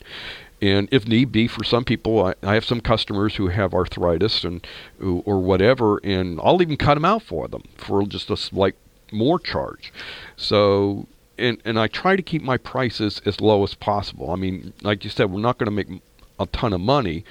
And 0.62 0.88
if 0.92 1.06
need 1.06 1.34
be, 1.34 1.50
for 1.50 1.66
some 1.66 1.84
people, 1.84 2.26
I, 2.26 2.36
I 2.42 2.54
have 2.54 2.64
some 2.64 2.80
customers 2.80 3.36
who 3.36 3.50
have 3.50 3.74
arthritis 3.74 4.46
and 4.46 4.66
or 5.02 5.42
whatever, 5.42 6.00
and 6.06 6.40
I'll 6.42 6.62
even 6.62 6.78
cut 6.78 6.94
them 6.94 7.04
out 7.04 7.24
for 7.24 7.50
them 7.50 7.64
for 7.76 8.06
just 8.06 8.30
a 8.30 8.38
slight 8.38 8.76
more 9.12 9.40
charge. 9.40 9.92
So 10.38 11.08
and 11.44 11.62
and 11.66 11.80
I 11.80 11.88
try 11.88 12.16
to 12.16 12.22
keep 12.22 12.42
my 12.42 12.58
prices 12.58 13.22
as 13.26 13.42
low 13.42 13.64
as 13.64 13.74
possible. 13.74 14.32
I 14.32 14.36
mean, 14.36 14.74
like 14.82 15.04
you 15.04 15.10
said, 15.10 15.32
we're 15.32 15.42
not 15.42 15.58
going 15.58 15.66
to 15.66 15.72
make 15.72 16.02
a 16.40 16.46
ton 16.48 16.74
of 16.74 16.82
money. 16.82 17.24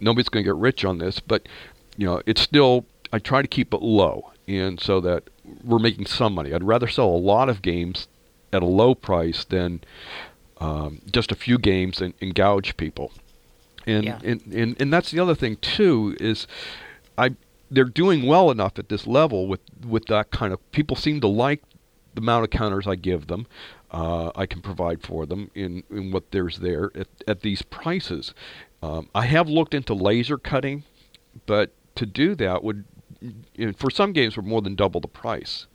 Nobody's 0.00 0.28
going 0.28 0.44
to 0.44 0.48
get 0.48 0.56
rich 0.56 0.84
on 0.84 0.98
this, 0.98 1.18
but 1.20 1.48
you 1.96 2.06
know, 2.06 2.22
it's 2.26 2.40
still 2.40 2.84
I 3.12 3.18
try 3.18 3.42
to 3.42 3.48
keep 3.48 3.72
it 3.72 3.82
low, 3.82 4.32
and 4.46 4.80
so 4.80 5.00
that 5.00 5.24
we're 5.64 5.78
making 5.78 6.06
some 6.06 6.34
money. 6.34 6.52
I'd 6.52 6.62
rather 6.62 6.88
sell 6.88 7.08
a 7.08 7.16
lot 7.16 7.48
of 7.48 7.62
games 7.62 8.06
at 8.52 8.62
a 8.62 8.66
low 8.66 8.94
price 8.94 9.44
than 9.44 9.80
um, 10.60 11.00
just 11.10 11.32
a 11.32 11.34
few 11.34 11.58
games 11.58 12.00
and, 12.00 12.14
and 12.20 12.34
gouge 12.34 12.76
people. 12.76 13.12
And, 13.86 14.04
yeah. 14.04 14.18
and 14.22 14.42
and 14.52 14.80
and 14.80 14.92
that's 14.92 15.10
the 15.10 15.20
other 15.20 15.34
thing 15.34 15.56
too 15.56 16.16
is 16.20 16.46
I 17.16 17.36
they're 17.70 17.84
doing 17.84 18.26
well 18.26 18.50
enough 18.50 18.78
at 18.78 18.88
this 18.88 19.06
level 19.06 19.46
with 19.46 19.60
with 19.86 20.06
that 20.06 20.30
kind 20.30 20.52
of 20.52 20.72
people 20.72 20.96
seem 20.96 21.20
to 21.22 21.28
like 21.28 21.62
the 22.18 22.24
amount 22.24 22.42
of 22.42 22.50
counters 22.50 22.86
I 22.88 22.96
give 22.96 23.28
them, 23.28 23.46
uh, 23.92 24.32
I 24.34 24.44
can 24.46 24.60
provide 24.60 25.02
for 25.02 25.24
them 25.24 25.50
in, 25.54 25.84
in 25.88 26.10
what 26.10 26.32
there's 26.32 26.58
there 26.58 26.90
at, 26.96 27.06
at 27.28 27.40
these 27.42 27.62
prices. 27.62 28.34
Um, 28.82 29.08
I 29.14 29.24
have 29.26 29.48
looked 29.48 29.72
into 29.72 29.94
laser 29.94 30.36
cutting, 30.36 30.82
but 31.46 31.70
to 31.94 32.06
do 32.06 32.34
that 32.34 32.64
would, 32.64 32.84
you 33.54 33.66
know, 33.66 33.72
for 33.72 33.88
some 33.90 34.12
games, 34.12 34.36
would 34.36 34.46
more 34.46 34.62
than 34.62 34.74
double 34.74 35.00
the 35.00 35.08
price. 35.08 35.68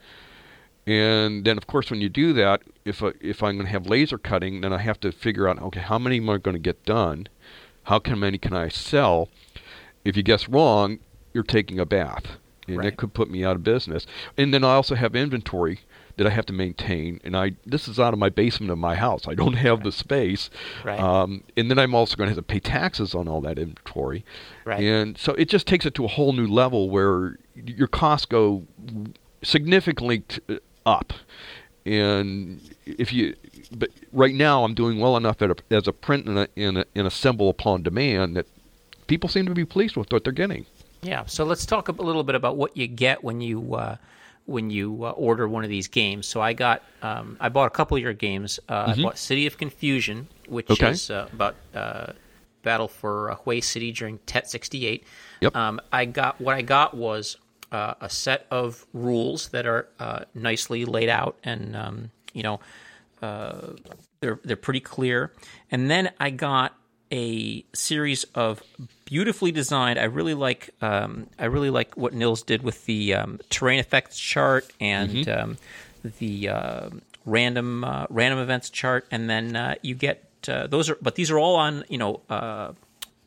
And 0.86 1.46
then, 1.46 1.58
of 1.58 1.66
course, 1.66 1.90
when 1.90 2.02
you 2.02 2.10
do 2.10 2.34
that, 2.34 2.62
if 2.84 3.02
I, 3.02 3.12
if 3.22 3.42
I'm 3.42 3.56
going 3.56 3.68
to 3.68 3.72
have 3.72 3.88
laser 3.88 4.18
cutting, 4.18 4.62
then 4.62 4.74
I 4.74 4.80
have 4.80 5.00
to 5.00 5.14
figure 5.14 5.48
out 5.48 5.62
okay, 5.62 5.80
how 5.80 5.98
many 5.98 6.18
am 6.18 6.30
I 6.30 6.38
going 6.38 6.56
to 6.56 6.60
get 6.60 6.84
done? 6.84 7.28
How 7.84 8.00
can 8.00 8.20
many 8.20 8.38
can 8.38 8.54
I 8.54 8.68
sell? 8.68 9.30
If 10.04 10.18
you 10.18 10.24
guess 10.24 10.50
wrong, 10.50 11.00
you're 11.34 11.44
taking 11.44 11.80
a 11.80 11.86
bath, 11.86 12.26
and 12.68 12.78
right. 12.80 12.88
it 12.88 12.98
could 12.98 13.14
put 13.14 13.30
me 13.30 13.46
out 13.46 13.56
of 13.56 13.64
business. 13.64 14.06
And 14.38 14.54
then 14.54 14.66
I 14.66 14.74
also 14.74 14.96
have 14.96 15.16
inventory 15.16 15.80
that 16.18 16.28
I 16.28 16.30
have 16.30 16.46
to 16.48 16.54
maintain. 16.54 17.20
And 17.24 17.36
I 17.36 17.54
this 17.66 17.88
is 17.88 18.00
out 18.00 18.14
of 18.14 18.20
my 18.20 18.30
basement 18.30 18.72
of 18.72 18.78
my 18.78 18.96
house. 18.96 19.28
I 19.28 19.36
don't 19.36 19.54
have 19.54 19.80
right. 19.80 19.86
the 19.86 19.92
space. 19.92 20.50
Right. 20.84 21.00
Um, 21.00 21.44
and 21.58 21.70
then 21.70 21.80
I'm 21.80 21.96
also 21.96 22.16
going 22.16 22.28
to 22.28 22.36
have 22.36 22.38
to 22.38 22.44
pay 22.44 22.60
taxes 22.60 23.16
on 23.16 23.28
all 23.28 23.42
that 23.42 23.58
inventory. 23.58 24.24
Right. 24.66 24.82
And 24.82 25.18
so 25.18 25.34
it 25.34 25.50
just 25.50 25.68
takes 25.68 25.86
it 25.86 25.94
to 25.96 26.06
a 26.06 26.08
whole 26.08 26.34
new 26.34 26.48
level 26.48 26.90
where 26.90 27.38
your 27.56 27.88
costs 27.88 28.26
go 28.26 28.64
significantly 29.42 30.20
t- 30.20 30.42
uh, 30.50 30.58
up. 30.86 31.14
And 31.86 32.62
if 32.86 33.12
you, 33.12 33.36
but 33.72 33.90
right 34.12 34.34
now 34.34 34.64
I'm 34.64 34.74
doing 34.74 35.00
well 35.00 35.18
enough 35.18 35.42
a, 35.42 35.56
as 35.70 35.88
a 35.88 35.94
print 35.94 36.28
and, 36.28 36.40
a, 36.40 36.48
and, 36.56 36.78
a, 36.80 36.86
and 36.96 37.08
assemble 37.08 37.50
upon 37.50 37.84
demand 37.84 38.38
that 38.38 38.48
people 39.08 39.30
seem 39.30 39.46
to 39.48 39.54
be 39.54 39.66
pleased 39.66 39.98
with 39.98 40.12
what 40.12 40.24
they're 40.24 40.32
getting. 40.34 40.66
Yeah. 41.02 41.26
So 41.26 41.44
let's 41.44 41.66
talk 41.66 41.90
a 41.90 41.92
little 41.92 42.24
bit 42.24 42.36
about 42.36 42.56
what 42.56 42.78
you 42.78 42.88
get 42.88 43.24
when 43.24 43.42
you 43.42 43.76
uh, 43.76 43.98
when 44.46 44.70
you 44.70 45.06
uh, 45.06 45.12
order 45.12 45.48
one 45.48 45.64
of 45.64 45.70
these 45.70 45.88
games. 45.88 46.28
So 46.28 46.42
I 46.42 46.54
got 46.54 46.84
um, 47.02 47.38
I 47.40 47.50
bought 47.50 47.68
a 47.68 47.70
couple 47.70 47.98
of 47.98 48.04
your 48.04 48.14
games. 48.14 48.60
Uh, 48.68 48.88
mm-hmm. 48.88 49.00
I 49.00 49.04
bought 49.04 49.18
City 49.18 49.48
of 49.48 49.58
Confusion, 49.58 50.28
which 50.48 50.70
okay. 50.70 50.92
is 50.92 51.10
uh, 51.10 51.30
about 51.32 51.56
uh, 51.74 52.14
battle 52.62 52.88
for 52.88 53.32
uh, 53.32 53.38
Hue 53.46 53.62
City 53.62 53.92
during 53.92 54.20
Tet 54.20 54.50
68. 54.50 55.06
Yep. 55.42 55.56
Um, 55.56 55.80
I 55.92 56.06
got 56.06 56.42
what 56.42 56.56
I 56.56 56.62
got 56.62 56.96
was 56.96 57.38
uh, 57.72 57.96
a 58.02 58.10
set 58.10 58.46
of 58.52 58.86
rules 58.94 59.50
that 59.50 59.66
are 59.66 59.88
nicely 60.34 60.86
laid 60.86 61.10
out, 61.10 61.38
and 61.44 61.76
um, 61.76 62.12
you 62.34 62.44
know 62.44 62.60
they're 64.20 64.40
they're 64.44 64.56
pretty 64.56 64.82
clear. 64.82 65.32
And 65.72 65.90
then 65.90 66.12
I 66.20 66.30
got 66.30 66.76
a 67.14 67.64
series 67.74 68.24
of 68.34 68.64
beautifully 69.06 69.52
designed. 69.52 70.00
I 70.00 70.06
really 70.06 70.34
like 70.34 70.72
um, 70.82 71.28
I 71.38 71.46
really 71.46 71.70
like 71.70 71.96
what 71.96 72.14
Nils 72.14 72.42
did 72.42 72.64
with 72.64 72.86
the 72.86 73.14
um, 73.14 73.40
terrain 73.50 73.80
effects 73.80 74.18
chart 74.18 74.70
and 74.82 75.12
mm-hmm. 75.12 75.40
um, 75.40 75.58
the 76.18 76.50
uh, 76.50 76.90
random 77.26 77.84
uh, 77.84 78.08
random 78.10 78.40
events 78.40 78.72
chart, 78.72 79.06
and 79.12 79.30
then 79.30 79.56
uh, 79.56 79.76
you 79.84 79.94
get 79.94 80.28
uh, 80.48 80.66
those 80.66 80.90
are. 80.90 80.98
But 81.02 81.14
these 81.14 81.30
are 81.30 81.38
all 81.38 81.56
on 81.56 81.84
you 81.88 82.00
know 82.00 82.22
uh, 82.32 82.74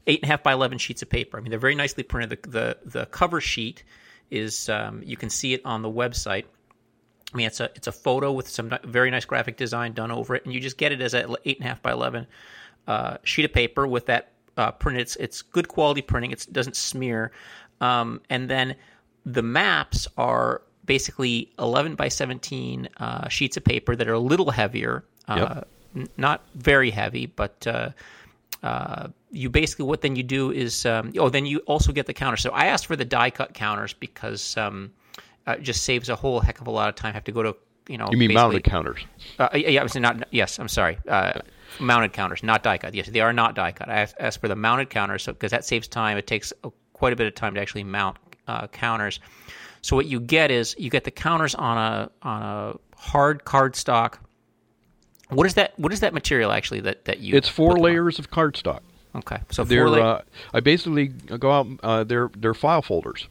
eight 0.09 0.21
and 0.21 0.29
a 0.29 0.33
half 0.33 0.43
by 0.43 0.53
eleven 0.53 0.79
sheets 0.79 1.03
of 1.03 1.09
paper. 1.09 1.39
I 1.39 1.41
mean 1.41 1.51
they're 1.51 1.59
very 1.61 1.77
nicely 1.77 2.03
printed. 2.03 2.43
The 2.43 2.49
the, 2.49 2.79
the 2.85 3.07
cover 3.07 3.41
sheet 3.41 3.85
is 4.33 4.69
um, 4.69 5.03
you 5.05 5.17
can 5.17 5.31
see 5.31 5.55
it 5.55 5.63
on 5.65 5.83
the 5.83 5.91
website. 5.91 6.45
I 7.33 7.37
mean, 7.37 7.47
it's 7.47 7.61
a 7.61 7.71
it's 7.77 7.87
a 7.87 7.93
photo 7.93 8.33
with 8.33 8.49
some 8.49 8.73
very 8.83 9.13
nice 9.13 9.25
graphic 9.25 9.57
design 9.57 9.93
done 9.93 10.11
over 10.11 10.35
it, 10.35 10.45
and 10.45 10.53
you 10.53 10.61
just 10.61 10.77
get 10.77 10.91
it 10.91 11.01
as 11.01 11.15
a 11.15 11.29
eight 11.45 11.59
and 11.59 11.67
a 11.67 11.69
half 11.69 11.83
by 11.83 11.93
eleven 11.93 12.27
uh, 12.87 13.17
sheet 13.25 13.45
of 13.45 13.53
paper 13.53 13.87
with 13.87 14.07
that 14.07 14.33
uh, 14.57 14.71
printed. 14.73 15.03
It's, 15.03 15.17
it's 15.17 15.43
good 15.43 15.69
quality 15.69 16.03
printing. 16.03 16.31
It's, 16.33 16.47
it 16.47 16.53
doesn't 16.53 16.77
smear. 16.77 17.33
Um, 17.81 18.21
and 18.31 18.49
then 18.49 18.77
the 19.25 19.43
maps 19.43 20.09
are 20.17 20.63
basically 20.85 21.51
11 21.59 21.97
by 21.97 22.09
17 22.09 22.89
uh, 22.99 23.29
sheets 23.29 23.57
of 23.57 23.65
paper 23.65 23.97
that 23.97 24.09
are 24.09 24.15
a 24.15 24.19
little 24.19 24.51
heavier. 24.51 25.05
Uh, 25.29 25.37
Yep. 25.37 25.69
n- 25.97 26.09
not 26.17 26.43
very 26.55 26.91
heavy, 26.91 27.27
but 27.27 27.67
uh, 27.67 27.91
uh, 28.63 29.09
you 29.31 29.51
basically 29.51 29.85
what 29.85 30.01
then 30.01 30.17
you 30.17 30.23
do 30.23 30.51
is 30.53 30.87
um, 30.87 31.13
oh 31.19 31.29
then 31.29 31.45
you 31.47 31.59
also 31.67 31.93
get 31.93 32.07
the 32.07 32.15
counters. 32.15 32.41
So 32.41 32.51
I 32.51 32.67
asked 32.67 32.87
for 32.87 32.97
the 32.97 33.05
die 33.05 33.31
cut 33.31 33.53
counters 33.53 33.93
because 33.93 34.57
um, 34.57 34.93
uh, 35.47 35.53
it 35.53 35.63
just 35.63 35.83
saves 35.83 36.09
a 36.09 36.17
whole 36.17 36.41
heck 36.41 36.61
of 36.61 36.67
a 36.67 36.71
lot 36.71 36.89
of 36.89 36.95
time. 36.95 37.11
I 37.11 37.15
have 37.15 37.25
to 37.25 37.33
go 37.33 37.43
to 37.43 37.57
you 37.89 37.99
know 37.99 38.09
You 38.11 38.17
mean 38.19 38.33
mounted 38.35 38.65
counters? 38.65 39.05
uh, 39.39 39.49
yeah, 39.55 39.81
I 39.81 39.83
was 39.83 39.95
not. 39.97 40.27
Yes, 40.33 40.59
I'm 40.59 40.69
sorry. 40.69 40.99
Uh, 41.09 41.41
mounted 41.81 42.13
counters, 42.13 42.43
not 42.43 42.63
die 42.63 42.79
cut. 42.79 42.95
Yes, 42.95 43.09
they 43.09 43.21
are 43.21 43.33
not 43.33 43.55
die 43.55 43.73
cut. 43.73 43.89
I 43.89 44.07
asked, 44.19 44.41
for 44.41 44.49
the 44.49 44.57
mounted 44.57 44.91
counters 44.91 45.23
so 45.25 45.33
because 45.33 45.51
that 45.51 45.65
saves 45.65 45.89
time. 45.89 46.17
It 46.19 46.27
takes 46.27 46.53
uh, 46.65 46.71
quite 46.93 47.13
a 47.13 47.17
bit 47.17 47.27
of 47.27 47.35
time 47.35 47.55
to 47.55 47.61
actually 47.61 47.85
mount 47.85 48.17
uh, 48.49 48.67
counters. 48.69 49.21
So 49.83 49.95
what 49.97 50.07
you 50.07 50.19
get 50.21 50.51
is 50.51 50.75
you 50.79 50.91
get 50.91 51.05
the 51.05 51.11
counters 51.11 51.55
on 51.55 51.79
a 51.79 52.11
on 52.23 52.43
a 52.43 52.77
hard 52.97 53.45
cardstock. 53.45 54.19
What 55.29 55.47
is 55.47 55.55
that? 55.55 55.79
What 55.79 55.93
is 55.93 56.01
that 56.01 56.15
material 56.15 56.53
actually 56.53 56.81
that 56.81 57.05
that 57.05 57.19
you? 57.21 57.37
It's 57.37 57.49
four 57.49 57.71
them 57.75 57.79
on? 57.79 57.85
layers 57.85 58.19
of 58.19 58.31
cardstock. 58.31 58.81
Okay, 59.15 59.39
so 59.51 59.65
They're 59.65 59.89
layers. 59.89 60.05
uh, 60.05 60.23
I 60.53 60.61
basically 60.61 61.09
go 61.09 61.51
out. 61.51 61.67
Uh, 61.83 62.05
they're 62.05 62.31
they're 62.37 62.53
file 62.55 62.83
folders, 62.83 63.29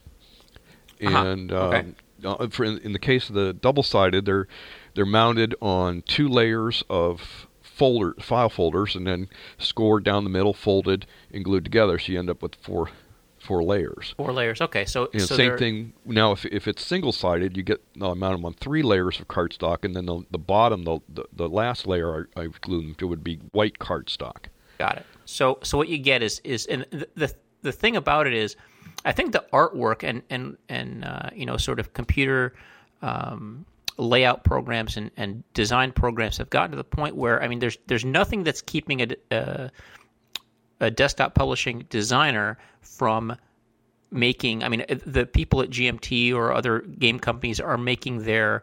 Uh-huh. 1.04 1.26
and 1.26 1.52
Okay. 1.52 1.84
Uh, 2.24 2.48
for 2.48 2.64
in, 2.64 2.78
in 2.78 2.92
the 2.92 2.98
case 2.98 3.28
of 3.28 3.34
the 3.34 3.52
double 3.52 3.82
sided, 3.82 4.24
they're 4.24 4.46
they're 4.94 5.06
mounted 5.06 5.54
on 5.60 6.02
two 6.02 6.28
layers 6.28 6.82
of 6.88 7.46
folder 7.62 8.14
file 8.20 8.48
folders, 8.48 8.94
and 8.96 9.06
then 9.06 9.28
scored 9.58 10.04
down 10.04 10.24
the 10.24 10.30
middle, 10.30 10.54
folded 10.54 11.06
and 11.32 11.44
glued 11.44 11.64
together. 11.64 11.98
So 11.98 12.12
you 12.12 12.18
end 12.18 12.30
up 12.30 12.42
with 12.42 12.54
four 12.56 12.88
four 13.38 13.62
layers. 13.62 14.14
Four 14.16 14.32
layers. 14.32 14.60
Okay, 14.60 14.84
so 14.84 15.08
And 15.12 15.22
so 15.22 15.36
same 15.36 15.48
they're- 15.50 15.58
thing 15.58 15.92
now. 16.04 16.32
If 16.32 16.44
if 16.46 16.66
it's 16.66 16.84
single 16.84 17.12
sided, 17.12 17.56
you 17.56 17.62
get 17.62 17.82
uh, 18.00 18.14
mount 18.14 18.34
them 18.38 18.44
on 18.44 18.54
three 18.54 18.82
layers 18.82 19.20
of 19.20 19.28
cardstock, 19.28 19.84
and 19.84 19.94
then 19.94 20.06
the 20.06 20.22
the 20.30 20.38
bottom, 20.38 20.84
the 20.84 21.00
the, 21.08 21.24
the 21.32 21.48
last 21.48 21.86
layer 21.86 22.26
I, 22.36 22.40
I've 22.42 22.60
glued 22.60 22.86
them 22.86 22.94
to 22.96 23.06
would 23.06 23.22
be 23.22 23.36
white 23.52 23.78
cardstock. 23.78 24.46
Got 24.78 24.98
it. 24.98 25.06
So 25.26 25.58
so 25.62 25.76
what 25.78 25.88
you 25.88 25.98
get 25.98 26.22
is 26.22 26.40
is 26.44 26.66
and 26.66 26.86
the, 26.90 27.32
the 27.62 27.72
thing 27.72 27.96
about 27.96 28.26
it 28.26 28.32
is, 28.34 28.56
I 29.04 29.12
think 29.12 29.32
the 29.32 29.44
artwork 29.52 30.02
and 30.02 30.22
and 30.30 30.56
and 30.68 31.04
uh, 31.04 31.30
you 31.34 31.46
know 31.46 31.56
sort 31.56 31.80
of 31.80 31.92
computer 31.92 32.54
um, 33.02 33.64
layout 33.98 34.44
programs 34.44 34.96
and, 34.96 35.10
and 35.16 35.42
design 35.54 35.92
programs 35.92 36.36
have 36.38 36.50
gotten 36.50 36.72
to 36.72 36.76
the 36.76 36.84
point 36.84 37.16
where 37.16 37.42
I 37.42 37.48
mean 37.48 37.58
there's 37.58 37.78
there's 37.86 38.04
nothing 38.04 38.44
that's 38.44 38.62
keeping 38.62 39.02
a 39.02 39.08
a, 39.30 39.70
a 40.80 40.90
desktop 40.90 41.34
publishing 41.34 41.86
designer 41.88 42.58
from 42.80 43.36
making 44.12 44.62
i 44.62 44.68
mean 44.68 44.84
the 45.04 45.26
people 45.26 45.60
at 45.60 45.68
gmt 45.68 46.32
or 46.32 46.52
other 46.52 46.80
game 46.80 47.18
companies 47.18 47.58
are 47.58 47.76
making 47.76 48.22
their 48.22 48.62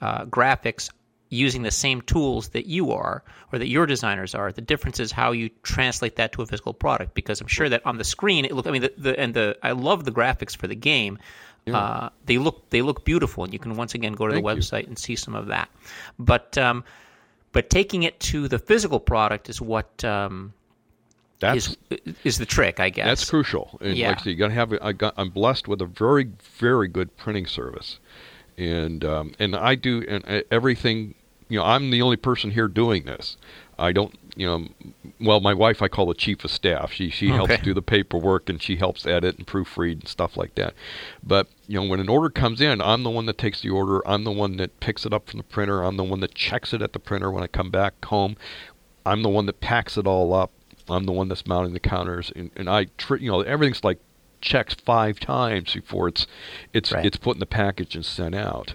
uh, 0.00 0.24
graphics 0.24 0.90
using 1.30 1.62
the 1.62 1.70
same 1.70 2.00
tools 2.02 2.48
that 2.50 2.66
you 2.66 2.90
are 2.92 3.22
or 3.52 3.58
that 3.58 3.68
your 3.68 3.86
designers 3.86 4.34
are 4.34 4.50
the 4.52 4.60
difference 4.60 4.98
is 4.98 5.12
how 5.12 5.30
you 5.32 5.50
translate 5.62 6.16
that 6.16 6.32
to 6.32 6.42
a 6.42 6.46
physical 6.46 6.72
product 6.72 7.12
because 7.14 7.40
i'm 7.40 7.46
sure 7.46 7.68
that 7.68 7.84
on 7.84 7.98
the 7.98 8.04
screen 8.04 8.44
it 8.44 8.52
look 8.52 8.66
i 8.66 8.70
mean 8.70 8.82
the, 8.82 8.92
the 8.96 9.18
and 9.20 9.34
the 9.34 9.56
i 9.62 9.72
love 9.72 10.04
the 10.04 10.10
graphics 10.12 10.56
for 10.56 10.66
the 10.66 10.74
game 10.74 11.18
uh, 11.70 12.08
they 12.24 12.38
look 12.38 12.70
they 12.70 12.80
look 12.80 13.04
beautiful 13.04 13.44
and 13.44 13.52
you 13.52 13.58
can 13.58 13.76
once 13.76 13.92
again 13.94 14.14
go 14.14 14.26
to 14.26 14.32
Thank 14.32 14.46
the 14.46 14.54
you. 14.54 14.58
website 14.58 14.86
and 14.86 14.98
see 14.98 15.16
some 15.16 15.34
of 15.34 15.48
that 15.48 15.68
but 16.18 16.56
um, 16.56 16.82
but 17.52 17.68
taking 17.68 18.04
it 18.04 18.18
to 18.20 18.48
the 18.48 18.58
physical 18.58 18.98
product 18.98 19.50
is 19.50 19.60
what 19.60 20.02
um, 20.02 20.54
That's 21.40 21.76
is 21.90 22.16
is 22.24 22.38
the 22.38 22.46
trick 22.46 22.80
i 22.80 22.88
guess 22.88 23.06
That's 23.06 23.28
crucial. 23.28 23.76
And 23.82 23.98
Yeah. 23.98 24.08
like 24.08 24.20
said, 24.20 24.28
you 24.30 24.36
got 24.36 24.48
to 24.48 24.54
have. 24.54 24.72
I 24.80 24.92
got. 24.92 25.12
I'm 25.18 25.28
blessed 25.28 25.68
with 25.68 25.82
a 25.82 25.86
very, 25.86 26.30
very 26.58 26.88
good 26.88 27.14
printing 27.18 27.46
service, 27.46 27.98
and 28.56 29.04
um, 29.04 29.32
and 29.38 29.54
I 29.54 29.74
do 29.74 30.04
and 30.08 30.24
uh, 30.26 30.42
everything. 30.50 31.14
You 31.48 31.58
know, 31.58 31.64
I'm 31.64 31.90
the 31.90 32.02
only 32.02 32.16
person 32.16 32.50
here 32.50 32.68
doing 32.68 33.04
this. 33.04 33.36
I 33.78 33.92
don't. 33.92 34.14
You 34.36 34.46
know, 34.46 34.68
well, 35.20 35.40
my 35.40 35.52
wife 35.52 35.82
I 35.82 35.88
call 35.88 36.06
the 36.06 36.14
chief 36.14 36.44
of 36.44 36.50
staff. 36.50 36.92
She 36.92 37.10
she 37.10 37.28
helps 37.28 37.58
do 37.58 37.74
the 37.74 37.82
paperwork 37.82 38.48
and 38.48 38.62
she 38.62 38.76
helps 38.76 39.06
edit 39.06 39.36
and 39.36 39.46
proofread 39.46 39.92
and 39.92 40.08
stuff 40.08 40.36
like 40.36 40.54
that. 40.54 40.74
But 41.22 41.48
you 41.66 41.80
know, 41.80 41.88
when 41.88 41.98
an 41.98 42.08
order 42.08 42.30
comes 42.30 42.60
in, 42.60 42.80
I'm 42.80 43.02
the 43.02 43.10
one 43.10 43.26
that 43.26 43.38
takes 43.38 43.62
the 43.62 43.70
order. 43.70 44.06
I'm 44.06 44.24
the 44.24 44.32
one 44.32 44.56
that 44.58 44.78
picks 44.80 45.04
it 45.04 45.12
up 45.12 45.28
from 45.28 45.38
the 45.38 45.44
printer. 45.44 45.82
I'm 45.82 45.96
the 45.96 46.04
one 46.04 46.20
that 46.20 46.34
checks 46.34 46.72
it 46.72 46.82
at 46.82 46.92
the 46.92 46.98
printer 46.98 47.30
when 47.30 47.42
I 47.42 47.48
come 47.48 47.70
back 47.70 48.04
home. 48.04 48.36
I'm 49.04 49.22
the 49.22 49.28
one 49.28 49.46
that 49.46 49.60
packs 49.60 49.96
it 49.96 50.06
all 50.06 50.34
up. 50.34 50.52
I'm 50.90 51.04
the 51.04 51.12
one 51.12 51.28
that's 51.28 51.46
mounting 51.46 51.72
the 51.72 51.80
counters, 51.80 52.32
and, 52.34 52.50
and 52.56 52.68
I, 52.68 52.86
tr- 52.96 53.16
you 53.16 53.30
know, 53.30 53.42
everything's 53.42 53.84
like 53.84 53.98
checks 54.40 54.74
five 54.74 55.18
times 55.20 55.74
before 55.74 56.08
it's 56.08 56.26
it's 56.72 56.92
Right. 56.92 57.04
it's 57.04 57.16
put 57.16 57.36
in 57.36 57.40
the 57.40 57.46
package 57.46 57.94
and 57.94 58.04
sent 58.04 58.34
out. 58.34 58.74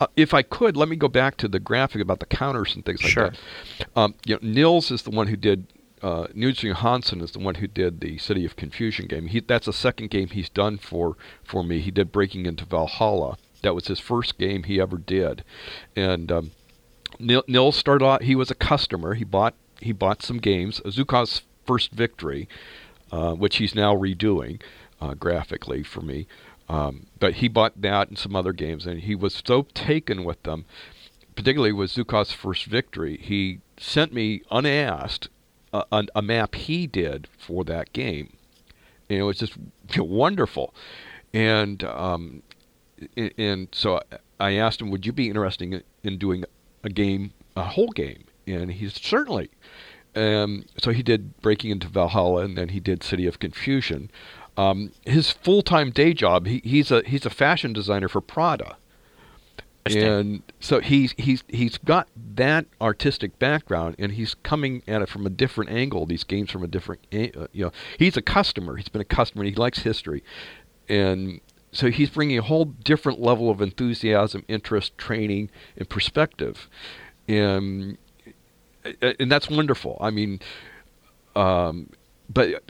Uh, 0.00 0.06
if 0.16 0.34
I 0.34 0.42
could, 0.42 0.76
let 0.76 0.88
me 0.88 0.96
go 0.96 1.08
back 1.08 1.36
to 1.38 1.48
the 1.48 1.60
graphic 1.60 2.00
about 2.02 2.20
the 2.20 2.26
counters 2.26 2.74
and 2.74 2.84
things 2.84 3.02
like 3.02 3.12
Sure. 3.12 3.30
that. 3.30 3.88
Um, 3.96 4.14
you 4.26 4.34
know, 4.34 4.40
Nils 4.42 4.90
is 4.90 5.02
the 5.02 5.10
one 5.10 5.28
who 5.28 5.36
did. 5.36 5.66
Uh, 6.02 6.26
Nils 6.34 6.62
Johansson 6.64 7.20
is 7.20 7.30
the 7.30 7.38
one 7.38 7.54
who 7.56 7.68
did 7.68 8.00
the 8.00 8.18
City 8.18 8.44
of 8.44 8.56
Confusion 8.56 9.06
game. 9.06 9.28
He, 9.28 9.38
that's 9.38 9.66
the 9.66 9.72
second 9.72 10.10
game 10.10 10.28
he's 10.30 10.48
done 10.48 10.78
for 10.78 11.16
for 11.44 11.62
me. 11.62 11.78
He 11.78 11.90
did 11.92 12.10
Breaking 12.10 12.44
into 12.46 12.64
Valhalla. 12.64 13.38
That 13.62 13.76
was 13.76 13.86
his 13.86 14.00
first 14.00 14.36
game 14.38 14.64
he 14.64 14.80
ever 14.80 14.96
did, 14.98 15.44
and 15.94 16.32
um, 16.32 16.50
Nils 17.20 17.76
started 17.76 18.04
out. 18.04 18.22
He 18.24 18.34
was 18.34 18.50
a 18.50 18.54
customer. 18.56 19.14
He 19.14 19.22
bought 19.24 19.54
he 19.80 19.92
bought 19.92 20.22
some 20.22 20.38
games. 20.38 20.80
Zhukov's 20.84 21.42
first 21.64 21.92
victory, 21.92 22.48
uh, 23.12 23.34
which 23.34 23.56
he's 23.58 23.74
now 23.74 23.94
redoing 23.94 24.60
uh, 25.02 25.14
graphically 25.14 25.82
for 25.82 26.00
me. 26.00 26.26
Um, 26.68 27.06
but 27.18 27.34
he 27.34 27.48
bought 27.48 27.80
that 27.82 28.08
and 28.08 28.16
some 28.16 28.36
other 28.36 28.52
games, 28.52 28.86
and 28.86 29.00
he 29.00 29.14
was 29.14 29.42
so 29.44 29.66
taken 29.74 30.24
with 30.24 30.42
them, 30.44 30.64
particularly 31.34 31.72
with 31.72 31.90
Zhukov's 31.92 32.32
first 32.32 32.64
victory. 32.66 33.18
He 33.20 33.60
sent 33.76 34.12
me 34.12 34.42
unasked 34.50 35.28
a, 35.72 35.84
a, 35.92 36.04
a 36.16 36.22
map 36.22 36.54
he 36.54 36.86
did 36.86 37.28
for 37.36 37.64
that 37.64 37.92
game, 37.92 38.36
and 39.10 39.18
it 39.18 39.22
was 39.24 39.38
just 39.38 39.54
wonderful. 39.98 40.72
And 41.34 41.82
um, 41.84 42.42
and- 43.16 43.68
so 43.72 44.00
I 44.38 44.52
asked 44.52 44.80
him, 44.80 44.90
"Would 44.90 45.04
you 45.04 45.12
be 45.12 45.28
interested 45.28 45.72
in- 45.72 45.82
in 46.04 46.18
doing 46.18 46.44
a 46.84 46.90
game, 46.90 47.32
a 47.56 47.64
whole 47.64 47.88
game?" 47.90 48.24
And 48.46 48.70
he 48.72 48.88
said, 48.88 49.02
"Certainly." 49.02 49.50
Um, 50.14 50.64
so 50.78 50.90
he 50.90 51.02
did 51.02 51.40
Breaking 51.40 51.70
into 51.70 51.88
Valhalla, 51.88 52.44
and 52.44 52.56
then 52.56 52.68
he 52.68 52.80
did 52.80 53.02
City 53.02 53.26
of 53.26 53.38
Confusion. 53.38 54.10
Um, 54.56 54.92
his 55.06 55.30
full-time 55.30 55.90
day 55.90 56.12
job, 56.12 56.46
he, 56.46 56.60
he's 56.62 56.90
a 56.90 57.02
he's 57.06 57.24
a 57.24 57.30
fashion 57.30 57.72
designer 57.72 58.08
for 58.08 58.20
Prada, 58.20 58.76
and 59.86 60.42
so 60.60 60.80
he's 60.80 61.14
he's 61.16 61.42
he's 61.48 61.78
got 61.78 62.08
that 62.34 62.66
artistic 62.80 63.38
background, 63.38 63.96
and 63.98 64.12
he's 64.12 64.34
coming 64.34 64.82
at 64.86 65.00
it 65.02 65.08
from 65.08 65.26
a 65.26 65.30
different 65.30 65.70
angle. 65.70 66.04
These 66.06 66.24
games 66.24 66.50
from 66.50 66.62
a 66.62 66.66
different, 66.66 67.00
uh, 67.12 67.46
you 67.52 67.64
know, 67.64 67.72
he's 67.98 68.16
a 68.16 68.22
customer. 68.22 68.76
He's 68.76 68.88
been 68.88 69.00
a 69.00 69.06
customer. 69.06 69.42
and 69.42 69.50
He 69.50 69.56
likes 69.56 69.80
history, 69.80 70.22
and 70.88 71.40
so 71.72 71.90
he's 71.90 72.10
bringing 72.10 72.38
a 72.38 72.42
whole 72.42 72.66
different 72.66 73.20
level 73.20 73.48
of 73.48 73.62
enthusiasm, 73.62 74.44
interest, 74.48 74.96
training, 74.98 75.50
and 75.76 75.88
perspective, 75.88 76.68
and 77.26 77.96
and 79.00 79.32
that's 79.32 79.48
wonderful. 79.48 79.96
I 80.00 80.10
mean, 80.10 80.40
um, 81.34 81.90
but 82.32 82.62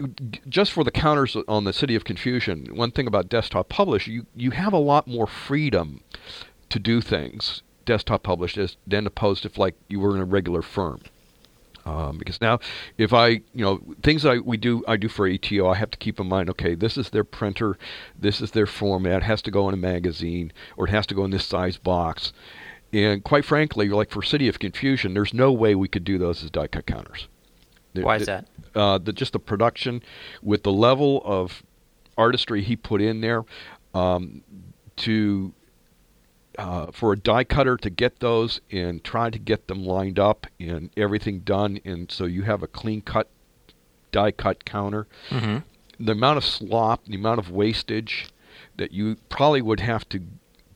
just 0.49 0.73
for 0.73 0.85
the 0.85 0.91
counters 0.91 1.37
on 1.47 1.65
the 1.65 1.73
City 1.73 1.95
of 1.95 2.05
Confusion, 2.05 2.67
one 2.75 2.91
thing 2.91 3.07
about 3.07 3.29
desktop 3.29 3.69
publish, 3.69 4.07
you 4.07 4.27
you 4.35 4.51
have 4.53 4.73
a 4.73 4.79
lot 4.79 5.07
more 5.07 5.27
freedom 5.27 6.03
to 6.69 6.79
do 6.79 7.01
things 7.01 7.63
desktop 7.85 8.23
published 8.23 8.57
as 8.57 8.77
than 8.87 9.07
opposed 9.07 9.45
if 9.45 9.59
like 9.59 9.75
you 9.89 10.01
were 10.01 10.15
in 10.15 10.23
a 10.23 10.25
regular 10.25 10.63
firm. 10.63 11.01
Um, 11.85 12.17
because 12.17 12.41
now, 12.41 12.61
if 12.97 13.13
I, 13.13 13.29
you 13.29 13.65
know, 13.65 13.81
things 14.03 14.25
I 14.25 14.39
we 14.39 14.57
do 14.57 14.85
I 14.87 14.97
do 14.97 15.09
for 15.09 15.29
ATO, 15.29 15.69
I 15.69 15.75
have 15.75 15.91
to 15.91 15.99
keep 15.99 16.21
in 16.21 16.29
mind. 16.29 16.49
Okay, 16.51 16.75
this 16.75 16.97
is 16.97 17.11
their 17.11 17.25
printer, 17.25 17.77
this 18.19 18.41
is 18.41 18.53
their 18.53 18.67
format. 18.67 19.23
It 19.23 19.25
has 19.25 19.43
to 19.43 19.51
go 19.51 19.69
in 19.69 19.75
a 19.75 19.79
magazine, 19.79 20.53
or 20.77 20.87
it 20.87 20.91
has 20.91 21.07
to 21.09 21.15
go 21.15 21.25
in 21.25 21.31
this 21.31 21.45
size 21.45 21.79
box. 21.79 22.33
And 22.93 23.25
quite 23.25 23.45
frankly, 23.45 23.89
like 23.89 24.11
for 24.11 24.23
City 24.23 24.49
of 24.49 24.59
Confusion, 24.59 25.15
there's 25.15 25.35
no 25.35 25.51
way 25.51 25.75
we 25.75 25.89
could 25.89 26.05
do 26.05 26.19
those 26.19 26.45
as 26.45 26.51
die 26.51 26.69
cut 26.69 26.87
counters. 26.87 27.27
The- 27.95 28.03
Why 28.03 28.17
is 28.17 28.27
the- 28.27 28.45
that? 28.75 28.79
uh, 28.79 28.99
the 28.99 29.13
just 29.13 29.33
the 29.33 29.39
production 29.39 30.03
with 30.43 30.63
the 30.63 30.73
level 30.73 31.21
of 31.25 31.63
artistry 32.17 32.63
he 32.63 32.77
put 32.77 33.03
in 33.03 33.21
there 33.21 33.45
um, 33.95 34.43
to 34.97 35.53
uh, 36.59 36.91
for 36.93 37.13
a 37.13 37.19
die 37.19 37.45
cutter 37.45 37.77
to 37.79 37.91
get 37.91 38.21
those 38.21 38.61
and 38.71 39.03
try 39.03 39.31
to 39.31 39.39
get 39.39 39.69
them 39.69 39.85
lined 39.85 40.19
up 40.19 40.47
and 40.61 40.91
everything 40.97 41.41
done 41.41 41.81
and 41.85 42.11
so 42.13 42.25
you 42.25 42.43
have 42.43 42.63
a 42.63 42.67
clean 42.67 43.01
cut 43.01 43.29
die 44.11 44.31
cut 44.33 44.65
counter 44.65 45.07
hmm 45.31 45.59
the 46.01 46.13
amount 46.13 46.37
of 46.37 46.45
slop 46.45 47.05
the 47.07 47.15
amount 47.15 47.39
of 47.39 47.51
wastage 47.51 48.27
that 48.77 48.91
you 48.93 49.17
probably 49.29 49.63
would 49.63 49.81
have 49.81 50.07
to 50.09 50.21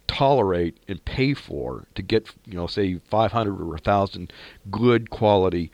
tolerate 0.07 0.79
and 0.89 1.05
pay 1.05 1.35
for 1.35 1.87
to 1.95 2.01
get 2.03 2.29
you 2.47 2.55
know 2.55 2.67
say 2.67 2.99
500 3.11 3.61
or 3.61 3.65
1000 3.67 4.33
good 4.71 5.11
quality 5.11 5.71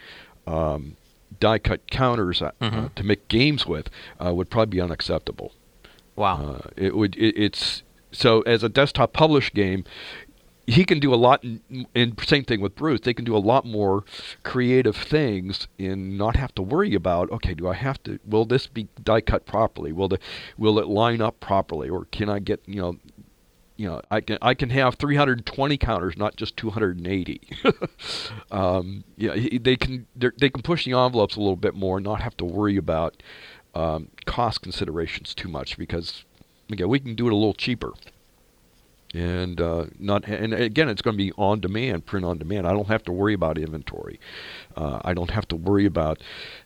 um, 0.47 0.97
die 1.41 1.59
cut 1.59 1.91
counters 1.91 2.43
uh, 2.43 2.53
mm-hmm. 2.61 2.87
to 2.95 3.03
make 3.03 3.29
games 3.29 3.67
with 3.67 3.89
uh, 4.25 4.35
would 4.35 4.51
probably 4.51 4.77
be 4.77 4.81
unacceptable. 4.81 5.53
Wow. 6.17 6.57
Uh, 6.57 6.69
it 6.77 6.97
would. 6.97 7.17
It, 7.17 7.37
it's 7.37 7.83
so 8.11 8.43
as 8.43 8.63
a 8.63 8.69
desktop 8.69 9.13
published 9.13 9.55
game, 9.55 9.85
he 10.67 10.85
can 10.85 11.01
do 11.01 11.13
a 11.13 11.17
lot. 11.17 11.45
And 11.95 12.19
same 12.25 12.45
thing 12.45 12.61
with 12.61 12.77
Bruce. 12.77 13.01
They 13.01 13.15
can 13.15 13.25
do 13.25 13.37
a 13.37 13.39
lot 13.39 13.65
more 13.65 14.05
creative 14.43 14.97
things 14.97 15.69
and 15.79 16.17
not 16.17 16.37
have 16.37 16.55
to 16.57 16.63
worry 16.63 16.95
about. 16.95 17.31
Okay, 17.31 17.55
do 17.55 17.69
I 17.69 17.75
have 17.75 18.03
to? 18.05 18.19
Will 18.25 18.45
this 18.45 18.67
be 18.67 18.89
die 19.03 19.21
cut 19.21 19.47
properly? 19.47 19.93
Will 19.93 20.09
the 20.09 20.19
will 20.57 20.79
it 20.79 20.87
line 20.87 21.21
up 21.21 21.41
properly, 21.41 21.89
or 21.89 22.05
can 22.07 22.29
I 22.29 22.39
get 22.39 22.63
you 22.67 22.81
know 22.81 22.97
you 23.77 23.89
know, 23.89 24.03
I 24.11 24.21
can 24.21 24.39
I 24.43 24.55
can 24.55 24.71
have 24.71 24.97
320 24.97 25.77
counters, 25.79 26.17
not 26.17 26.37
just 26.37 26.57
280. 26.57 27.41
um, 28.51 29.05
yeah, 29.17 29.35
they 29.61 29.77
can 29.77 30.07
they 30.15 30.51
can 30.51 30.63
push 30.63 30.85
the 30.85 30.93
envelopes 30.93 31.37
a 31.37 31.41
little 31.41 31.57
bit 31.57 31.75
more, 31.75 32.01
not 32.01 32.21
have 32.21 32.37
to 32.39 32.45
worry 32.45 32.77
about 32.77 33.23
um, 33.75 34.09
cost 34.27 34.63
considerations 34.63 35.35
too 35.35 35.49
much 35.49 35.79
because 35.79 36.25
again 36.71 36.89
we 36.89 37.01
can 37.01 37.15
do 37.15 37.27
it 37.27 37.33
a 37.33 37.37
little 37.37 37.55
cheaper 37.55 37.93
and 39.15 39.61
uh, 39.61 39.87
not 39.99 40.27
and 40.27 40.55
again 40.55 40.89
it's 40.89 41.03
going 41.03 41.17
to 41.17 41.23
be 41.23 41.33
on 41.37 41.61
demand 41.61 42.07
print 42.07 42.25
on 42.25 42.39
demand. 42.39 42.67
I 42.67 42.73
don't 42.73 42.89
have 42.89 43.03
to 43.05 43.13
worry 43.13 43.35
about 43.35 43.59
inventory. 43.59 44.19
Uh, 44.77 45.01
i 45.05 45.13
don't 45.13 45.31
have 45.31 45.47
to 45.49 45.57
worry 45.57 45.85
about 45.85 46.19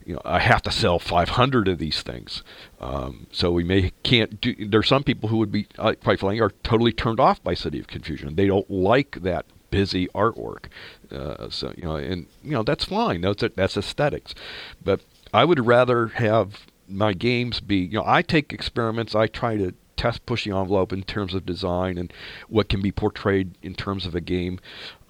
you 0.04 0.14
know 0.14 0.22
i 0.24 0.38
have 0.38 0.62
to 0.62 0.70
sell 0.70 0.98
500 0.98 1.68
of 1.68 1.78
these 1.78 2.02
things. 2.02 2.42
Um, 2.80 3.26
so 3.32 3.50
we 3.50 3.64
may 3.64 3.92
can't 4.02 4.40
do 4.40 4.54
there's 4.68 4.88
some 4.88 5.02
people 5.02 5.28
who 5.28 5.38
would 5.38 5.52
be 5.52 5.66
uh, 5.78 5.94
quite 6.02 6.20
frankly 6.20 6.40
are 6.40 6.52
totally 6.62 6.92
turned 6.92 7.20
off 7.20 7.42
by 7.42 7.54
city 7.54 7.78
of 7.80 7.86
confusion. 7.86 8.36
They 8.36 8.46
don't 8.46 8.70
like 8.70 9.22
that 9.22 9.46
busy 9.70 10.06
artwork. 10.08 10.66
Uh, 11.10 11.50
so 11.50 11.72
you 11.76 11.84
know 11.84 11.96
and 11.96 12.26
you 12.42 12.52
know 12.52 12.62
that's 12.62 12.84
fine. 12.84 13.22
That's 13.22 13.42
that's 13.56 13.76
aesthetics. 13.76 14.34
But 14.82 15.00
i 15.34 15.44
would 15.44 15.66
rather 15.66 16.08
have 16.08 16.66
my 16.88 17.12
games 17.12 17.58
be 17.58 17.78
you 17.78 17.98
know 17.98 18.04
i 18.06 18.22
take 18.22 18.52
experiments. 18.52 19.16
I 19.16 19.26
try 19.26 19.56
to 19.56 19.74
test 19.96 20.26
pushing 20.26 20.52
envelope 20.52 20.92
in 20.92 21.02
terms 21.02 21.34
of 21.34 21.46
design 21.46 21.98
and 21.98 22.12
what 22.48 22.68
can 22.68 22.80
be 22.80 22.92
portrayed 22.92 23.56
in 23.62 23.74
terms 23.74 24.06
of 24.06 24.14
a 24.14 24.20
game. 24.20 24.60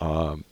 Um, 0.00 0.44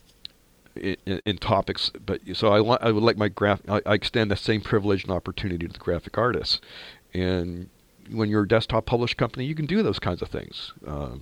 in, 0.77 0.97
in, 1.25 1.39
topics, 1.39 1.93
but 2.05 2.21
so 2.33 2.49
I 2.49 2.61
want 2.61 2.83
I 2.83 2.91
would 2.91 3.05
like 3.05 3.17
my 3.17 3.29
graph. 3.29 3.61
I, 3.69 3.81
I, 3.87 3.95
extend 3.95 4.29
the 4.29 4.37
same 4.37 4.61
privilege 4.61 5.05
and 5.05 5.13
opportunity 5.13 5.69
to 5.69 5.73
the 5.73 5.79
graphic 5.79 6.19
artists, 6.19 6.61
and 7.13 7.69
when 8.11 8.29
you're 8.29 8.43
a 8.43 8.49
desktop 8.49 8.85
published 8.85 9.17
company, 9.17 9.45
you 9.45 9.55
can 9.55 9.67
do 9.67 9.85
those 9.85 10.01
kinds 10.01 10.21
of 10.21 10.29
things. 10.29 10.73
Uh, 10.85 11.19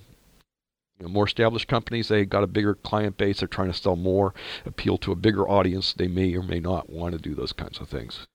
you 0.98 1.06
know, 1.06 1.08
more 1.08 1.26
established 1.26 1.68
companies, 1.68 2.08
they 2.08 2.24
got 2.24 2.42
a 2.42 2.46
bigger 2.46 2.74
client 2.74 3.16
base. 3.16 3.40
They're 3.40 3.48
trying 3.48 3.72
to 3.72 3.78
sell 3.78 3.96
more, 3.96 4.34
appeal 4.64 4.98
to 4.98 5.12
a 5.12 5.16
bigger 5.16 5.48
audience. 5.48 5.92
They 5.92 6.08
may 6.08 6.34
or 6.34 6.42
may 6.42 6.60
not 6.60 6.90
want 6.90 7.12
to 7.12 7.18
do 7.18 7.34
those 7.34 7.52
kinds 7.52 7.80
of 7.80 7.88
things. 7.88 8.26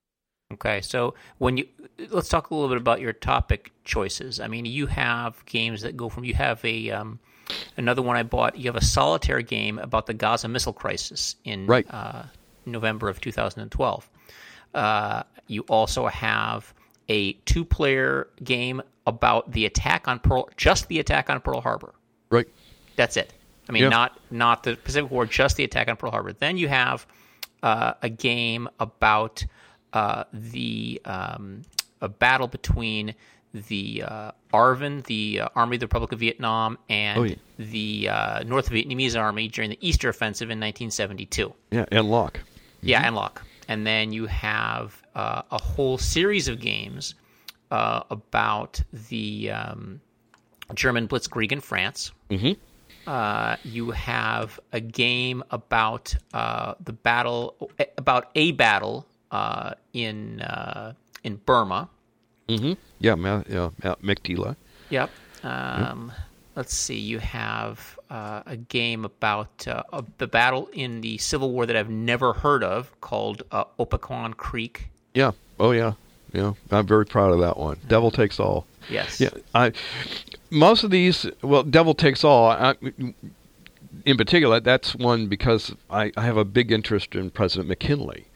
Okay, 0.54 0.82
so 0.82 1.14
when 1.40 1.58
you 1.58 1.68
let's 2.10 2.30
talk 2.30 2.52
a 2.52 2.54
little 2.54 2.70
bit 2.70 2.78
about 2.78 3.02
your 3.02 3.14
topic 3.14 3.72
choices. 3.84 4.40
I 4.40 4.48
mean, 4.48 4.66
you 4.66 4.88
have 4.88 5.44
games 5.46 5.82
that 5.82 5.98
go 5.98 6.10
from 6.10 6.24
you 6.24 6.34
have 6.36 6.64
a 6.64 6.92
um, 6.92 7.20
another 7.76 8.02
one 8.02 8.16
I 8.16 8.24
bought. 8.24 8.58
You 8.58 8.66
have 8.66 8.76
a 8.76 8.84
solitaire 8.84 9.42
game 9.42 9.80
about 9.80 10.06
the 10.06 10.14
Gaza 10.14 10.48
missile 10.48 10.74
crisis 10.74 11.36
in 11.44 11.66
right. 11.66 11.86
uh, 11.90 12.24
November 12.66 13.10
of 13.10 13.20
2012. 13.20 14.10
Uh, 14.74 15.24
you 15.48 15.62
also 15.70 16.08
have 16.08 16.74
a 17.10 17.34
two-player 17.46 18.28
game 18.44 18.82
about 19.06 19.52
the 19.52 19.66
attack 19.66 20.08
on 20.08 20.20
Pearl, 20.20 20.50
just 20.58 20.88
the 20.90 21.00
attack 21.00 21.30
on 21.30 21.40
Pearl 21.40 21.62
Harbor. 21.62 21.94
Right. 22.30 22.48
That's 22.98 23.16
it. 23.16 23.34
I 23.70 23.72
mean, 23.72 23.84
yeah. 23.84 23.90
not 23.90 24.20
not 24.32 24.64
the 24.64 24.76
Pacific 24.76 25.12
War, 25.12 25.26
just 25.26 25.58
the 25.58 25.64
attack 25.64 25.90
on 25.90 25.98
Pearl 25.98 26.12
Harbor. 26.12 26.34
Then 26.34 26.58
you 26.58 26.68
have 26.68 27.06
uh, 27.64 27.94
a 28.02 28.10
game 28.10 28.70
about 28.80 29.46
uh, 29.98 30.24
the 30.32 31.02
um, 31.06 31.64
a 32.02 32.08
battle 32.08 32.48
between 32.48 33.16
the 33.54 34.04
uh, 34.06 34.32
ARVN, 34.54 35.04
the 35.06 35.42
uh, 35.42 35.50
Army 35.56 35.78
of 35.78 35.80
the 35.80 35.86
Republic 35.88 36.12
of 36.12 36.20
Vietnam, 36.20 36.78
and 36.88 37.20
oh, 37.20 37.24
yeah. 37.24 37.36
the 37.58 38.10
uh, 38.10 38.44
North 38.44 38.70
Vietnamese 38.70 39.20
Army 39.20 39.48
during 39.48 39.72
the 39.72 39.80
Easter 39.82 40.10
Offensive 40.10 40.50
in 40.52 40.60
1972. 40.60 41.52
Yeah, 41.72 41.86
An 41.92 42.08
Loc. 42.08 42.38
Mm-hmm. 42.38 42.88
Yeah, 42.88 43.08
An 43.08 43.16
Loc. 43.16 43.42
And 43.68 43.88
then 43.88 44.14
you 44.14 44.28
have 44.28 45.02
uh, 45.16 45.42
a 45.50 45.62
whole 45.62 45.98
series 45.98 46.48
of 46.48 46.60
games 46.60 47.16
uh, 47.72 48.04
about 48.12 48.80
the 49.10 49.50
um, 49.50 50.00
German 50.76 51.08
Blitzkrieg 51.08 51.52
in 51.52 51.60
France. 51.60 52.12
Mm-hmm. 52.30 52.52
Uh, 53.10 53.56
you 53.64 53.90
have 53.92 54.60
a 54.74 54.80
game 54.80 55.44
about 55.50 56.16
uh, 56.34 56.76
the 56.84 56.94
battle, 56.94 57.72
about 57.98 58.30
a 58.36 58.52
battle 58.52 59.08
uh, 59.32 59.74
in 59.94 60.42
uh, 60.42 60.94
in 61.24 61.36
Burma. 61.46 61.90
Mm-hmm. 62.48 62.74
Yeah, 63.00 63.16
yeah, 63.50 63.96
Meiktila. 64.02 64.56
Yep. 64.90 65.10
Um, 65.44 66.12
yep. 66.13 66.18
Let's 66.56 66.74
see. 66.74 66.98
You 66.98 67.20
have 67.20 68.00
uh, 68.10 68.42
a 68.46 68.58
game 68.58 69.06
about 69.06 69.68
uh, 69.68 70.02
the 70.18 70.28
battle 70.28 70.70
in 70.74 71.02
the 71.02 71.18
Civil 71.18 71.52
War 71.52 71.66
that 71.66 71.76
I've 71.76 71.90
never 71.90 72.34
heard 72.34 72.63
of 72.63 73.00
called 73.02 73.44
uh, 73.52 73.66
Opequon 73.80 74.36
Creek. 74.38 74.90
Yeah. 75.13 75.32
Oh 75.60 75.72
yeah. 75.72 75.94
Yeah. 76.34 76.54
I'm 76.72 76.88
very 76.88 77.06
proud 77.06 77.34
of 77.34 77.40
that 77.42 77.58
one. 77.58 77.78
Devil 77.88 78.12
Takes 78.12 78.40
All. 78.40 78.66
Yes. 78.90 79.20
Yeah. 79.20 79.30
I 79.54 79.74
most 80.50 80.84
of 80.84 80.92
these. 80.92 81.28
Well, 81.42 81.63
Devil 81.63 81.94
Takes 81.94 82.24
All. 82.24 82.50
I, 82.50 82.76
in 84.06 84.18
particular, 84.18 84.60
that's 84.60 84.96
one 84.96 85.28
because 85.28 85.76
I, 85.90 86.12
I 86.16 86.22
have 86.22 86.38
a 86.38 86.46
big 86.46 86.72
interest 86.72 87.13
in 87.13 87.30
President 87.30 87.68
McKinley 87.68 88.27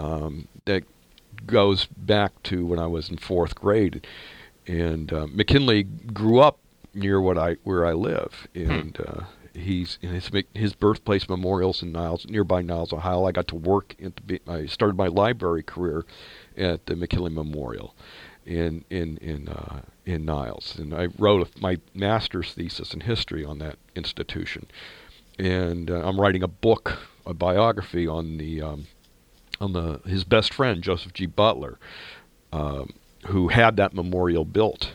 um, 0.00 0.48
that 0.64 0.84
goes 1.46 1.86
back 1.96 2.42
to 2.44 2.64
when 2.66 2.78
I 2.78 2.86
was 2.86 3.10
in 3.10 3.18
fourth 3.18 3.54
grade. 3.54 4.06
And 4.66 5.12
uh, 5.12 5.26
McKinley 5.26 5.84
grew 5.84 6.40
up 6.40 6.58
near 6.94 7.20
what 7.20 7.38
I 7.38 7.56
where 7.64 7.86
I 7.86 7.92
live, 7.92 8.48
hmm. 8.54 8.70
and 8.70 9.00
uh, 9.00 9.20
he's 9.54 9.98
his 10.00 10.30
his 10.54 10.74
birthplace 10.74 11.28
memorials 11.28 11.82
in 11.82 11.92
Niles, 11.92 12.26
nearby 12.28 12.62
Niles, 12.62 12.92
Ohio. 12.92 13.24
I 13.24 13.32
got 13.32 13.48
to 13.48 13.56
work. 13.56 13.96
At 14.02 14.20
the, 14.26 14.40
I 14.46 14.66
started 14.66 14.96
my 14.96 15.06
library 15.06 15.62
career 15.62 16.04
at 16.56 16.86
the 16.86 16.96
McKinley 16.96 17.30
Memorial 17.30 17.94
in 18.44 18.84
in 18.90 19.16
in 19.18 19.48
uh, 19.48 19.80
in 20.04 20.24
Niles, 20.24 20.78
and 20.78 20.94
I 20.94 21.08
wrote 21.18 21.48
my 21.60 21.78
master's 21.94 22.52
thesis 22.52 22.94
in 22.94 23.00
history 23.00 23.44
on 23.44 23.58
that 23.58 23.76
institution. 23.96 24.66
And 25.38 25.90
uh, 25.90 26.02
I'm 26.04 26.20
writing 26.20 26.42
a 26.42 26.48
book, 26.48 26.98
a 27.24 27.32
biography 27.32 28.06
on 28.06 28.36
the 28.36 28.60
um, 28.60 28.86
on 29.60 29.72
the 29.72 30.00
his 30.06 30.24
best 30.24 30.52
friend 30.54 30.82
Joseph 30.82 31.12
G. 31.12 31.26
Butler, 31.26 31.78
um, 32.52 32.90
who 33.26 33.48
had 33.48 33.76
that 33.76 33.94
memorial 33.94 34.44
built. 34.44 34.92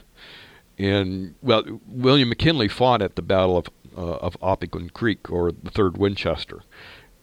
And 0.78 1.36
well, 1.41 1.63
William 1.88 2.30
McKinley 2.30 2.67
fought 2.67 3.01
at 3.01 3.15
the 3.15 3.21
Battle 3.21 3.58
of 3.58 3.69
uh, 3.97 4.17
of 4.17 4.39
Opequon 4.41 4.91
Creek 4.91 5.32
or 5.32 5.51
the 5.51 5.71
Third 5.71 5.97
Winchester, 5.97 6.63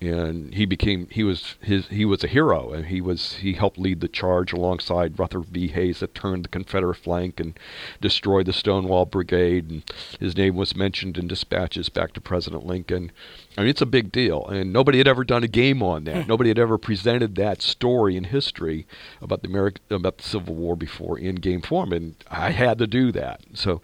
and 0.02 0.54
he 0.54 0.64
became 0.64 1.06
he 1.10 1.22
was 1.22 1.56
his 1.60 1.86
he 1.88 2.04
was 2.04 2.24
a 2.24 2.26
hero 2.28 2.72
and 2.72 2.86
he 2.86 3.00
was 3.00 3.34
he 3.34 3.52
helped 3.54 3.78
lead 3.78 4.00
the 4.00 4.08
charge 4.08 4.52
alongside 4.52 5.18
Rutherford 5.18 5.52
B 5.52 5.68
Hayes 5.68 6.00
that 6.00 6.14
turned 6.14 6.44
the 6.44 6.48
Confederate 6.48 6.96
flank 6.96 7.38
and 7.38 7.58
destroyed 8.00 8.46
the 8.46 8.52
Stonewall 8.52 9.04
Brigade 9.04 9.70
and 9.70 9.82
his 10.18 10.36
name 10.36 10.56
was 10.56 10.74
mentioned 10.74 11.16
in 11.16 11.28
dispatches 11.28 11.88
back 11.88 12.12
to 12.12 12.20
President 12.20 12.66
Lincoln. 12.66 13.12
I 13.56 13.62
mean 13.62 13.70
it's 13.70 13.82
a 13.82 13.86
big 13.86 14.10
deal 14.10 14.46
and 14.46 14.72
nobody 14.72 14.98
had 14.98 15.08
ever 15.08 15.24
done 15.24 15.44
a 15.44 15.48
game 15.48 15.82
on 15.82 16.04
that. 16.04 16.26
Nobody 16.32 16.50
had 16.50 16.58
ever 16.58 16.78
presented 16.78 17.34
that 17.34 17.60
story 17.62 18.16
in 18.16 18.24
history 18.24 18.86
about 19.20 19.42
the 19.42 19.48
American 19.48 19.82
about 19.90 20.18
the 20.18 20.24
Civil 20.24 20.54
War 20.54 20.76
before 20.76 21.18
in 21.18 21.36
game 21.36 21.60
form 21.60 21.92
and 21.92 22.14
I 22.30 22.50
had 22.50 22.78
to 22.78 22.86
do 22.86 23.12
that. 23.12 23.40
So 23.54 23.82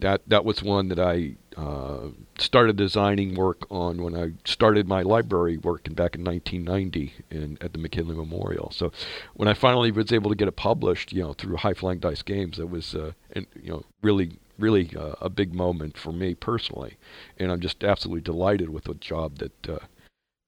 that 0.00 0.22
that 0.26 0.44
was 0.44 0.62
one 0.62 0.88
that 0.88 0.98
I 0.98 1.36
uh, 1.56 2.10
started 2.40 2.76
designing 2.76 3.34
work 3.34 3.66
on 3.70 4.02
when 4.02 4.16
I 4.16 4.32
started 4.44 4.88
my 4.88 5.02
library 5.02 5.58
work 5.58 5.86
in, 5.86 5.94
back 5.94 6.14
in 6.14 6.24
1990 6.24 7.12
in, 7.30 7.58
at 7.60 7.72
the 7.72 7.78
McKinley 7.78 8.16
Memorial. 8.16 8.70
So 8.70 8.92
when 9.34 9.48
I 9.48 9.54
finally 9.54 9.90
was 9.90 10.12
able 10.12 10.30
to 10.30 10.36
get 10.36 10.48
it 10.48 10.56
published, 10.56 11.12
you 11.12 11.22
know, 11.22 11.32
through 11.32 11.56
High 11.56 11.74
Flying 11.74 11.98
Dice 11.98 12.22
Games, 12.22 12.58
it 12.58 12.70
was, 12.70 12.94
uh, 12.94 13.12
and, 13.32 13.46
you 13.60 13.70
know, 13.70 13.84
really, 14.02 14.38
really 14.58 14.94
uh, 14.96 15.14
a 15.20 15.28
big 15.28 15.54
moment 15.54 15.96
for 15.96 16.12
me 16.12 16.34
personally. 16.34 16.96
And 17.38 17.50
I'm 17.50 17.60
just 17.60 17.84
absolutely 17.84 18.22
delighted 18.22 18.70
with 18.70 18.84
the 18.84 18.94
job 18.94 19.38
that 19.38 19.68
uh, 19.68 19.78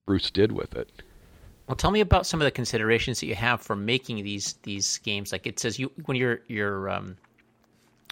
Bruce 0.06 0.30
did 0.30 0.52
with 0.52 0.74
it. 0.74 0.90
Well, 1.66 1.76
tell 1.76 1.92
me 1.92 2.00
about 2.00 2.26
some 2.26 2.40
of 2.40 2.46
the 2.46 2.50
considerations 2.50 3.20
that 3.20 3.26
you 3.26 3.36
have 3.36 3.62
for 3.62 3.76
making 3.76 4.24
these 4.24 4.54
these 4.64 4.98
games. 4.98 5.30
Like 5.30 5.46
it 5.46 5.60
says, 5.60 5.78
you 5.78 5.92
when 6.06 6.16
your 6.16 6.40
your 6.48 6.90
um, 6.90 7.16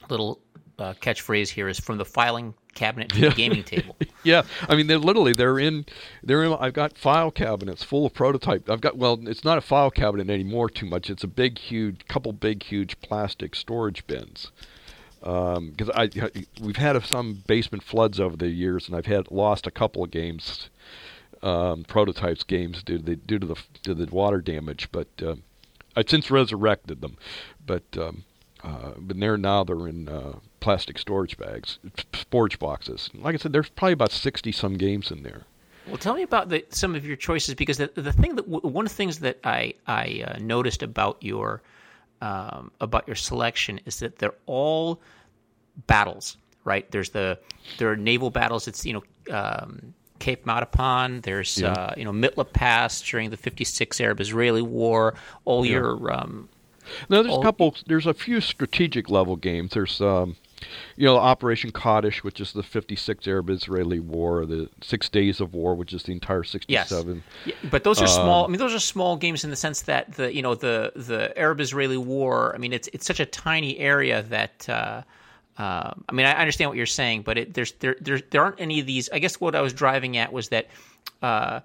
little 0.09 0.39
uh, 0.79 0.95
catchphrase 1.01 1.49
here 1.49 1.69
is 1.69 1.81
from 1.81 1.99
the 1.99 2.05
filing 2.05 2.55
cabinet 2.75 3.11
to 3.11 3.19
yeah. 3.19 3.29
the 3.31 3.35
gaming 3.35 3.65
table. 3.65 3.97
yeah, 4.25 4.43
I 4.69 4.77
mean 4.77 4.87
they're 4.87 4.99
literally 4.99 5.33
they're 5.33 5.59
in 5.59 5.87
they're 6.23 6.45
in. 6.45 6.53
I've 6.55 6.75
got 6.75 6.97
file 6.97 7.31
cabinets 7.31 7.83
full 7.83 8.07
of 8.07 8.15
prototype. 8.15 8.71
I've 8.71 8.81
got 8.81 8.97
well, 8.97 9.19
it's 9.23 9.45
not 9.45 9.59
a 9.59 9.63
file 9.63 9.91
cabinet 9.91 10.31
anymore 10.31 10.71
too 10.71 10.87
much. 10.87 11.11
It's 11.11 11.25
a 11.25 11.29
big, 11.29 11.59
huge, 11.59 12.07
couple 12.09 12.33
big, 12.33 12.63
huge 12.63 13.01
plastic 13.01 13.55
storage 13.55 14.07
bins. 14.07 14.51
Because 15.21 15.89
um, 15.89 15.93
I 15.97 16.31
we've 16.61 16.77
had 16.77 17.03
some 17.05 17.43
basement 17.49 17.83
floods 17.83 18.21
over 18.21 18.37
the 18.37 18.49
years, 18.49 18.87
and 18.87 18.97
I've 18.97 19.07
had 19.07 19.33
lost 19.33 19.67
a 19.67 19.73
couple 19.73 20.05
of 20.05 20.13
games 20.13 20.71
um, 21.43 21.85
prototypes 21.85 22.43
games 22.45 22.83
due 22.83 22.99
to 22.99 23.05
the 23.05 23.17
due 23.17 23.39
to 23.39 23.47
the 23.47 23.57
to 23.83 23.95
the 23.95 24.07
water 24.07 24.41
damage, 24.41 24.89
but 24.93 25.09
uh, 25.23 25.37
I've 25.97 26.09
since 26.09 26.31
resurrected 26.31 27.01
them. 27.01 27.17
But 27.65 27.85
um, 27.97 28.25
uh, 28.63 28.93
but 28.99 29.19
they're 29.19 29.37
now 29.37 29.65
they're 29.65 29.89
in 29.89 30.09
uh, 30.09 30.39
plastic 30.61 30.99
storage 30.99 31.37
bags, 31.37 31.79
storage 32.15 32.59
boxes. 32.59 33.11
Like 33.15 33.35
I 33.35 33.39
said, 33.39 33.53
there's 33.53 33.69
probably 33.69 33.93
about 33.93 34.13
sixty 34.13 34.53
some 34.53 34.75
games 34.75 35.11
in 35.11 35.23
there. 35.23 35.43
Well, 35.87 35.97
tell 35.97 36.15
me 36.15 36.23
about 36.23 36.51
the, 36.51 36.65
some 36.69 36.95
of 36.95 37.07
your 37.07 37.17
choices 37.17 37.55
because 37.55 37.79
the, 37.79 37.91
the 37.95 38.13
thing 38.13 38.37
that 38.37 38.47
one 38.47 38.85
of 38.85 38.91
the 38.91 38.97
things 38.97 39.21
that 39.21 39.39
I 39.45 39.75
I 39.87 40.25
uh, 40.27 40.39
noticed 40.39 40.83
about 40.83 41.23
your 41.23 41.63
um, 42.21 42.71
about 42.81 43.07
your 43.07 43.17
selection 43.17 43.81
is 43.87 44.01
that 44.01 44.19
they're 44.19 44.35
all 44.47 45.01
battles, 45.87 46.37
right? 46.65 46.91
There's 46.91 47.11
the 47.11 47.39
there 47.79 47.91
are 47.91 47.97
naval 47.97 48.31
battles. 48.31 48.69
It's 48.69 48.85
you 48.85 48.95
know 48.95 49.35
um, 49.35 49.95
Cape 50.19 50.45
Matapan. 50.45 51.23
There's 51.23 51.59
yeah. 51.59 51.73
uh, 51.73 51.95
you 51.97 52.05
know 52.05 52.13
Mitla 52.13 52.53
Pass 52.53 53.01
during 53.01 53.31
the 53.31 53.37
'56 53.37 54.01
Arab-Israeli 54.01 54.63
War. 54.63 55.15
All 55.45 55.65
yeah. 55.65 55.73
your 55.73 56.13
um, 56.13 56.49
no, 57.09 57.23
there's 57.23 57.35
all, 57.35 57.41
a 57.41 57.45
couple. 57.45 57.75
There's 57.87 58.07
a 58.07 58.15
few 58.15 58.41
strategic 58.41 59.11
level 59.11 59.37
games. 59.37 59.73
There's 59.73 60.01
um, 60.01 60.37
you 60.97 61.05
know, 61.05 61.17
Operation 61.17 61.71
Kadesh, 61.71 62.25
which 62.25 62.41
is 62.41 62.53
the 62.53 62.63
56 62.63 63.27
Arab-Israeli 63.27 64.01
War, 64.01 64.47
the 64.47 64.69
Six 64.83 65.09
Days 65.09 65.41
of 65.41 65.55
War, 65.55 65.75
which 65.75 65.93
is 65.93 66.03
the 66.05 66.13
entire 66.13 66.43
67. 66.43 67.23
Yes. 67.45 67.55
Yeah, 67.63 67.71
but 67.71 67.85
those 67.85 68.01
are 68.01 68.07
small. 68.07 68.45
Um, 68.45 68.51
I 68.51 68.53
mean, 68.53 68.59
those 68.59 68.75
are 68.75 68.81
small 68.81 69.17
games 69.17 69.45
in 69.45 69.51
the 69.51 69.57
sense 69.57 69.83
that 69.83 70.13
the 70.15 70.35
you 70.35 70.43
know 70.43 70.55
the 70.55 70.93
the 70.97 71.37
Arab-Israeli 71.39 71.97
War. 71.97 72.55
I 72.55 72.59
mean, 72.59 72.73
it's 72.73 72.89
it's 72.93 73.07
such 73.07 73.21
a 73.21 73.27
tiny 73.27 73.79
area 73.79 74.23
that. 74.25 74.69
Uh, 74.69 75.03
uh, 75.59 75.93
I 76.09 76.13
mean, 76.13 76.25
I 76.25 76.35
understand 76.35 76.71
what 76.71 76.77
you're 76.77 76.87
saying, 76.87 77.23
but 77.23 77.37
it, 77.37 77.55
there's 77.55 77.73
there, 77.81 77.97
there 78.01 78.21
there 78.31 78.45
aren't 78.45 78.61
any 78.61 78.79
of 78.79 78.87
these. 78.87 79.09
I 79.13 79.19
guess 79.19 79.41
what 79.41 79.57
I 79.57 79.61
was 79.61 79.73
driving 79.73 80.17
at 80.17 80.33
was 80.33 80.51
that 80.51 80.69
uh, 81.21 81.61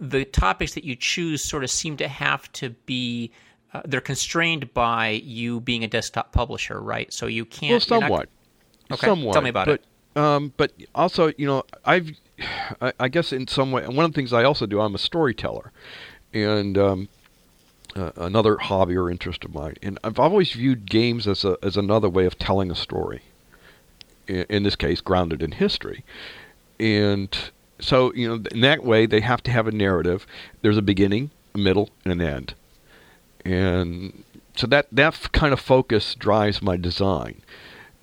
the 0.00 0.24
topics 0.24 0.74
that 0.74 0.82
you 0.82 0.96
choose 0.96 1.42
sort 1.42 1.62
of 1.62 1.70
seem 1.70 1.96
to 1.98 2.08
have 2.08 2.50
to 2.54 2.70
be 2.84 3.30
uh, 3.74 3.80
they're 3.84 4.00
constrained 4.00 4.72
by 4.74 5.10
you 5.24 5.60
being 5.60 5.82
a 5.82 5.88
desktop 5.88 6.32
publisher, 6.32 6.80
right? 6.80 7.12
So 7.12 7.26
you 7.26 7.44
can't. 7.44 7.88
Well, 7.88 8.00
somewhat. 8.00 8.28
Not... 8.90 8.98
Okay. 8.98 9.06
Somewhat. 9.06 9.32
Tell 9.32 9.42
me 9.42 9.50
about 9.50 9.66
but, 9.66 9.80
it. 9.80 10.20
Um, 10.20 10.52
but 10.56 10.72
also, 10.94 11.32
you 11.38 11.46
know, 11.46 11.64
I've, 11.84 12.10
I, 12.80 12.92
I, 13.00 13.08
guess 13.08 13.32
in 13.32 13.48
some 13.48 13.72
way, 13.72 13.82
and 13.84 13.96
one 13.96 14.04
of 14.04 14.12
the 14.12 14.14
things 14.14 14.32
I 14.32 14.44
also 14.44 14.66
do, 14.66 14.80
I'm 14.80 14.94
a 14.94 14.98
storyteller, 14.98 15.72
and 16.34 16.76
um, 16.76 17.08
uh, 17.96 18.10
another 18.16 18.58
hobby 18.58 18.96
or 18.96 19.10
interest 19.10 19.44
of 19.44 19.54
mine, 19.54 19.76
and 19.82 19.98
I've 20.04 20.18
always 20.18 20.52
viewed 20.52 20.90
games 20.90 21.26
as 21.26 21.44
a 21.44 21.56
as 21.62 21.76
another 21.76 22.10
way 22.10 22.26
of 22.26 22.38
telling 22.38 22.70
a 22.70 22.76
story. 22.76 23.22
In, 24.26 24.44
in 24.48 24.62
this 24.64 24.76
case, 24.76 25.00
grounded 25.00 25.42
in 25.42 25.52
history, 25.52 26.04
and 26.78 27.36
so 27.80 28.12
you 28.12 28.28
know, 28.28 28.44
in 28.50 28.60
that 28.60 28.84
way, 28.84 29.06
they 29.06 29.20
have 29.20 29.42
to 29.44 29.50
have 29.50 29.66
a 29.66 29.72
narrative. 29.72 30.26
There's 30.60 30.76
a 30.76 30.82
beginning, 30.82 31.30
a 31.54 31.58
middle, 31.58 31.88
and 32.04 32.12
an 32.12 32.20
end 32.20 32.54
and 33.44 34.24
so 34.56 34.66
that 34.66 34.86
that 34.92 35.32
kind 35.32 35.52
of 35.52 35.60
focus 35.60 36.14
drives 36.14 36.62
my 36.62 36.76
design. 36.76 37.42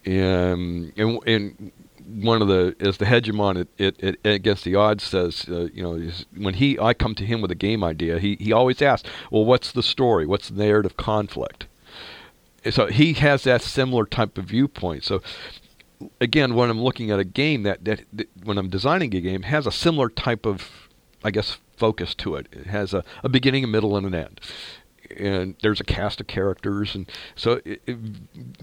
And 0.06 0.93
and, 0.97 1.19
and 1.28 1.71
one 2.06 2.41
of 2.41 2.47
the 2.47 2.75
as 2.80 2.97
the 2.97 3.06
hegemon 3.06 3.58
it, 3.58 3.67
it, 3.78 3.99
it 3.99 4.19
against 4.23 4.63
the 4.63 4.75
odds 4.75 5.04
says 5.04 5.45
uh, 5.47 5.67
you 5.73 5.84
know 5.84 6.10
when 6.36 6.56
he 6.56 6.80
I 6.80 6.93
come 6.93 7.13
to 7.15 7.25
him 7.25 7.41
with 7.41 7.52
a 7.52 7.56
game 7.56 7.84
idea 7.84 8.17
he 8.19 8.36
he 8.39 8.52
always 8.52 8.82
asks 8.82 9.08
well 9.32 9.45
what's 9.45 9.71
the 9.71 9.84
story? 9.84 10.25
What's 10.25 10.49
the 10.49 10.63
narrative 10.63 10.97
conflict? 10.97 11.67
So 12.71 12.88
he 12.88 13.13
has 13.13 13.43
that 13.43 13.62
similar 13.62 14.06
type 14.06 14.38
of 14.38 14.45
viewpoint. 14.45 15.04
So 15.04 15.21
again 16.19 16.56
when 16.56 16.69
I'm 16.69 16.82
looking 16.82 17.12
at 17.12 17.19
a 17.19 17.25
game 17.25 17.63
that, 17.63 17.86
that, 17.86 18.02
that 18.13 18.30
when 18.43 18.58
I'm 18.58 18.69
designing 18.69 19.13
a 19.13 19.21
game 19.21 19.43
has 19.43 19.67
a 19.67 19.71
similar 19.71 20.10
type 20.10 20.45
of 20.45 20.89
I 21.23 21.32
guess 21.32 21.58
focus 21.78 22.15
to 22.15 22.36
it. 22.36 22.47
It 22.52 22.67
has 22.67 22.93
a, 22.93 23.04
a 23.23 23.30
beginning 23.30 23.63
a 23.63 23.67
middle 23.67 23.95
and 23.95 24.08
an 24.08 24.15
end 24.15 24.41
and 25.17 25.56
there's 25.62 25.80
a 25.80 25.84
cast 25.84 26.22
of 26.22 26.28
characters, 26.28 26.95
and 26.95 27.10
so 27.36 27.62
it, 27.65 27.82
it, 27.86 27.98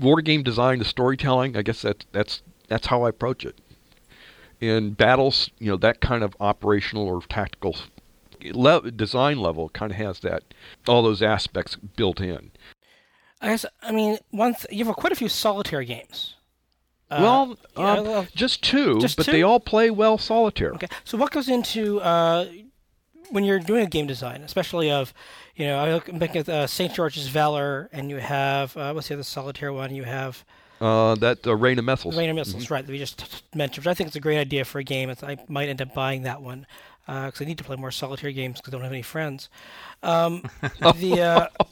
war 0.00 0.20
game 0.20 0.42
design, 0.42 0.78
the 0.78 0.84
storytelling. 0.84 1.56
I 1.56 1.62
guess 1.62 1.82
that's 1.82 2.06
that's 2.12 2.42
that's 2.68 2.86
how 2.86 3.02
I 3.02 3.10
approach 3.10 3.44
it. 3.44 3.58
In 4.60 4.92
battles, 4.92 5.50
you 5.58 5.70
know, 5.70 5.76
that 5.76 6.00
kind 6.00 6.22
of 6.22 6.34
operational 6.40 7.06
or 7.06 7.20
tactical 7.22 7.76
le- 8.52 8.90
design 8.90 9.38
level 9.38 9.68
kind 9.70 9.92
of 9.92 9.98
has 9.98 10.20
that 10.20 10.42
all 10.86 11.02
those 11.02 11.22
aspects 11.22 11.76
built 11.76 12.20
in. 12.20 12.50
I 13.40 13.48
guess 13.48 13.66
I 13.82 13.92
mean 13.92 14.18
one. 14.30 14.54
Th- 14.54 14.66
you 14.70 14.84
have 14.84 14.96
quite 14.96 15.12
a 15.12 15.16
few 15.16 15.28
solitaire 15.28 15.84
games. 15.84 16.34
Uh, 17.08 17.18
well, 17.20 17.42
um, 17.76 18.04
well, 18.04 18.26
just 18.34 18.64
two, 18.64 18.98
just 18.98 19.16
but 19.16 19.26
two? 19.26 19.32
they 19.32 19.42
all 19.42 19.60
play 19.60 19.90
well 19.90 20.18
solitaire. 20.18 20.72
Okay, 20.72 20.88
so 21.04 21.16
what 21.16 21.30
goes 21.30 21.48
into 21.48 22.00
uh, 22.00 22.46
when 23.30 23.44
you're 23.44 23.60
doing 23.60 23.84
a 23.84 23.88
game 23.88 24.06
design, 24.06 24.42
especially 24.42 24.90
of 24.90 25.14
you 25.56 25.66
know, 25.66 25.78
I 25.78 25.92
look 25.92 26.18
back 26.18 26.36
at 26.36 26.48
uh, 26.48 26.66
St. 26.66 26.92
George's 26.92 27.28
Valor, 27.28 27.88
and 27.92 28.10
you 28.10 28.16
have 28.16 28.76
uh, 28.76 28.92
what's 28.92 29.08
the 29.08 29.14
other 29.14 29.22
solitaire 29.22 29.72
one? 29.72 29.94
You 29.94 30.04
have 30.04 30.44
uh, 30.80 31.14
that 31.16 31.46
uh, 31.46 31.56
Rain 31.56 31.78
of 31.78 31.86
Missiles. 31.86 32.16
Rain 32.16 32.28
of 32.28 32.36
Missiles, 32.36 32.64
mm-hmm. 32.64 32.74
right? 32.74 32.86
That 32.86 32.92
we 32.92 32.98
just 32.98 33.44
mentioned. 33.54 33.84
Which 33.84 33.90
I 33.90 33.94
think 33.94 34.08
it's 34.08 34.16
a 34.16 34.20
great 34.20 34.38
idea 34.38 34.64
for 34.64 34.78
a 34.78 34.84
game. 34.84 35.08
It's, 35.08 35.22
I 35.22 35.38
might 35.48 35.68
end 35.68 35.80
up 35.80 35.94
buying 35.94 36.22
that 36.22 36.42
one 36.42 36.66
because 37.06 37.40
uh, 37.40 37.44
I 37.44 37.46
need 37.46 37.58
to 37.58 37.64
play 37.64 37.76
more 37.76 37.90
solitaire 37.90 38.32
games 38.32 38.60
because 38.60 38.74
I 38.74 38.76
don't 38.76 38.84
have 38.84 38.92
any 38.92 39.02
friends. 39.02 39.48
Um, 40.02 40.42
the 40.80 41.22
uh, 41.22 41.64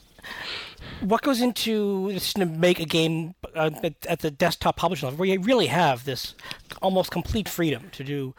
what 1.00 1.20
goes 1.20 1.42
into 1.42 2.10
just 2.12 2.36
to 2.36 2.46
make 2.46 2.80
a 2.80 2.86
game 2.86 3.34
uh, 3.54 3.70
at 4.08 4.20
the 4.20 4.30
desktop 4.30 4.76
publishing 4.76 5.06
level 5.06 5.18
where 5.18 5.28
you 5.28 5.40
really 5.40 5.66
have 5.66 6.04
this 6.04 6.34
almost 6.80 7.10
complete 7.10 7.48
freedom 7.48 7.90
to 7.92 8.02
do 8.02 8.34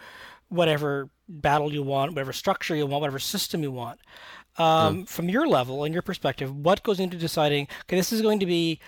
whatever 0.49 1.09
battle 1.27 1.71
you 1.71 1.83
want, 1.83 2.13
whatever 2.13 2.33
structure 2.33 2.75
you 2.75 2.85
want, 2.85 3.01
whatever 3.01 3.19
system 3.19 3.61
you 3.61 3.71
want. 3.71 3.99
Um, 4.57 4.99
yeah. 4.99 5.05
From 5.05 5.29
your 5.29 5.47
level 5.47 5.83
and 5.83 5.93
your 5.93 6.01
perspective, 6.01 6.55
what 6.55 6.83
goes 6.83 6.99
into 6.99 7.17
deciding? 7.17 7.67
Okay, 7.83 7.95
this 7.95 8.13
is 8.13 8.21
going 8.21 8.39
to 8.39 8.45
be 8.45 8.79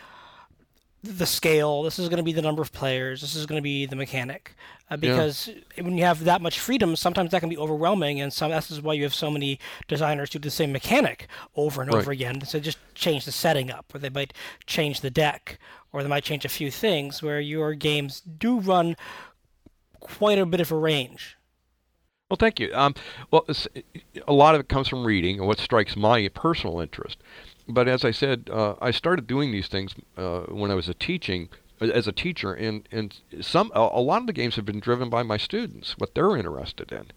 the 1.04 1.26
scale. 1.26 1.84
This 1.84 2.00
is 2.00 2.10
going 2.10 2.18
to 2.18 2.24
be 2.24 2.34
the 2.34 2.42
number 2.42 2.62
of 2.62 2.72
players. 2.72 3.22
This 3.22 3.36
is 3.36 3.46
going 3.46 3.58
to 3.58 3.64
be 3.64 3.86
the 3.86 3.96
mechanic. 3.96 4.56
Uh, 4.90 4.98
because 4.98 5.50
yeah. 5.50 5.84
when 5.84 5.98
you 5.98 6.04
have 6.04 6.24
that 6.24 6.42
much 6.42 6.60
freedom, 6.60 6.96
sometimes 6.96 7.32
that 7.32 7.42
can 7.42 7.50
be 7.50 7.58
overwhelming, 7.58 8.22
and 8.22 8.32
some 8.32 8.50
that's 8.50 8.82
why 8.82 8.94
you 8.94 9.04
have 9.04 9.14
so 9.14 9.30
many 9.30 9.60
designers 9.88 10.30
do 10.30 10.40
the 10.40 10.50
same 10.50 10.72
mechanic 10.72 11.28
over 11.56 11.82
and 11.82 11.94
right. 11.94 12.00
over 12.00 12.12
again. 12.12 12.42
So 12.46 12.60
just 12.60 12.78
change 12.96 13.26
the 13.26 13.32
setting 13.32 13.70
up, 13.70 13.94
or 13.94 14.00
they 14.00 14.10
might 14.10 14.34
change 14.66 15.02
the 15.02 15.10
deck, 15.10 15.60
or 15.92 16.02
they 16.02 16.10
might 16.10 16.24
change 16.24 16.46
a 16.46 16.50
few 16.50 16.72
things. 16.72 17.22
Where 17.22 17.42
your 17.42 17.74
games 17.74 18.22
do 18.22 18.60
run 18.60 18.96
quite 20.00 20.40
a 20.40 20.46
bit 20.46 20.62
of 20.62 20.72
a 20.72 20.78
range. 20.78 21.37
Well, 22.30 22.38
thank 22.38 22.60
you. 22.60 22.74
Um, 22.74 22.94
well, 23.32 23.46
a 24.28 24.34
lot 24.34 24.54
of 24.54 24.62
it 24.62 24.68
comes 24.68 24.90
from 24.90 25.06
reading 25.06 25.40
and 25.40 25.48
what 25.48 25.60
strikes 25.60 25.96
my 25.96 26.28
personal 26.28 26.82
interest. 26.82 27.18
But 27.70 27.88
as 27.88 28.04
I 28.04 28.12
said, 28.12 28.50
uh, 28.52 28.76
I 28.82 28.92
started 28.92 29.28
doing 29.28 29.52
these 29.52 29.70
things 29.70 29.96
uh, 30.18 30.42
when 30.42 30.70
I 30.70 30.76
was 30.76 30.90
a 30.90 30.94
teaching 30.94 31.48
as 31.80 32.08
a 32.08 32.12
teacher, 32.12 32.54
and 32.54 32.88
and 32.92 33.16
some 33.40 33.72
a, 33.74 34.02
lot 34.02 34.22
of 34.22 34.28
the 34.28 34.34
games 34.34 34.56
have 34.56 34.66
been 34.66 34.80
driven 34.80 35.10
by 35.10 35.24
my 35.24 35.38
students, 35.38 35.98
what 35.98 36.16
they're 36.16 36.36
interested 36.36 36.92
in. 36.92 37.12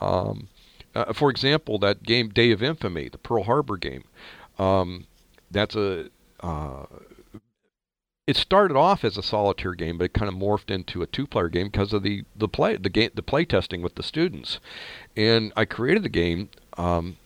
Um, 0.00 0.48
uh, 0.94 1.12
for 1.14 1.30
example, 1.30 1.78
that 1.78 2.02
game 2.02 2.28
Day 2.28 2.50
of 2.50 2.62
Infamy, 2.62 3.08
the 3.08 3.18
Pearl 3.18 3.44
Harbor 3.44 3.78
game. 3.78 4.04
Um, 4.58 5.06
that's 5.50 5.76
a 5.76 6.10
uh, 6.40 6.84
it 8.26 8.36
started 8.36 8.76
off 8.76 9.04
as 9.04 9.16
a 9.16 9.22
solitaire 9.22 9.74
game, 9.74 9.98
but 9.98 10.04
it 10.04 10.12
kind 10.12 10.28
of 10.28 10.34
morphed 10.34 10.70
into 10.70 11.02
a 11.02 11.06
two-player 11.06 11.48
game 11.48 11.66
because 11.66 11.92
of 11.92 12.02
the 12.02 12.24
the 12.36 12.48
play 12.48 12.76
the 12.76 12.88
game 12.88 13.10
the 13.14 13.22
play 13.22 13.44
testing 13.44 13.82
with 13.82 13.96
the 13.96 14.02
students. 14.02 14.60
And 15.16 15.52
I 15.56 15.64
created 15.64 16.04
the 16.04 16.08
game 16.08 16.48
um, 16.78 17.16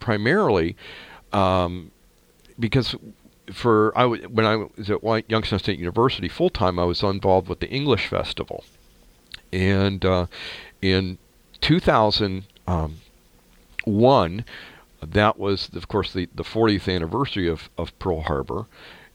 primarily 0.00 0.76
um, 1.32 1.90
because 2.58 2.94
for 3.52 3.96
I 3.96 4.02
w- 4.02 4.22
when 4.28 4.46
I 4.46 4.56
was 4.56 4.90
at 4.90 5.30
Youngstown 5.30 5.58
State 5.58 5.78
University 5.78 6.28
full 6.28 6.50
time, 6.50 6.78
I 6.78 6.84
was 6.84 7.02
involved 7.02 7.48
with 7.48 7.60
the 7.60 7.68
English 7.68 8.06
Festival, 8.06 8.64
and 9.52 10.02
uh, 10.04 10.26
in 10.80 11.18
2001, 11.60 12.44
um, 12.66 14.44
that 15.02 15.38
was 15.38 15.68
of 15.74 15.88
course 15.88 16.14
the, 16.14 16.26
the 16.34 16.42
40th 16.42 16.94
anniversary 16.94 17.48
of, 17.48 17.68
of 17.76 17.98
Pearl 17.98 18.22
Harbor, 18.22 18.66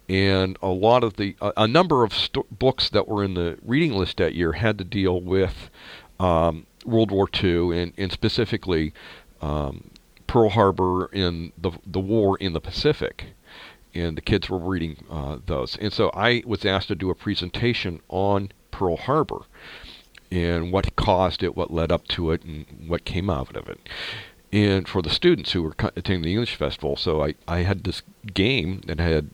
and 0.09 0.57
a 0.61 0.67
lot 0.67 1.03
of 1.03 1.15
the 1.15 1.35
a 1.55 1.67
number 1.67 2.03
of 2.03 2.13
books 2.51 2.89
that 2.89 3.07
were 3.07 3.23
in 3.23 3.33
the 3.35 3.57
reading 3.63 3.93
list 3.93 4.17
that 4.17 4.35
year 4.35 4.53
had 4.53 4.77
to 4.77 4.83
deal 4.83 5.21
with 5.21 5.69
um, 6.19 6.65
World 6.85 7.11
War 7.11 7.29
II 7.41 7.77
and, 7.77 7.93
and 7.97 8.11
specifically 8.11 8.93
um, 9.41 9.91
Pearl 10.27 10.49
Harbor 10.49 11.05
and 11.13 11.51
the 11.57 11.71
the 11.85 11.99
war 11.99 12.37
in 12.37 12.53
the 12.53 12.61
Pacific, 12.61 13.27
and 13.93 14.17
the 14.17 14.21
kids 14.21 14.49
were 14.49 14.57
reading 14.57 15.03
uh, 15.09 15.37
those. 15.45 15.77
And 15.77 15.93
so 15.93 16.11
I 16.13 16.43
was 16.45 16.65
asked 16.65 16.89
to 16.89 16.95
do 16.95 17.09
a 17.09 17.15
presentation 17.15 18.01
on 18.09 18.51
Pearl 18.71 18.97
Harbor 18.97 19.41
and 20.31 20.71
what 20.71 20.95
caused 20.95 21.43
it, 21.43 21.55
what 21.55 21.71
led 21.71 21.91
up 21.91 22.07
to 22.09 22.31
it, 22.31 22.43
and 22.43 22.65
what 22.87 23.05
came 23.05 23.29
out 23.29 23.55
of 23.55 23.69
it. 23.69 23.87
And 24.51 24.87
for 24.87 25.01
the 25.01 25.09
students 25.09 25.51
who 25.51 25.61
were 25.61 25.75
attending 25.95 26.23
the 26.23 26.31
English 26.31 26.55
Festival, 26.55 26.95
so 26.95 27.23
I, 27.23 27.35
I 27.47 27.59
had 27.59 27.83
this 27.83 28.01
game 28.33 28.81
that 28.87 28.99
had 28.99 29.29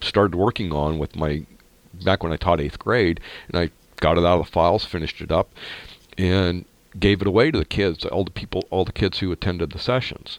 started 0.00 0.34
working 0.34 0.72
on 0.72 0.98
with 0.98 1.16
my 1.16 1.44
back 2.04 2.22
when 2.22 2.32
I 2.32 2.36
taught 2.36 2.60
eighth 2.60 2.78
grade, 2.78 3.20
and 3.48 3.58
I 3.58 3.70
got 3.96 4.18
it 4.18 4.24
out 4.24 4.40
of 4.40 4.46
the 4.46 4.52
files, 4.52 4.84
finished 4.84 5.20
it 5.20 5.32
up, 5.32 5.50
and 6.16 6.64
gave 6.98 7.20
it 7.20 7.26
away 7.26 7.50
to 7.50 7.58
the 7.58 7.64
kids, 7.64 8.04
all 8.04 8.24
the 8.24 8.30
people, 8.30 8.66
all 8.70 8.84
the 8.84 8.92
kids 8.92 9.18
who 9.18 9.32
attended 9.32 9.70
the 9.72 9.78
sessions. 9.78 10.38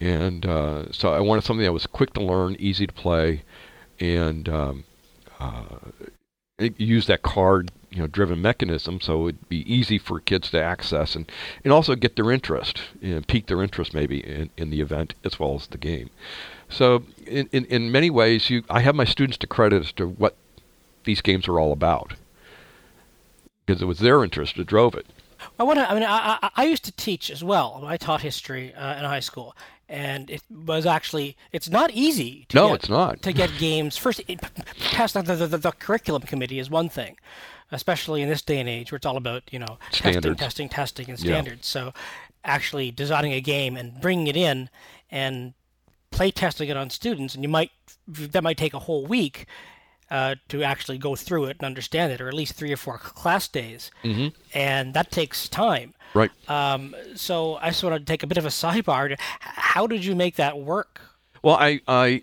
And 0.00 0.44
uh, 0.44 0.92
so 0.92 1.12
I 1.12 1.20
wanted 1.20 1.44
something 1.44 1.64
that 1.64 1.72
was 1.72 1.86
quick 1.86 2.12
to 2.14 2.22
learn, 2.22 2.56
easy 2.58 2.86
to 2.86 2.92
play, 2.92 3.42
and 3.98 4.48
um, 4.48 4.84
uh, 5.40 5.78
use 6.58 7.06
that 7.06 7.22
card 7.22 7.70
you 7.90 7.98
know 7.98 8.06
driven 8.06 8.40
mechanism 8.42 9.00
so 9.00 9.28
it'd 9.28 9.48
be 9.48 9.72
easy 9.72 9.98
for 9.98 10.20
kids 10.20 10.50
to 10.50 10.60
access 10.60 11.14
and, 11.14 11.30
and 11.64 11.72
also 11.72 11.94
get 11.94 12.16
their 12.16 12.30
interest 12.30 12.80
you 13.00 13.14
know, 13.14 13.22
pique 13.26 13.46
their 13.46 13.62
interest 13.62 13.94
maybe 13.94 14.18
in, 14.20 14.50
in 14.56 14.70
the 14.70 14.80
event 14.80 15.14
as 15.24 15.38
well 15.38 15.54
as 15.54 15.66
the 15.68 15.78
game 15.78 16.10
so 16.68 17.04
in, 17.26 17.48
in, 17.52 17.64
in 17.66 17.92
many 17.92 18.10
ways 18.10 18.50
you 18.50 18.62
I 18.68 18.80
have 18.80 18.94
my 18.94 19.04
students 19.04 19.38
to 19.38 19.46
credit 19.46 19.82
as 19.82 19.92
to 19.92 20.06
what 20.06 20.36
these 21.04 21.20
games 21.20 21.48
are 21.48 21.60
all 21.60 21.72
about 21.72 22.14
because 23.64 23.82
it 23.82 23.86
was 23.86 24.00
their 24.00 24.24
interest 24.24 24.56
that 24.56 24.66
drove 24.66 24.94
it 24.94 25.06
I 25.58 25.62
want 25.62 25.78
to. 25.78 25.90
I 25.90 25.94
mean, 25.94 26.02
I, 26.02 26.38
I, 26.42 26.50
I 26.56 26.64
used 26.64 26.84
to 26.84 26.92
teach 26.92 27.30
as 27.30 27.44
well. 27.44 27.84
I 27.86 27.96
taught 27.96 28.22
history 28.22 28.74
uh, 28.74 28.98
in 28.98 29.04
high 29.04 29.20
school, 29.20 29.54
and 29.88 30.30
it 30.30 30.42
was 30.50 30.86
actually 30.86 31.36
it's 31.52 31.68
not 31.68 31.90
easy. 31.92 32.46
To 32.48 32.56
no, 32.56 32.68
get, 32.68 32.74
it's 32.74 32.88
not 32.88 33.22
to 33.22 33.32
get 33.32 33.50
games. 33.58 33.96
First, 33.96 34.22
it, 34.28 34.40
past 34.90 35.14
the, 35.14 35.22
the, 35.22 35.46
the, 35.46 35.58
the 35.58 35.72
curriculum 35.72 36.22
committee 36.22 36.58
is 36.58 36.70
one 36.70 36.88
thing, 36.88 37.16
especially 37.72 38.22
in 38.22 38.28
this 38.28 38.42
day 38.42 38.60
and 38.60 38.68
age 38.68 38.92
where 38.92 38.96
it's 38.96 39.06
all 39.06 39.16
about 39.16 39.42
you 39.50 39.58
know 39.58 39.78
Standards. 39.90 40.38
testing, 40.38 40.68
testing, 40.68 40.68
testing, 40.68 41.10
and 41.10 41.18
Yeah. 41.18 41.32
standards. 41.32 41.66
So, 41.66 41.92
actually 42.44 42.90
designing 42.90 43.32
a 43.32 43.40
game 43.40 43.76
and 43.76 44.00
bringing 44.00 44.26
it 44.28 44.36
in 44.36 44.70
and 45.10 45.54
play 46.10 46.30
testing 46.30 46.68
it 46.68 46.76
on 46.76 46.90
students, 46.90 47.34
and 47.34 47.42
you 47.42 47.48
might 47.48 47.70
that 48.08 48.42
might 48.42 48.56
take 48.56 48.74
a 48.74 48.78
whole 48.80 49.04
week 49.06 49.46
uh, 50.10 50.36
to 50.48 50.62
actually 50.62 50.98
go 50.98 51.16
through 51.16 51.46
it 51.46 51.56
and 51.58 51.66
understand 51.66 52.12
it, 52.12 52.20
or 52.20 52.28
at 52.28 52.34
least 52.34 52.52
three 52.54 52.72
or 52.72 52.76
four 52.76 52.96
class 52.98 53.48
days, 53.48 53.90
mm-hmm. 54.04 54.28
and 54.54 54.94
that 54.94 55.10
takes 55.10 55.48
time. 55.48 55.94
right 56.14 56.30
Um, 56.48 56.94
so 57.16 57.56
I 57.56 57.70
just 57.70 57.82
want 57.82 57.96
to 57.96 58.04
take 58.04 58.22
a 58.22 58.26
bit 58.28 58.38
of 58.38 58.46
a 58.46 58.50
sidebar. 58.50 59.16
How 59.40 59.86
did 59.88 60.04
you 60.04 60.14
make 60.14 60.36
that 60.36 60.58
work? 60.58 61.00
Well, 61.42 61.56
I, 61.56 61.80
I, 61.88 62.22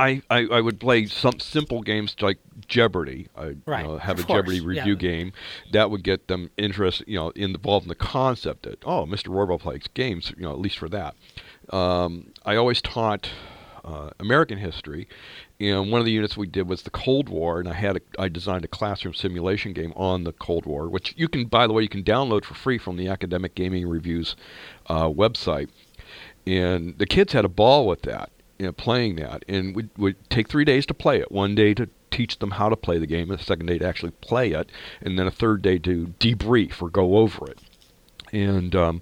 I, 0.00 0.22
I, 0.30 0.46
I 0.46 0.60
would 0.60 0.80
play 0.80 1.06
some 1.06 1.38
simple 1.40 1.82
games 1.82 2.16
like 2.20 2.38
Jeopardy. 2.66 3.28
I 3.36 3.56
Right, 3.66 3.82
you 3.82 3.92
know, 3.92 3.98
have 3.98 4.18
a 4.18 4.22
course, 4.22 4.38
Jeopardy 4.38 4.58
yeah. 4.58 4.66
review 4.66 4.96
game 4.96 5.32
that 5.72 5.90
would 5.90 6.02
get 6.02 6.28
them 6.28 6.50
interested, 6.56 7.06
you 7.06 7.18
know, 7.18 7.30
involved 7.30 7.84
in 7.84 7.88
the 7.88 7.94
concept 7.94 8.62
that 8.62 8.82
oh, 8.86 9.04
Mr. 9.04 9.28
Rohrbaugh 9.28 9.60
plays 9.60 9.82
games, 9.94 10.32
you 10.36 10.42
know, 10.42 10.52
at 10.52 10.58
least 10.58 10.78
for 10.78 10.88
that. 10.88 11.14
Um, 11.70 12.32
I 12.44 12.56
always 12.56 12.80
taught 12.80 13.28
uh, 13.84 14.10
American 14.18 14.58
history, 14.58 15.06
and 15.60 15.92
one 15.92 16.00
of 16.00 16.06
the 16.06 16.12
units 16.12 16.36
we 16.36 16.46
did 16.46 16.68
was 16.68 16.82
the 16.82 16.90
Cold 16.90 17.28
War, 17.28 17.60
and 17.60 17.68
I 17.68 17.74
had 17.74 17.96
a, 17.96 18.00
I 18.18 18.28
designed 18.28 18.64
a 18.64 18.68
classroom 18.68 19.14
simulation 19.14 19.72
game 19.72 19.92
on 19.96 20.24
the 20.24 20.32
Cold 20.32 20.64
War, 20.64 20.88
which 20.88 21.14
you 21.16 21.28
can, 21.28 21.44
by 21.44 21.66
the 21.66 21.72
way, 21.72 21.82
you 21.82 21.88
can 21.88 22.02
download 22.02 22.44
for 22.44 22.54
free 22.54 22.78
from 22.78 22.96
the 22.96 23.08
Academic 23.08 23.54
Gaming 23.54 23.88
Reviews 23.88 24.34
uh, 24.86 25.08
website 25.08 25.68
and 26.46 26.98
the 26.98 27.06
kids 27.06 27.32
had 27.32 27.44
a 27.44 27.48
ball 27.48 27.86
with 27.86 28.02
that, 28.02 28.30
you 28.60 28.66
know, 28.66 28.72
playing 28.72 29.16
that, 29.16 29.42
and 29.48 29.74
would 29.74 29.88
would 29.96 30.16
take 30.28 30.48
three 30.48 30.66
days 30.66 30.84
to 30.86 30.94
play 30.94 31.18
it. 31.18 31.32
One 31.32 31.54
day 31.54 31.72
to 31.74 31.88
teach 32.10 32.38
them 32.40 32.52
how 32.52 32.68
to 32.68 32.76
play 32.76 32.98
the 32.98 33.06
game, 33.06 33.28
the 33.28 33.38
second 33.38 33.66
day 33.66 33.78
to 33.78 33.86
actually 33.86 34.12
play 34.20 34.50
it, 34.50 34.70
and 35.00 35.18
then 35.18 35.26
a 35.26 35.30
third 35.30 35.62
day 35.62 35.78
to 35.78 36.08
debrief 36.20 36.82
or 36.82 36.90
go 36.90 37.16
over 37.16 37.50
it. 37.50 37.58
And 38.32 38.76
um, 38.76 39.00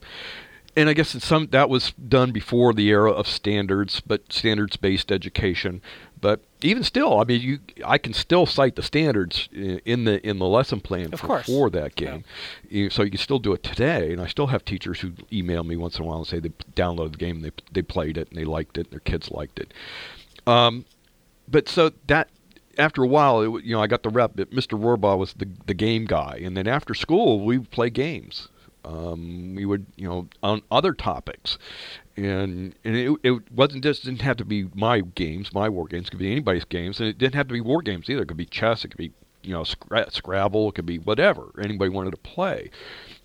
and 0.76 0.88
I 0.88 0.92
guess 0.92 1.22
some 1.24 1.48
that 1.48 1.68
was 1.68 1.92
done 1.92 2.30
before 2.30 2.72
the 2.72 2.88
era 2.88 3.10
of 3.10 3.26
standards, 3.26 4.00
but 4.00 4.32
standards-based 4.32 5.10
education. 5.10 5.82
But 6.20 6.44
even 6.60 6.82
still, 6.82 7.20
I 7.20 7.24
mean, 7.24 7.40
you 7.40 7.58
I 7.84 7.98
can 7.98 8.12
still 8.12 8.44
cite 8.46 8.76
the 8.76 8.82
standards 8.82 9.48
in 9.52 10.04
the 10.04 10.26
in 10.26 10.38
the 10.38 10.46
lesson 10.46 10.80
plan 10.80 11.12
Of 11.12 11.20
for, 11.20 11.42
for 11.42 11.70
that 11.70 11.94
game. 11.94 12.24
You- 12.68 12.90
So 12.90 13.02
you 13.02 13.10
can 13.10 13.18
still 13.20 13.38
do 13.38 13.52
it 13.52 13.62
today, 13.62 14.12
and 14.12 14.20
I 14.20 14.26
still 14.26 14.48
have 14.48 14.64
teachers 14.64 15.00
who 15.00 15.12
email 15.32 15.62
me 15.64 15.76
once 15.76 15.96
in 15.98 16.04
a 16.04 16.08
while 16.08 16.18
and 16.18 16.26
say 16.26 16.40
they 16.40 16.50
downloaded 16.74 17.12
the 17.12 17.18
game, 17.18 17.40
they 17.42 17.52
they 17.72 17.82
played 17.82 18.16
it, 18.18 18.28
and 18.30 18.38
they 18.38 18.44
liked 18.44 18.76
it, 18.78 18.86
and 18.86 18.92
their 18.92 19.00
kids 19.00 19.30
liked 19.30 19.58
it. 19.58 19.72
Um, 20.46 20.84
but 21.46 21.68
so 21.68 21.92
that 22.06 22.28
after 22.78 23.02
a 23.02 23.08
while, 23.08 23.40
it, 23.40 23.64
you 23.64 23.74
know, 23.74 23.82
I 23.82 23.86
got 23.86 24.02
the 24.02 24.08
rep 24.10 24.36
that 24.36 24.50
Mr. 24.52 24.78
Rohrbaugh 24.78 25.18
was 25.18 25.34
the 25.34 25.48
the 25.66 25.74
game 25.74 26.04
guy, 26.06 26.40
and 26.42 26.56
then 26.56 26.66
after 26.66 26.94
school 26.94 27.44
we 27.44 27.58
would 27.58 27.70
play 27.70 27.90
games. 27.90 28.48
Um, 28.84 29.54
we 29.54 29.66
would, 29.66 29.84
you 29.96 30.08
know, 30.08 30.28
on 30.42 30.62
other 30.70 30.94
topics, 30.94 31.58
and 32.24 32.74
and 32.84 32.96
it, 32.96 33.16
it 33.22 33.52
wasn't 33.52 33.84
just 33.84 34.04
didn't 34.04 34.22
have 34.22 34.36
to 34.38 34.44
be 34.44 34.68
my 34.74 35.00
games, 35.00 35.52
my 35.52 35.68
war 35.68 35.86
games. 35.86 36.08
It 36.08 36.10
could 36.10 36.18
be 36.18 36.32
anybody's 36.32 36.64
games, 36.64 36.98
and 37.00 37.08
it 37.08 37.18
didn't 37.18 37.36
have 37.36 37.48
to 37.48 37.54
be 37.54 37.60
war 37.60 37.80
games 37.82 38.10
either. 38.10 38.22
It 38.22 38.28
could 38.28 38.36
be 38.36 38.46
chess, 38.46 38.84
it 38.84 38.88
could 38.88 38.98
be 38.98 39.12
you 39.42 39.52
know 39.52 39.62
scra- 39.62 40.12
Scrabble, 40.12 40.70
it 40.70 40.74
could 40.74 40.86
be 40.86 40.98
whatever 40.98 41.52
anybody 41.62 41.90
wanted 41.90 42.10
to 42.10 42.16
play. 42.16 42.70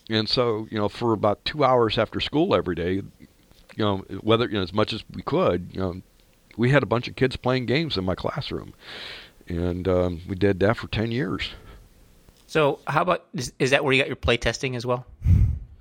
And 0.09 0.27
so, 0.27 0.67
you 0.69 0.77
know, 0.77 0.89
for 0.89 1.13
about 1.13 1.43
two 1.45 1.63
hours 1.63 1.97
after 1.97 2.19
school 2.19 2.53
every 2.53 2.75
day, 2.75 2.95
you 2.95 3.05
know, 3.77 3.99
whether 4.21 4.45
you 4.47 4.55
know 4.55 4.61
as 4.61 4.73
much 4.73 4.93
as 4.93 5.03
we 5.13 5.23
could, 5.23 5.69
you 5.73 5.79
know, 5.79 6.01
we 6.57 6.69
had 6.69 6.83
a 6.83 6.87
bunch 6.87 7.07
of 7.07 7.15
kids 7.15 7.35
playing 7.35 7.65
games 7.65 7.97
in 7.97 8.03
my 8.03 8.15
classroom, 8.15 8.73
and 9.47 9.87
um, 9.87 10.21
we 10.27 10.35
did 10.35 10.59
that 10.59 10.77
for 10.77 10.87
ten 10.87 11.11
years. 11.11 11.51
So, 12.45 12.79
how 12.85 13.01
about 13.01 13.25
is, 13.33 13.53
is 13.57 13.71
that 13.71 13.83
where 13.83 13.93
you 13.93 14.01
got 14.01 14.07
your 14.07 14.15
play 14.15 14.37
testing 14.37 14.75
as 14.75 14.85
well? 14.85 15.07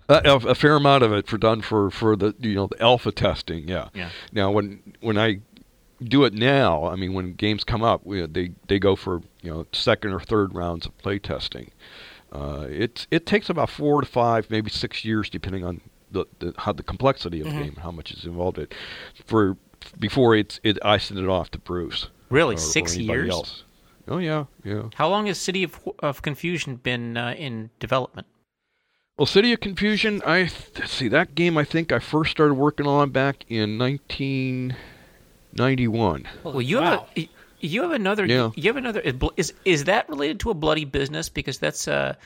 Uh, 0.08 0.20
a, 0.24 0.48
a 0.48 0.54
fair 0.54 0.76
amount 0.76 1.02
of 1.04 1.12
it 1.12 1.26
for 1.26 1.38
done 1.38 1.60
for 1.62 1.90
for 1.90 2.16
the 2.16 2.34
you 2.40 2.54
know 2.54 2.66
the 2.66 2.80
alpha 2.82 3.12
testing. 3.12 3.68
Yeah. 3.68 3.88
Yeah. 3.94 4.10
Now 4.32 4.50
when 4.50 4.82
when 5.00 5.16
I 5.16 5.40
do 6.02 6.24
it 6.24 6.34
now, 6.34 6.84
I 6.84 6.96
mean 6.96 7.12
when 7.14 7.34
games 7.34 7.64
come 7.64 7.82
up, 7.82 8.04
we, 8.04 8.26
they 8.26 8.50
they 8.68 8.78
go 8.78 8.96
for 8.96 9.22
you 9.42 9.50
know 9.52 9.66
second 9.72 10.12
or 10.12 10.20
third 10.20 10.54
rounds 10.54 10.86
of 10.86 10.96
play 10.98 11.18
testing. 11.18 11.70
Uh, 12.32 12.66
it's 12.68 13.06
it 13.10 13.26
takes 13.26 13.48
about 13.50 13.70
four 13.70 14.00
to 14.00 14.06
five, 14.06 14.50
maybe 14.50 14.70
six 14.70 15.04
years, 15.04 15.28
depending 15.30 15.64
on 15.64 15.80
the, 16.10 16.24
the 16.40 16.52
how 16.58 16.72
the 16.72 16.82
complexity 16.82 17.40
of 17.40 17.46
the 17.46 17.52
game, 17.52 17.76
how 17.76 17.90
much 17.90 18.10
is 18.10 18.24
involved 18.24 18.58
in 18.58 18.64
it, 18.64 18.74
for 19.26 19.56
before 19.98 20.34
it's 20.34 20.58
it 20.64 20.78
I 20.84 20.98
send 20.98 21.20
it 21.20 21.28
off 21.28 21.50
to 21.52 21.58
Bruce. 21.58 22.08
Really, 22.30 22.54
or- 22.54 22.58
or 22.58 22.60
six 22.60 22.96
anybody 22.96 23.18
years? 23.20 23.30
Else. 23.30 23.62
Oh 24.08 24.18
yeah, 24.18 24.46
yeah. 24.64 24.88
How 24.96 25.08
long 25.08 25.26
has 25.26 25.38
City 25.38 25.62
of, 25.62 25.78
of 26.00 26.22
Confusion 26.22 26.76
been 26.76 27.16
uh, 27.16 27.34
in 27.38 27.70
development? 27.78 28.26
Well, 29.22 29.28
City 29.28 29.52
of 29.52 29.60
Confusion, 29.60 30.20
I 30.26 30.46
th- 30.46 30.88
see 30.88 31.06
that 31.06 31.36
game. 31.36 31.56
I 31.56 31.62
think 31.62 31.92
I 31.92 32.00
first 32.00 32.32
started 32.32 32.54
working 32.54 32.88
on 32.88 33.10
back 33.10 33.44
in 33.48 33.78
1991. 33.78 36.28
Well, 36.42 36.60
you 36.60 36.78
wow. 36.78 36.82
have 36.82 37.04
a, 37.16 37.28
you 37.60 37.82
have 37.82 37.92
another. 37.92 38.26
Yeah. 38.26 38.50
You 38.56 38.64
have 38.64 38.76
another. 38.76 39.00
Is 39.36 39.52
is 39.64 39.84
that 39.84 40.08
related 40.08 40.40
to 40.40 40.50
a 40.50 40.54
bloody 40.54 40.84
business? 40.84 41.28
Because 41.28 41.60
that's 41.60 41.86
uh, 41.86 42.16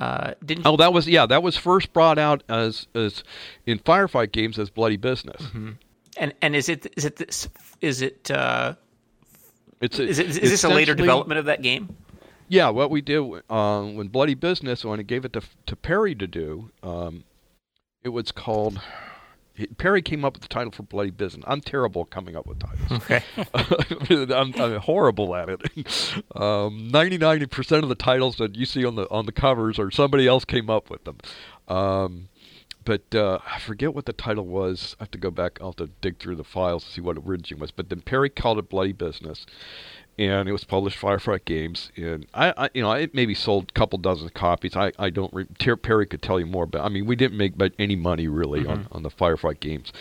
uh, 0.00 0.34
didn't. 0.44 0.66
Oh, 0.66 0.76
that 0.76 0.92
was 0.92 1.06
yeah, 1.06 1.24
that 1.24 1.44
was 1.44 1.56
first 1.56 1.92
brought 1.92 2.18
out 2.18 2.42
as 2.48 2.88
as 2.96 3.22
in 3.64 3.78
firefight 3.78 4.32
games 4.32 4.58
as 4.58 4.70
Bloody 4.70 4.96
Business. 4.96 5.40
And 6.16 6.34
and 6.42 6.56
is 6.56 6.68
it 6.68 6.92
is 6.96 7.04
it 7.04 7.14
this, 7.14 7.48
is 7.80 8.02
it 8.02 8.28
uh, 8.28 8.74
It's 9.80 10.00
a, 10.00 10.02
is 10.02 10.18
it 10.18 10.30
is 10.30 10.50
this 10.50 10.64
a 10.64 10.68
later 10.68 10.96
development 10.96 11.38
of 11.38 11.44
that 11.44 11.62
game? 11.62 11.94
Yeah, 12.50 12.70
what 12.70 12.90
we 12.90 13.00
did 13.00 13.20
uh, 13.48 13.82
when 13.84 14.08
Bloody 14.08 14.34
Business, 14.34 14.84
when 14.84 14.98
I 14.98 15.04
gave 15.04 15.24
it 15.24 15.32
to 15.34 15.42
to 15.66 15.76
Perry 15.76 16.16
to 16.16 16.26
do, 16.26 16.72
um, 16.82 17.22
it 18.02 18.08
was 18.08 18.32
called. 18.32 18.80
Perry 19.78 20.02
came 20.02 20.24
up 20.24 20.32
with 20.32 20.42
the 20.42 20.48
title 20.48 20.72
for 20.72 20.82
Bloody 20.82 21.10
Business. 21.10 21.44
I'm 21.46 21.60
terrible 21.60 22.02
at 22.02 22.10
coming 22.10 22.34
up 22.34 22.46
with 22.46 22.58
titles. 22.58 22.90
Okay. 22.90 23.22
I'm, 24.34 24.54
I'm 24.60 24.80
horrible 24.80 25.36
at 25.36 25.48
it. 25.48 25.60
Um, 26.34 26.88
99% 26.90 27.82
of 27.82 27.88
the 27.88 27.94
titles 27.94 28.36
that 28.36 28.56
you 28.56 28.64
see 28.64 28.84
on 28.84 28.96
the 28.96 29.08
on 29.10 29.26
the 29.26 29.32
covers 29.32 29.78
are 29.78 29.90
somebody 29.92 30.26
else 30.26 30.44
came 30.44 30.70
up 30.70 30.90
with 30.90 31.04
them. 31.04 31.18
Um, 31.68 32.30
but 32.84 33.14
uh, 33.14 33.38
I 33.46 33.60
forget 33.60 33.94
what 33.94 34.06
the 34.06 34.12
title 34.12 34.46
was. 34.46 34.96
I 34.98 35.04
have 35.04 35.10
to 35.12 35.18
go 35.18 35.30
back. 35.30 35.58
I'll 35.60 35.68
have 35.68 35.76
to 35.76 35.90
dig 36.00 36.18
through 36.18 36.36
the 36.36 36.44
files 36.44 36.84
to 36.84 36.90
see 36.90 37.00
what 37.00 37.16
it 37.16 37.22
originally 37.26 37.60
was. 37.60 37.70
But 37.70 37.90
then 37.90 38.00
Perry 38.00 38.30
called 38.30 38.58
it 38.58 38.68
Bloody 38.68 38.92
Business, 38.92 39.46
and 40.20 40.50
it 40.50 40.52
was 40.52 40.64
published 40.64 41.00
Firefight 41.00 41.46
Games. 41.46 41.90
And 41.96 42.26
I, 42.34 42.52
I 42.56 42.70
you 42.74 42.82
know, 42.82 42.92
it 42.92 43.14
maybe 43.14 43.34
sold 43.34 43.70
a 43.70 43.72
couple 43.72 43.98
dozen 43.98 44.28
copies. 44.28 44.76
I, 44.76 44.92
I 44.98 45.08
don't. 45.08 45.32
Re- 45.32 45.46
Perry 45.76 46.06
could 46.06 46.20
tell 46.20 46.38
you 46.38 46.44
more, 46.44 46.66
but 46.66 46.82
I 46.82 46.90
mean, 46.90 47.06
we 47.06 47.16
didn't 47.16 47.38
make 47.38 47.54
any 47.78 47.96
money 47.96 48.28
really 48.28 48.66
on, 48.66 48.86
on 48.92 49.02
the 49.02 49.10
Firefight 49.10 49.60
Games. 49.60 49.92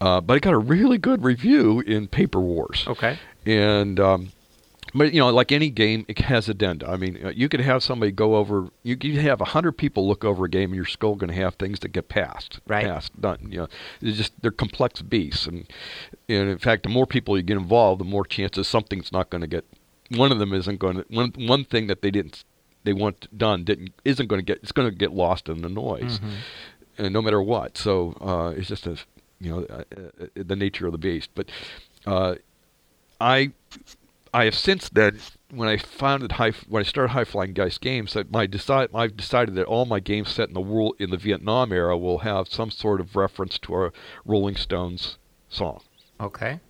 Uh, 0.00 0.20
but 0.20 0.36
it 0.36 0.40
got 0.40 0.54
a 0.54 0.58
really 0.58 0.96
good 0.96 1.24
review 1.24 1.80
in 1.80 2.06
Paper 2.06 2.40
Wars. 2.40 2.84
Okay. 2.86 3.18
And 3.44 3.98
um, 3.98 4.30
but 4.94 5.12
you 5.12 5.20
know, 5.20 5.28
like 5.30 5.52
any 5.52 5.70
game, 5.70 6.04
it 6.08 6.18
has 6.20 6.48
addenda. 6.48 6.88
I 6.88 6.96
mean, 6.96 7.18
uh, 7.24 7.28
you 7.30 7.48
could 7.48 7.60
have 7.60 7.82
somebody 7.82 8.12
go 8.12 8.36
over. 8.36 8.68
You 8.82 8.96
could 8.96 9.14
have 9.16 9.40
a 9.40 9.46
hundred 9.46 9.72
people 9.72 10.06
look 10.08 10.24
over 10.24 10.44
a 10.44 10.48
game, 10.48 10.70
and 10.70 10.74
you're 10.76 10.84
still 10.84 11.14
going 11.14 11.28
to 11.28 11.36
have 11.36 11.54
things 11.56 11.80
that 11.80 11.88
get 11.88 12.08
passed, 12.08 12.60
Right. 12.66 12.84
passed, 12.84 13.20
done. 13.20 13.48
You 13.50 13.58
know, 13.58 13.68
it's 14.00 14.16
just 14.16 14.40
they're 14.42 14.50
complex 14.50 15.02
beasts, 15.02 15.46
and 15.46 15.66
and 16.28 16.48
in 16.48 16.58
fact, 16.58 16.82
the 16.84 16.88
more 16.88 17.06
people 17.06 17.36
you 17.36 17.42
get 17.42 17.56
involved, 17.56 18.00
the 18.00 18.04
more 18.04 18.24
chances 18.24 18.66
something's 18.68 19.12
not 19.12 19.30
going 19.30 19.42
to 19.42 19.46
get. 19.48 19.64
One 20.10 20.32
of 20.32 20.38
them 20.38 20.52
isn't 20.52 20.78
going 20.78 20.96
to. 20.96 21.04
One 21.10 21.32
one 21.36 21.64
thing 21.64 21.86
that 21.88 22.02
they 22.02 22.10
didn't 22.10 22.44
they 22.84 22.92
want 22.92 23.36
done 23.36 23.64
didn't 23.64 23.90
isn't 24.04 24.26
going 24.26 24.40
to 24.40 24.44
get. 24.44 24.58
It's 24.62 24.72
going 24.72 24.88
to 24.90 24.94
get 24.96 25.12
lost 25.12 25.48
in 25.48 25.62
the 25.62 25.68
noise, 25.68 26.20
and 26.96 27.12
no 27.12 27.20
matter 27.20 27.42
what. 27.42 27.76
So 27.76 28.16
uh, 28.20 28.54
it's 28.56 28.68
just 28.68 28.86
a 28.86 28.96
you 29.40 29.50
know 29.50 29.66
uh, 29.68 29.82
uh, 30.22 30.26
the 30.34 30.56
nature 30.56 30.86
of 30.86 30.92
the 30.92 30.98
beast, 30.98 31.30
but. 31.34 31.50
Uh, 32.06 32.36
I 33.20 33.50
I 34.38 34.44
have 34.44 34.54
since 34.54 34.88
then, 34.88 35.18
when 35.50 35.68
I 35.68 35.78
founded 35.78 36.30
high, 36.32 36.52
when 36.68 36.80
I 36.80 36.84
started 36.84 37.10
High 37.10 37.24
Flying 37.24 37.54
Dice 37.54 37.76
Games, 37.76 38.12
that 38.12 38.30
my 38.30 38.46
decide, 38.46 38.88
I've 38.94 39.16
decided 39.16 39.56
that 39.56 39.66
all 39.66 39.84
my 39.84 39.98
games 39.98 40.28
set 40.28 40.46
in 40.46 40.54
the 40.54 40.60
world 40.60 40.94
in 41.00 41.10
the 41.10 41.16
Vietnam 41.16 41.72
era 41.72 41.98
will 41.98 42.18
have 42.18 42.46
some 42.46 42.70
sort 42.70 43.00
of 43.00 43.16
reference 43.16 43.58
to 43.58 43.74
a 43.86 43.92
Rolling 44.24 44.54
Stones 44.54 45.18
song. 45.48 45.80
Okay. 46.20 46.60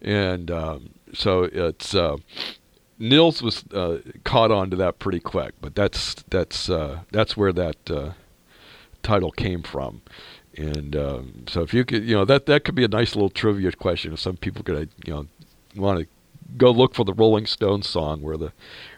And 0.00 0.50
um, 0.50 0.94
so 1.12 1.42
it's 1.52 1.94
uh, 1.94 2.16
Nils 2.98 3.42
was 3.42 3.64
uh, 3.74 3.98
caught 4.24 4.50
on 4.50 4.70
to 4.70 4.76
that 4.76 4.98
pretty 4.98 5.20
quick, 5.20 5.52
but 5.60 5.74
that's 5.74 6.14
that's 6.30 6.70
uh, 6.70 7.00
that's 7.12 7.36
where 7.36 7.52
that 7.52 7.90
uh, 7.90 8.12
title 9.02 9.30
came 9.30 9.62
from. 9.62 10.00
And 10.56 10.96
um, 10.96 11.44
so 11.48 11.60
if 11.60 11.74
you 11.74 11.84
could, 11.84 12.04
you 12.04 12.14
know, 12.14 12.24
that 12.24 12.46
that 12.46 12.64
could 12.64 12.74
be 12.74 12.84
a 12.84 12.88
nice 12.88 13.14
little 13.14 13.28
trivia 13.28 13.72
question. 13.72 14.14
If 14.14 14.20
some 14.20 14.38
people 14.38 14.62
could, 14.62 14.88
you 15.04 15.12
know, 15.12 15.26
want 15.76 16.00
to 16.00 16.06
go 16.56 16.70
look 16.70 16.94
for 16.94 17.04
the 17.04 17.12
Rolling 17.12 17.46
Stones 17.46 17.88
song 17.88 18.22
where 18.22 18.36
the 18.36 18.52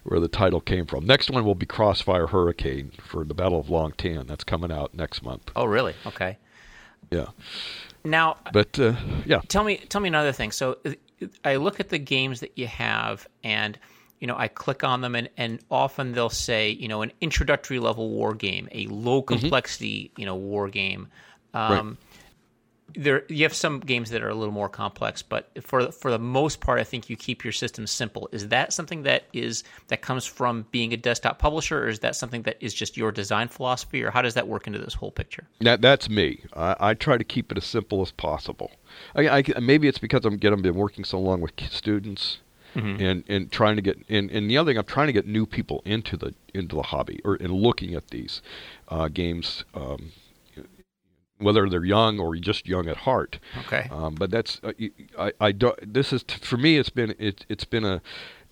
where 0.05 0.20
the 0.20 0.28
title 0.28 0.61
came 0.61 0.86
from. 0.86 1.05
Next 1.05 1.30
one 1.30 1.44
will 1.44 1.55
be 1.55 1.66
Crossfire 1.66 2.28
Hurricane 2.28 2.92
for 3.03 3.24
the 3.24 3.34
Battle 3.34 3.59
of 3.59 3.70
Long 3.70 3.92
Tan. 3.92 4.26
That's 4.26 4.44
coming 4.44 4.70
out 4.70 4.94
next 4.94 5.22
month. 5.22 5.51
Oh, 5.57 5.64
really? 5.64 5.94
Okay. 6.07 6.38
Yeah. 7.11 7.26
Now, 8.05 8.38
but 8.53 8.78
uh, 8.78 8.94
yeah. 9.26 9.40
Tell 9.48 9.64
me, 9.64 9.78
tell 9.88 10.01
me 10.01 10.09
another 10.09 10.32
thing. 10.32 10.53
So 10.53 10.78
I 11.44 11.57
look 11.57 11.80
at 11.80 11.88
the 11.88 11.98
games 11.98 12.40
that 12.40 12.57
you 12.57 12.66
have, 12.66 13.26
and 13.42 13.78
you 14.20 14.26
know, 14.26 14.36
I 14.36 14.48
click 14.48 14.84
on 14.84 15.01
them, 15.01 15.14
and, 15.14 15.28
and 15.36 15.61
often 15.70 16.12
they'll 16.12 16.30
say, 16.30 16.70
you 16.70 16.88
know, 16.88 17.03
an 17.03 17.12
introductory 17.20 17.78
level 17.78 18.11
war 18.11 18.34
game, 18.34 18.68
a 18.72 18.86
low 18.86 19.22
mm-hmm. 19.22 19.38
complexity, 19.38 20.05
mm-hmm. 20.05 20.20
you 20.20 20.26
know, 20.26 20.36
war 20.36 20.68
game. 20.68 21.09
Um, 21.53 21.70
right 21.72 21.96
there 22.95 23.24
you 23.28 23.45
have 23.45 23.55
some 23.55 23.80
games 23.80 24.11
that 24.11 24.22
are 24.22 24.28
a 24.28 24.34
little 24.34 24.53
more 24.53 24.68
complex, 24.68 25.22
but 25.22 25.51
for 25.62 25.91
for 25.93 26.11
the 26.11 26.18
most 26.18 26.61
part, 26.61 26.78
I 26.78 26.84
think 26.84 27.09
you 27.09 27.16
keep 27.16 27.45
your 27.45 27.53
system 27.53 27.86
simple. 27.86 28.28
Is 28.32 28.49
that 28.49 28.72
something 28.72 29.03
that 29.05 29.24
is 29.32 29.64
that 29.88 30.03
comes 30.03 30.26
from 30.26 30.66
being 30.70 30.93
a 30.93 30.97
desktop 30.97 31.38
publisher, 31.38 31.84
or 31.84 31.88
is 31.88 32.01
that 32.01 32.16
something 32.16 32.43
that 32.43 32.57
is 32.61 32.74
just 32.74 32.97
your 32.97 33.12
design 33.12 33.49
philosophy, 33.49 34.03
or 34.03 34.11
how 34.11 34.22
does 34.22 34.34
that 34.34 34.49
work 34.49 34.66
into 34.66 34.78
this 34.78 34.95
whole 34.95 35.11
picture? 35.11 35.45
That 35.61 35.80
that's 35.80 36.09
me. 36.09 36.43
I, 36.55 36.76
I 36.80 36.95
try 36.95 37.18
to 37.18 37.24
keep 37.24 37.53
it 37.53 37.59
as 37.59 37.64
simple 37.64 38.03
as 38.03 38.12
possible. 38.12 38.72
I, 39.14 39.28
I, 39.28 39.45
maybe 39.61 39.88
it's 39.88 39.99
because 39.99 40.24
I'm 40.24 40.36
getting 40.36 40.62
been 40.62 40.74
working 40.74 41.05
so 41.05 41.18
long 41.18 41.41
with 41.41 41.53
students. 41.70 42.38
Mm-hmm. 42.76 43.03
And 43.03 43.24
and 43.26 43.51
trying 43.51 43.74
to 43.74 43.82
get 43.82 43.99
and, 44.09 44.30
and 44.30 44.49
the 44.49 44.57
other 44.57 44.70
thing 44.70 44.78
I'm 44.78 44.84
trying 44.84 45.09
to 45.09 45.12
get 45.12 45.26
new 45.26 45.45
people 45.45 45.82
into 45.84 46.16
the 46.16 46.36
into 46.55 46.76
the 46.76 46.82
hobby 46.82 47.20
or 47.24 47.34
in 47.34 47.53
looking 47.53 47.97
at 47.97 48.09
these 48.12 48.43
uh, 48.88 49.09
games 49.09 49.64
um, 49.74 50.12
whether 51.41 51.68
they're 51.68 51.84
young 51.84 52.20
or 52.20 52.36
just 52.36 52.68
young 52.68 52.88
at 52.88 52.99
heart. 52.99 53.38
Okay. 53.66 53.88
Um, 53.91 54.14
but 54.14 54.30
that's 54.30 54.61
uh, 54.62 54.72
I, 55.18 55.32
I 55.41 55.53
don't. 55.53 55.93
This 55.93 56.12
is 56.12 56.24
for 56.41 56.57
me. 56.57 56.78
It's 56.78 56.91
been 56.91 57.14
it, 57.18 57.45
it's 57.49 57.64
been 57.64 57.84
a 57.84 58.01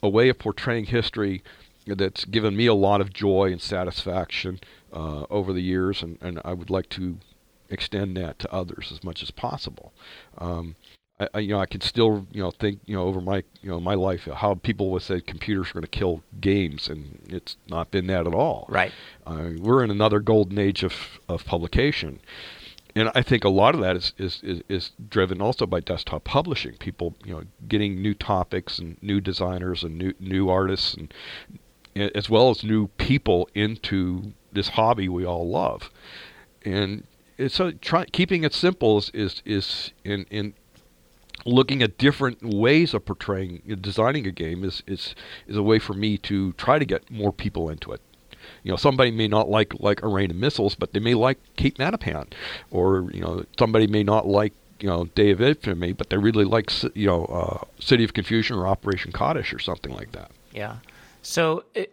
a 0.02 0.08
way 0.08 0.28
of 0.28 0.38
portraying 0.38 0.86
history 0.86 1.42
that's 1.86 2.24
given 2.24 2.56
me 2.56 2.66
a 2.66 2.74
lot 2.74 3.00
of 3.00 3.12
joy 3.12 3.50
and 3.50 3.60
satisfaction 3.60 4.60
uh, 4.92 5.24
over 5.30 5.52
the 5.52 5.62
years, 5.62 6.02
and, 6.02 6.18
and 6.20 6.40
I 6.44 6.52
would 6.52 6.70
like 6.70 6.88
to 6.90 7.18
extend 7.70 8.16
that 8.16 8.38
to 8.40 8.52
others 8.52 8.90
as 8.92 9.02
much 9.02 9.22
as 9.22 9.30
possible. 9.30 9.92
Um, 10.38 10.76
I, 11.20 11.28
I, 11.34 11.38
you 11.40 11.54
know, 11.54 11.60
I 11.60 11.66
can 11.66 11.80
still, 11.80 12.26
you 12.30 12.42
know, 12.42 12.50
think, 12.50 12.80
you 12.86 12.94
know, 12.94 13.04
over 13.04 13.20
my, 13.20 13.42
you 13.62 13.70
know, 13.70 13.80
my 13.80 13.94
life, 13.94 14.24
how 14.24 14.54
people 14.54 14.90
would 14.90 15.02
say 15.02 15.20
computers 15.20 15.70
are 15.70 15.74
going 15.74 15.82
to 15.82 15.88
kill 15.88 16.22
games, 16.40 16.88
and 16.88 17.26
it's 17.28 17.56
not 17.68 17.90
been 17.90 18.06
that 18.08 18.26
at 18.26 18.34
all. 18.34 18.66
Right. 18.68 18.92
Uh, 19.26 19.50
we're 19.58 19.82
in 19.82 19.90
another 19.90 20.20
golden 20.20 20.58
age 20.58 20.82
of, 20.82 21.18
of 21.28 21.44
publication, 21.44 22.20
and 22.98 23.12
I 23.14 23.22
think 23.22 23.44
a 23.44 23.48
lot 23.48 23.74
of 23.74 23.80
that 23.80 23.96
is, 23.96 24.12
is, 24.18 24.40
is, 24.42 24.62
is, 24.68 24.90
driven 25.08 25.40
also 25.40 25.66
by 25.66 25.78
desktop 25.80 26.24
publishing. 26.24 26.74
People, 26.78 27.14
you 27.24 27.32
know, 27.32 27.42
getting 27.68 28.02
new 28.02 28.12
topics 28.12 28.78
and 28.78 28.96
new 29.00 29.20
designers 29.20 29.84
and 29.84 29.96
new 29.96 30.14
new 30.18 30.48
artists, 30.48 30.94
and 30.94 31.12
as 31.94 32.28
well 32.28 32.50
as 32.50 32.64
new 32.64 32.88
people 32.98 33.48
into 33.54 34.32
this 34.52 34.70
hobby 34.70 35.08
we 35.08 35.24
all 35.24 35.48
love. 35.48 35.90
And 36.64 37.06
a, 37.38 37.72
try, 37.72 38.04
keeping 38.06 38.42
it 38.42 38.52
simple 38.52 38.98
is 38.98 39.10
is, 39.14 39.42
is 39.44 39.92
in 40.04 40.26
in 40.30 40.54
looking 41.44 41.82
at 41.82 41.98
different 41.98 42.42
ways 42.42 42.94
of 42.94 43.04
portraying 43.04 43.62
designing 43.80 44.26
a 44.26 44.32
game 44.32 44.64
is 44.64 44.82
is 44.88 45.14
is 45.46 45.56
a 45.56 45.62
way 45.62 45.78
for 45.78 45.94
me 45.94 46.18
to 46.18 46.52
try 46.54 46.80
to 46.80 46.84
get 46.84 47.08
more 47.10 47.32
people 47.32 47.70
into 47.70 47.92
it 47.92 48.00
you 48.62 48.70
know, 48.70 48.76
somebody 48.76 49.10
may 49.10 49.28
not 49.28 49.48
like 49.48 49.72
like 49.80 50.02
a 50.02 50.08
rain 50.08 50.30
of 50.30 50.36
missiles, 50.36 50.74
but 50.74 50.92
they 50.92 51.00
may 51.00 51.14
like 51.14 51.38
Cape 51.56 51.78
Matapan, 51.78 52.32
or 52.70 53.10
you 53.12 53.20
know, 53.20 53.44
somebody 53.58 53.86
may 53.86 54.02
not 54.02 54.26
like 54.26 54.52
you 54.80 54.88
know 54.88 55.06
Day 55.14 55.30
of 55.30 55.40
Infamy, 55.40 55.92
but 55.92 56.10
they 56.10 56.16
really 56.16 56.44
like 56.44 56.70
you 56.94 57.06
know 57.06 57.24
uh, 57.26 57.64
City 57.80 58.04
of 58.04 58.14
Confusion 58.14 58.56
or 58.56 58.66
Operation 58.66 59.12
Kadesh 59.12 59.52
or 59.52 59.58
something 59.58 59.92
like 59.92 60.12
that. 60.12 60.30
Yeah. 60.52 60.76
So, 61.22 61.64
it, 61.74 61.92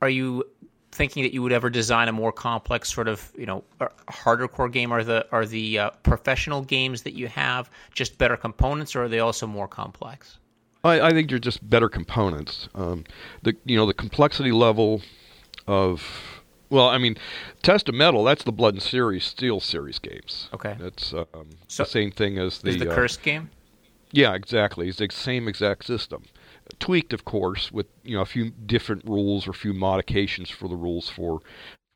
are 0.00 0.10
you 0.10 0.44
thinking 0.92 1.22
that 1.22 1.32
you 1.32 1.42
would 1.42 1.52
ever 1.52 1.70
design 1.70 2.08
a 2.08 2.12
more 2.12 2.32
complex 2.32 2.92
sort 2.92 3.08
of 3.08 3.30
you 3.36 3.46
know 3.46 3.64
harder 4.08 4.48
core 4.48 4.68
game? 4.68 4.92
Are 4.92 5.04
the 5.04 5.26
are 5.32 5.46
the 5.46 5.78
uh, 5.78 5.90
professional 6.02 6.62
games 6.62 7.02
that 7.02 7.14
you 7.14 7.28
have 7.28 7.70
just 7.94 8.18
better 8.18 8.36
components, 8.36 8.94
or 8.94 9.04
are 9.04 9.08
they 9.08 9.20
also 9.20 9.46
more 9.46 9.68
complex? 9.68 10.38
I, 10.82 11.00
I 11.00 11.10
think 11.10 11.28
they're 11.28 11.38
just 11.38 11.68
better 11.68 11.88
components. 11.88 12.68
Um, 12.74 13.04
the 13.42 13.56
you 13.64 13.76
know 13.76 13.86
the 13.86 13.94
complexity 13.94 14.52
level 14.52 15.02
of 15.66 16.40
well, 16.70 16.88
I 16.88 16.98
mean, 16.98 17.16
Test 17.62 17.88
of 17.88 17.94
Metal, 17.96 18.22
that's 18.22 18.44
the 18.44 18.52
Blood 18.52 18.74
and 18.74 18.82
Series 18.82 19.24
Steel 19.24 19.58
series 19.58 19.98
games. 19.98 20.48
Okay. 20.54 20.76
That's 20.78 21.12
um, 21.12 21.50
so 21.66 21.82
the 21.82 21.88
same 21.88 22.12
thing 22.12 22.38
as 22.38 22.58
the. 22.58 22.70
Is 22.70 22.78
the 22.78 22.90
uh, 22.90 22.94
Kursk 22.94 23.22
game? 23.22 23.50
Yeah, 24.12 24.34
exactly. 24.34 24.88
It's 24.88 24.98
the 24.98 25.08
same 25.10 25.48
exact 25.48 25.84
system. 25.84 26.24
Tweaked, 26.78 27.12
of 27.12 27.24
course, 27.24 27.72
with 27.72 27.86
you 28.04 28.16
know 28.16 28.22
a 28.22 28.26
few 28.26 28.50
different 28.50 29.04
rules 29.04 29.46
or 29.48 29.50
a 29.50 29.54
few 29.54 29.72
modifications 29.72 30.48
for 30.48 30.68
the 30.68 30.76
rules 30.76 31.08
for 31.08 31.40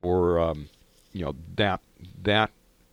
for 0.03 0.41
um, 0.41 0.69
you 1.12 1.25
know 1.25 1.37
that 1.57 1.81
that 2.23 2.51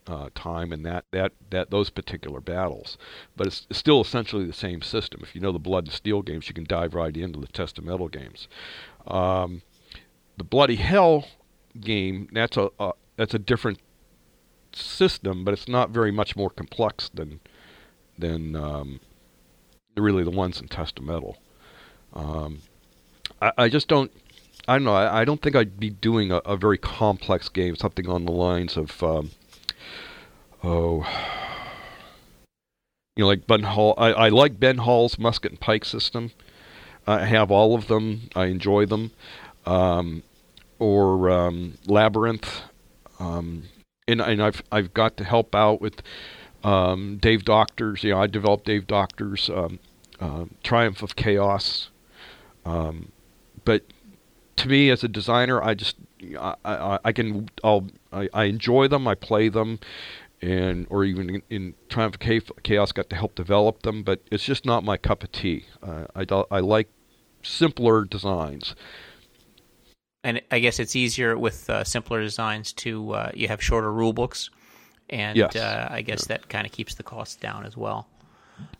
uh, 0.07 0.29
time 0.35 0.71
and 0.71 0.85
that, 0.85 1.05
that 1.11 1.31
that 1.49 1.71
those 1.71 1.89
particular 1.89 2.39
battles. 2.39 2.97
But 3.35 3.47
it's, 3.47 3.65
it's, 3.69 3.79
still 3.79 4.01
essentially 4.01 4.45
the 4.45 4.53
same 4.53 4.83
system. 4.83 5.21
If 5.23 5.33
you 5.33 5.41
know 5.41 5.51
the 5.51 5.59
Blood 5.59 5.85
and 5.85 5.93
Steel 5.93 6.21
games, 6.21 6.47
you 6.47 6.53
can 6.53 6.65
dive 6.65 6.93
right 6.93 7.15
into 7.15 7.39
the 7.39 7.47
Test 7.47 7.79
of 7.79 7.85
Metal 7.85 8.07
games. 8.07 8.47
Um, 9.07 9.63
the 10.41 10.45
Bloody 10.45 10.77
Hell 10.77 11.27
game, 11.79 12.27
that's 12.31 12.57
a, 12.57 12.71
a 12.79 12.93
that's 13.15 13.35
a 13.35 13.39
different 13.39 13.77
system, 14.73 15.45
but 15.45 15.53
it's 15.53 15.67
not 15.67 15.91
very 15.91 16.11
much 16.11 16.35
more 16.35 16.49
complex 16.49 17.11
than 17.13 17.41
than 18.17 18.55
um, 18.55 18.99
really 19.95 20.23
the 20.23 20.31
ones 20.31 20.59
in 20.59 20.67
Test. 20.67 20.99
Um, 22.13 22.61
I, 23.39 23.51
I, 23.55 23.69
just 23.69 23.87
don't. 23.87 24.11
I 24.67 24.77
don't 24.77 24.85
know. 24.85 24.95
I, 24.95 25.21
I 25.21 25.25
don't 25.25 25.43
think 25.43 25.55
I'd 25.55 25.79
be 25.79 25.91
doing 25.91 26.31
a, 26.31 26.37
a, 26.37 26.57
very 26.57 26.79
complex 26.79 27.47
game, 27.47 27.75
something 27.75 28.09
on 28.09 28.25
the 28.25 28.31
lines 28.31 28.77
of, 28.77 29.03
um, 29.03 29.29
oh, 30.63 31.01
you 33.15 33.25
know, 33.25 33.27
like 33.27 33.45
Ben 33.45 33.61
Hull. 33.61 33.93
I, 33.95 34.13
I 34.13 34.29
like 34.29 34.59
Ben 34.59 34.79
Hull's 34.79 35.19
musket 35.19 35.51
and 35.51 35.61
pike 35.61 35.85
system. 35.85 36.31
I 37.05 37.25
have 37.25 37.51
all 37.51 37.75
of 37.75 37.87
them. 37.87 38.31
I 38.35 38.45
enjoy 38.45 38.87
them. 38.87 39.11
Um, 39.67 40.23
or 40.81 41.29
um, 41.29 41.77
Labyrinth. 41.85 42.63
Um, 43.19 43.65
and, 44.07 44.19
and 44.19 44.41
I've 44.41 44.63
I've 44.71 44.93
got 44.95 45.15
to 45.17 45.23
help 45.23 45.53
out 45.53 45.79
with 45.79 46.01
um, 46.63 47.19
Dave 47.21 47.45
Doctor's. 47.45 48.03
You 48.03 48.11
know, 48.11 48.21
I 48.21 48.27
developed 48.27 48.65
Dave 48.65 48.87
Doctor's 48.87 49.49
um, 49.49 49.79
uh, 50.19 50.45
Triumph 50.63 51.03
of 51.03 51.15
Chaos. 51.15 51.89
Um, 52.65 53.11
but 53.63 53.83
to 54.57 54.67
me, 54.67 54.89
as 54.89 55.03
a 55.03 55.07
designer, 55.07 55.63
I 55.63 55.75
just 55.75 55.97
I, 56.37 56.55
I, 56.65 56.99
I 57.05 57.11
can 57.11 57.49
I'll 57.63 57.87
I, 58.11 58.27
I, 58.33 58.43
enjoy 58.45 58.87
them. 58.87 59.07
I 59.07 59.13
play 59.13 59.49
them. 59.49 59.79
And 60.41 60.87
or 60.89 61.03
even 61.03 61.29
in, 61.29 61.43
in 61.51 61.75
Triumph 61.89 62.15
of 62.15 62.63
Chaos, 62.63 62.91
got 62.91 63.11
to 63.11 63.15
help 63.15 63.35
develop 63.35 63.83
them, 63.83 64.01
but 64.01 64.21
it's 64.31 64.43
just 64.43 64.65
not 64.65 64.83
my 64.83 64.97
cup 64.97 65.23
of 65.23 65.31
tea. 65.31 65.67
Uh, 65.83 66.05
I, 66.15 66.25
I 66.49 66.59
like 66.59 66.89
simpler 67.43 68.03
designs 68.03 68.73
and 70.23 70.41
I 70.51 70.59
guess 70.59 70.79
it's 70.79 70.95
easier 70.95 71.37
with 71.37 71.69
uh, 71.69 71.83
simpler 71.83 72.21
designs 72.21 72.73
to 72.73 73.13
uh, 73.13 73.31
you 73.33 73.47
have 73.47 73.61
shorter 73.61 73.91
rule 73.91 74.13
books, 74.13 74.49
and 75.09 75.37
yes. 75.37 75.55
uh, 75.55 75.87
I 75.89 76.01
guess 76.01 76.23
yeah. 76.23 76.37
that 76.37 76.49
kind 76.49 76.65
of 76.65 76.71
keeps 76.71 76.95
the 76.95 77.03
cost 77.03 77.41
down 77.41 77.65
as 77.65 77.75
well. 77.75 78.07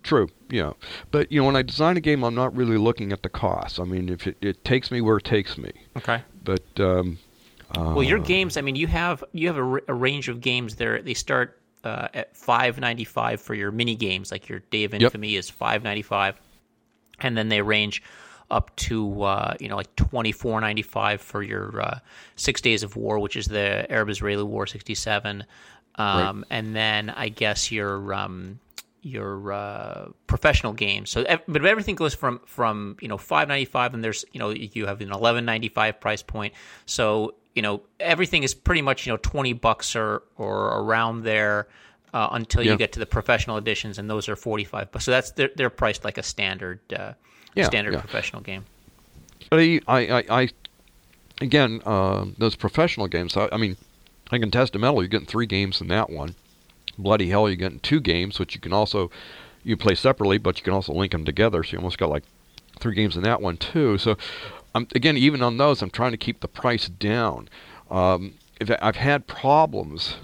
True, 0.04 0.30
yeah, 0.50 0.74
but 1.10 1.32
you 1.32 1.40
know 1.40 1.46
when 1.46 1.56
I 1.56 1.64
design 1.64 1.98
a 1.98 2.02
game, 2.02 2.24
I'm 2.24 2.36
not 2.36 2.56
really 2.56 2.78
looking 2.78 3.12
at 3.12 3.24
the 3.24 3.30
cost. 3.30 3.80
I 3.80 3.84
mean, 3.84 4.10
if 4.10 4.28
it, 4.28 4.38
it 4.42 4.64
takes 4.64 4.92
me 4.92 5.02
where 5.02 5.18
it 5.18 5.24
takes 5.24 5.58
me. 5.58 5.72
Okay. 5.98 6.22
But 6.44 6.80
um, 6.80 7.18
well, 7.76 8.04
your 8.04 8.20
uh, 8.20 8.24
games. 8.24 8.58
I 8.58 8.62
mean, 8.62 8.76
you 8.76 8.88
have 8.88 9.24
you 9.32 9.48
have 9.48 9.58
a, 9.58 9.64
r- 9.64 9.84
a 9.88 9.94
range 9.94 10.30
of 10.30 10.42
games 10.42 10.76
there. 10.76 11.02
They 11.02 11.14
start 11.14 11.60
uh, 11.84 12.10
at 12.14 12.36
five 12.36 12.80
ninety 12.80 13.06
five 13.06 13.42
for 13.42 13.56
your 13.56 13.72
mini 13.72 13.96
games, 13.96 14.32
like 14.32 14.50
your 14.50 14.60
Day 14.72 14.84
of 14.84 14.94
Infamy 14.94 15.30
yep. 15.30 15.40
is 15.40 15.50
five 15.50 15.84
ninety 15.84 16.04
five, 16.04 16.40
and 17.20 17.36
then 17.36 17.50
they 17.50 17.62
range 17.62 18.04
up 18.52 18.76
to 18.76 19.24
uh, 19.24 19.56
you 19.60 19.70
know 19.70 19.76
like 19.76 19.96
twenty 19.96 20.32
four 20.32 20.60
ninety 20.62 20.82
five 20.84 21.22
for 21.22 21.42
your 21.42 21.82
uh, 21.82 22.00
Six 22.36 22.62
Days 22.62 22.84
of 22.84 22.96
War, 22.96 23.18
which 23.20 23.36
is 23.36 23.48
the 23.48 23.90
Arab 23.92 24.10
Israeli 24.10 24.44
War 24.44 24.68
sixty 24.68 24.94
seven, 24.96 25.46
um, 25.96 26.40
right. 26.40 26.46
and 26.50 26.76
then 26.76 27.10
I 27.10 27.30
guess 27.30 27.72
your 27.72 28.14
um, 28.14 28.60
your 29.02 29.52
uh, 29.52 30.10
professional 30.28 30.74
games. 30.74 31.10
So, 31.10 31.26
but 31.48 31.66
everything 31.66 31.96
goes 31.96 32.14
from 32.14 32.42
from 32.46 32.98
you 33.02 33.08
know 33.08 33.18
five 33.18 33.48
ninety 33.48 33.66
five, 33.66 33.94
and 33.94 34.04
there's 34.04 34.26
you 34.32 34.40
know 34.40 34.50
you 34.52 34.86
have 34.86 35.02
an 35.02 35.12
eleven 35.12 35.46
ninety 35.46 35.70
five 35.70 36.00
price 36.00 36.22
point. 36.22 36.54
So 36.86 37.34
you 37.56 37.62
know 37.62 37.82
everything 38.00 38.44
is 38.44 38.54
pretty 38.54 38.82
much 38.82 39.08
you 39.08 39.14
know 39.14 39.18
twenty 39.18 39.54
bucks 39.54 39.96
or 39.96 40.24
or 40.38 40.80
around 40.80 41.24
there. 41.24 41.68
Uh, 42.14 42.28
until 42.34 42.62
Yeah. 42.62 42.74
you 42.74 42.78
get 42.78 42.92
to 42.92 43.00
the 43.00 43.06
professional 43.06 43.56
editions, 43.56 43.98
and 43.98 44.10
those 44.10 44.28
are 44.28 44.36
forty 44.36 44.66
five. 44.66 44.90
So 45.00 45.12
that's 45.12 45.32
they're, 45.32 45.50
they're 45.56 45.70
priced 45.70 46.04
like 46.04 46.18
a 46.18 46.24
standard 46.24 46.82
uh, 46.92 47.14
Yeah, 47.56 47.66
standard 47.66 47.94
yeah. 47.94 48.00
professional 48.02 48.42
game. 48.42 48.66
But 49.50 49.60
I, 49.60 49.82
I, 49.88 50.24
I, 50.30 50.50
again, 51.42 51.82
uh, 51.86 52.26
those 52.38 52.56
professional 52.56 53.08
games. 53.08 53.36
I, 53.36 53.50
I 53.52 53.58
mean, 53.58 53.78
I 54.32 54.40
can 54.40 54.52
test 54.52 54.76
a 54.76 54.80
metal. 54.80 55.02
You're 55.02 55.10
getting 55.10 55.28
three 55.28 55.46
games 55.46 55.82
in 55.82 55.88
that 55.90 56.10
one. 56.10 56.36
Bloody 56.98 57.30
hell, 57.30 57.50
you're 57.50 57.56
getting 57.58 57.80
two 57.80 58.00
games, 58.00 58.40
which 58.40 58.56
you 58.56 58.62
can 58.62 58.74
also 58.74 59.12
you 59.64 59.78
play 59.78 59.96
separately, 59.96 60.38
but 60.38 60.58
you 60.58 60.64
can 60.64 60.74
also 60.74 60.94
link 60.94 61.12
them 61.12 61.26
together. 61.26 61.64
So 61.64 61.74
you 61.74 61.78
almost 61.80 61.98
got 61.98 62.10
like 62.10 62.24
three 62.80 62.96
games 62.96 63.16
in 63.16 63.24
that 63.24 63.42
one 63.42 63.58
too. 63.58 63.98
So, 63.98 64.18
um, 64.74 64.88
again, 64.96 65.18
even 65.18 65.42
on 65.42 65.58
those, 65.58 65.82
I'm 65.82 65.92
trying 65.92 66.12
to 66.12 66.18
keep 66.18 66.40
the 66.40 66.48
price 66.48 66.88
down. 66.88 67.50
Um, 67.90 68.36
if 68.60 68.72
I've 68.82 68.96
had 68.96 69.28
problems 69.28 70.16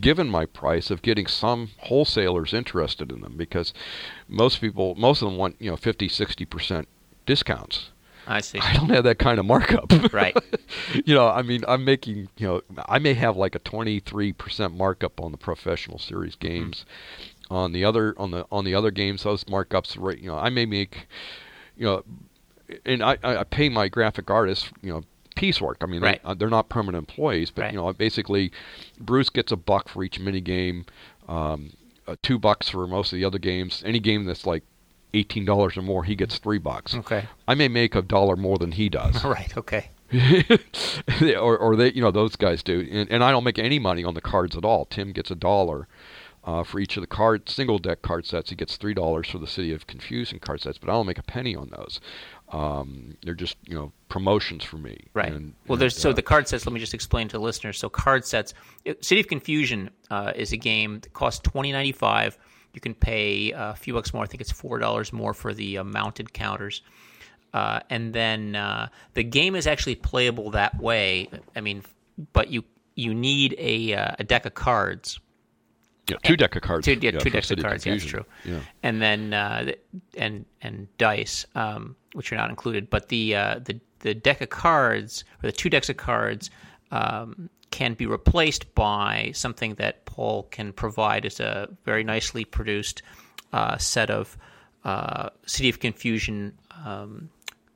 given 0.00 0.28
my 0.28 0.46
price 0.46 0.90
of 0.90 1.02
getting 1.02 1.26
some 1.26 1.70
wholesalers 1.78 2.54
interested 2.54 3.12
in 3.12 3.20
them 3.20 3.34
because 3.36 3.74
most 4.28 4.60
people 4.60 4.94
most 4.94 5.22
of 5.22 5.28
them 5.28 5.36
want 5.36 5.56
you 5.58 5.70
know 5.70 5.76
50 5.76 6.08
60% 6.08 6.86
discounts 7.26 7.90
I 8.26 8.40
see. 8.40 8.58
I 8.58 8.72
don't 8.72 8.88
have 8.90 9.04
that 9.04 9.18
kind 9.18 9.38
of 9.38 9.46
markup. 9.46 9.92
Right. 10.12 10.36
you 11.04 11.14
know, 11.14 11.28
I 11.28 11.42
mean, 11.42 11.64
I'm 11.68 11.84
making, 11.84 12.28
you 12.38 12.46
know, 12.46 12.62
I 12.88 12.98
may 12.98 13.14
have 13.14 13.36
like 13.36 13.54
a 13.54 13.58
23% 13.58 14.74
markup 14.74 15.20
on 15.20 15.30
the 15.30 15.38
professional 15.38 15.98
series 15.98 16.36
mm-hmm. 16.36 16.48
games. 16.48 16.84
On 17.50 17.72
the 17.72 17.84
other 17.84 18.14
on 18.18 18.32
the 18.32 18.44
on 18.50 18.64
the 18.64 18.74
other 18.74 18.90
games, 18.90 19.22
those 19.22 19.44
markups, 19.44 19.96
right? 19.96 20.18
You 20.18 20.30
know, 20.30 20.38
I 20.38 20.50
may 20.50 20.66
make, 20.66 21.06
you 21.76 21.86
know, 21.86 22.02
and 22.84 23.02
I 23.02 23.18
I 23.22 23.44
pay 23.44 23.68
my 23.68 23.86
graphic 23.88 24.30
artists, 24.30 24.70
you 24.82 24.92
know, 24.92 25.02
piecework. 25.36 25.78
I 25.80 25.86
mean, 25.86 26.02
Right. 26.02 26.20
they, 26.22 26.28
uh, 26.30 26.34
they're 26.34 26.50
not 26.50 26.68
permanent 26.68 27.08
employees, 27.08 27.50
but 27.52 27.62
Right. 27.62 27.72
you 27.72 27.78
know, 27.78 27.92
basically, 27.92 28.50
Bruce 28.98 29.30
gets 29.30 29.52
a 29.52 29.56
buck 29.56 29.88
for 29.88 30.02
each 30.02 30.18
mini 30.18 30.40
game, 30.40 30.86
um, 31.28 31.70
uh, 32.08 32.16
two 32.22 32.38
bucks 32.38 32.68
for 32.68 32.86
most 32.88 33.12
of 33.12 33.16
the 33.18 33.24
other 33.24 33.38
games. 33.38 33.82
Any 33.86 34.00
game 34.00 34.24
that's 34.24 34.44
like 34.46 34.64
eighteen 35.14 35.44
dollars 35.44 35.76
or 35.76 35.82
more, 35.82 36.02
he 36.04 36.14
gets 36.16 36.38
three 36.38 36.58
bucks. 36.58 36.94
Okay. 36.94 37.26
I 37.46 37.54
may 37.54 37.68
make 37.68 37.94
a 37.94 38.02
dollar 38.02 38.34
more 38.36 38.58
than 38.58 38.72
he 38.72 38.88
does, 38.88 39.24
Right. 39.24 39.56
Okay. 39.56 39.90
or, 41.40 41.56
or 41.58 41.76
they, 41.76 41.92
you 41.92 42.00
know, 42.00 42.10
those 42.10 42.36
guys 42.36 42.62
do, 42.62 42.86
and, 42.90 43.10
and 43.10 43.24
I 43.24 43.30
don't 43.30 43.44
make 43.44 43.58
any 43.58 43.78
money 43.78 44.04
on 44.04 44.14
the 44.14 44.20
cards 44.20 44.56
at 44.56 44.64
all. 44.64 44.84
Tim 44.86 45.12
gets 45.12 45.30
a 45.30 45.34
dollar 45.34 45.88
uh, 46.44 46.62
for 46.62 46.78
each 46.78 46.96
of 46.96 47.00
the 47.00 47.06
card 47.08 47.48
single 47.48 47.78
deck 47.78 48.02
card 48.02 48.24
sets. 48.26 48.50
He 48.50 48.56
gets 48.56 48.76
three 48.76 48.94
dollars 48.94 49.28
for 49.28 49.38
the 49.38 49.46
City 49.48 49.72
of 49.72 49.86
Confusion 49.86 50.38
card 50.38 50.60
sets, 50.60 50.78
but 50.78 50.88
I 50.88 50.92
don't 50.92 51.06
make 51.06 51.18
a 51.18 51.22
penny 51.24 51.56
on 51.56 51.70
those. 51.76 52.00
Um, 52.56 53.16
they're 53.22 53.34
just 53.34 53.56
you 53.66 53.74
know 53.74 53.92
promotions 54.08 54.64
for 54.64 54.78
me. 54.78 54.98
Right. 55.12 55.32
And, 55.32 55.54
well, 55.66 55.74
and, 55.74 55.82
there's 55.82 55.96
so 55.96 56.10
uh, 56.10 56.12
the 56.14 56.22
card 56.22 56.48
sets. 56.48 56.64
Let 56.64 56.72
me 56.72 56.80
just 56.80 56.94
explain 56.94 57.28
to 57.28 57.36
the 57.36 57.42
listeners. 57.42 57.78
So 57.78 57.88
card 57.88 58.24
sets. 58.24 58.54
it- 58.84 59.04
City 59.04 59.20
of 59.20 59.28
Confusion 59.28 59.90
uh, 60.10 60.32
is 60.34 60.52
a 60.52 60.56
game 60.56 61.00
that 61.00 61.12
costs 61.12 61.40
twenty 61.40 61.72
ninety 61.72 61.92
five. 61.92 62.38
You 62.72 62.80
can 62.80 62.94
pay 62.94 63.52
uh, 63.52 63.72
a 63.72 63.76
few 63.76 63.94
bucks 63.94 64.12
more. 64.14 64.22
I 64.22 64.26
think 64.26 64.40
it's 64.40 64.52
four 64.52 64.78
dollars 64.78 65.12
more 65.12 65.34
for 65.34 65.52
the 65.52 65.78
uh, 65.78 65.84
mounted 65.84 66.32
counters. 66.32 66.82
Uh, 67.52 67.80
and 67.90 68.12
then 68.12 68.54
uh, 68.56 68.88
the 69.14 69.22
game 69.22 69.54
is 69.54 69.66
actually 69.66 69.94
playable 69.94 70.50
that 70.50 70.78
way. 70.80 71.28
I 71.54 71.60
mean, 71.60 71.82
but 72.32 72.50
you 72.50 72.64
you 72.94 73.14
need 73.14 73.54
a 73.58 73.94
uh, 73.94 74.16
a 74.18 74.24
deck 74.24 74.46
of 74.46 74.54
cards. 74.54 75.20
Yeah, 76.08 76.16
two 76.22 76.36
deck 76.36 76.54
of 76.56 76.62
cards. 76.62 76.84
Two, 76.84 76.94
yeah, 76.94 77.10
yeah, 77.12 77.18
two 77.18 77.30
decks 77.30 77.50
of 77.50 77.58
cards. 77.58 77.84
Yeah, 77.84 77.94
that's 77.94 78.04
true. 78.04 78.24
Yeah. 78.44 78.60
And 78.82 79.02
then 79.02 79.32
uh, 79.32 79.72
and 80.16 80.44
and 80.62 80.88
dice, 80.98 81.46
um, 81.54 81.96
which 82.12 82.32
are 82.32 82.36
not 82.36 82.50
included. 82.50 82.88
But 82.90 83.08
the 83.08 83.34
uh, 83.34 83.60
the 83.64 83.80
the 84.00 84.14
deck 84.14 84.40
of 84.40 84.50
cards 84.50 85.24
or 85.42 85.48
the 85.48 85.52
two 85.52 85.68
decks 85.68 85.88
of 85.88 85.96
cards 85.96 86.50
um, 86.90 87.50
can 87.70 87.94
be 87.94 88.06
replaced 88.06 88.72
by 88.74 89.32
something 89.34 89.74
that 89.74 90.04
Paul 90.04 90.44
can 90.44 90.72
provide 90.72 91.26
as 91.26 91.40
a 91.40 91.68
very 91.84 92.04
nicely 92.04 92.44
produced 92.44 93.02
uh, 93.52 93.76
set 93.78 94.10
of 94.10 94.36
uh, 94.84 95.30
City 95.46 95.68
of 95.68 95.80
Confusion. 95.80 96.56
Um, 96.84 97.30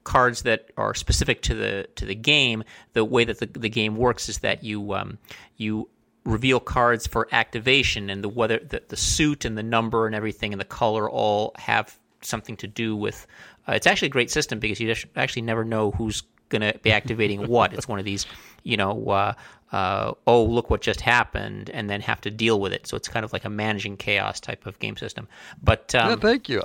cards 0.04 0.42
that 0.42 0.70
are 0.76 0.94
specific 0.94 1.42
to 1.42 1.54
the 1.54 1.88
to 1.96 2.04
the 2.06 2.14
game. 2.14 2.64
The 2.94 3.04
way 3.04 3.24
that 3.24 3.38
the, 3.38 3.46
the 3.46 3.68
game 3.68 3.96
works 3.96 4.28
is 4.28 4.38
that 4.38 4.64
you 4.64 4.94
um, 4.94 5.18
you 5.56 5.88
reveal 6.24 6.60
cards 6.60 7.06
for 7.06 7.28
activation, 7.32 8.10
and 8.10 8.22
the 8.22 8.28
whether 8.28 8.58
the, 8.58 8.82
the 8.88 8.96
suit 8.96 9.44
and 9.44 9.56
the 9.56 9.62
number 9.62 10.06
and 10.06 10.14
everything 10.14 10.52
and 10.52 10.60
the 10.60 10.66
color 10.66 11.08
all 11.08 11.52
have 11.56 11.98
something 12.22 12.56
to 12.58 12.66
do 12.66 12.94
with. 12.96 13.26
Uh, 13.68 13.72
it's 13.72 13.86
actually 13.86 14.06
a 14.06 14.10
great 14.10 14.30
system 14.30 14.58
because 14.58 14.80
you 14.80 14.86
just 14.86 15.06
actually 15.16 15.42
never 15.42 15.64
know 15.64 15.90
who's 15.92 16.22
going 16.48 16.62
to 16.62 16.78
be 16.80 16.92
activating 16.92 17.46
what. 17.46 17.72
It's 17.72 17.88
one 17.88 17.98
of 17.98 18.04
these, 18.04 18.26
you 18.64 18.76
know, 18.76 19.08
uh, 19.08 19.34
uh, 19.72 20.12
oh 20.26 20.44
look 20.44 20.68
what 20.68 20.80
just 20.80 21.00
happened, 21.00 21.70
and 21.70 21.88
then 21.88 22.00
have 22.00 22.20
to 22.22 22.30
deal 22.30 22.60
with 22.60 22.72
it. 22.72 22.86
So 22.86 22.96
it's 22.96 23.08
kind 23.08 23.24
of 23.24 23.32
like 23.32 23.44
a 23.44 23.50
managing 23.50 23.96
chaos 23.96 24.40
type 24.40 24.66
of 24.66 24.78
game 24.80 24.96
system. 24.96 25.28
But 25.62 25.94
um, 25.94 26.10
yeah, 26.10 26.16
thank 26.16 26.48
you. 26.48 26.62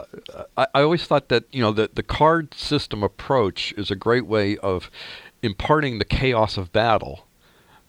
I, 0.58 0.68
I 0.74 0.82
always 0.82 1.06
thought 1.06 1.30
that 1.30 1.46
you 1.52 1.62
know 1.62 1.72
the 1.72 1.90
the 1.94 2.04
card 2.04 2.54
system 2.56 3.04
approach 3.04 3.74
is 3.78 3.92
a 3.92 3.96
great 3.96 4.26
way 4.26 4.58
of 4.58 4.90
imparting 5.44 6.00
the 6.00 6.06
chaos 6.06 6.58
of 6.58 6.72
battle, 6.72 7.25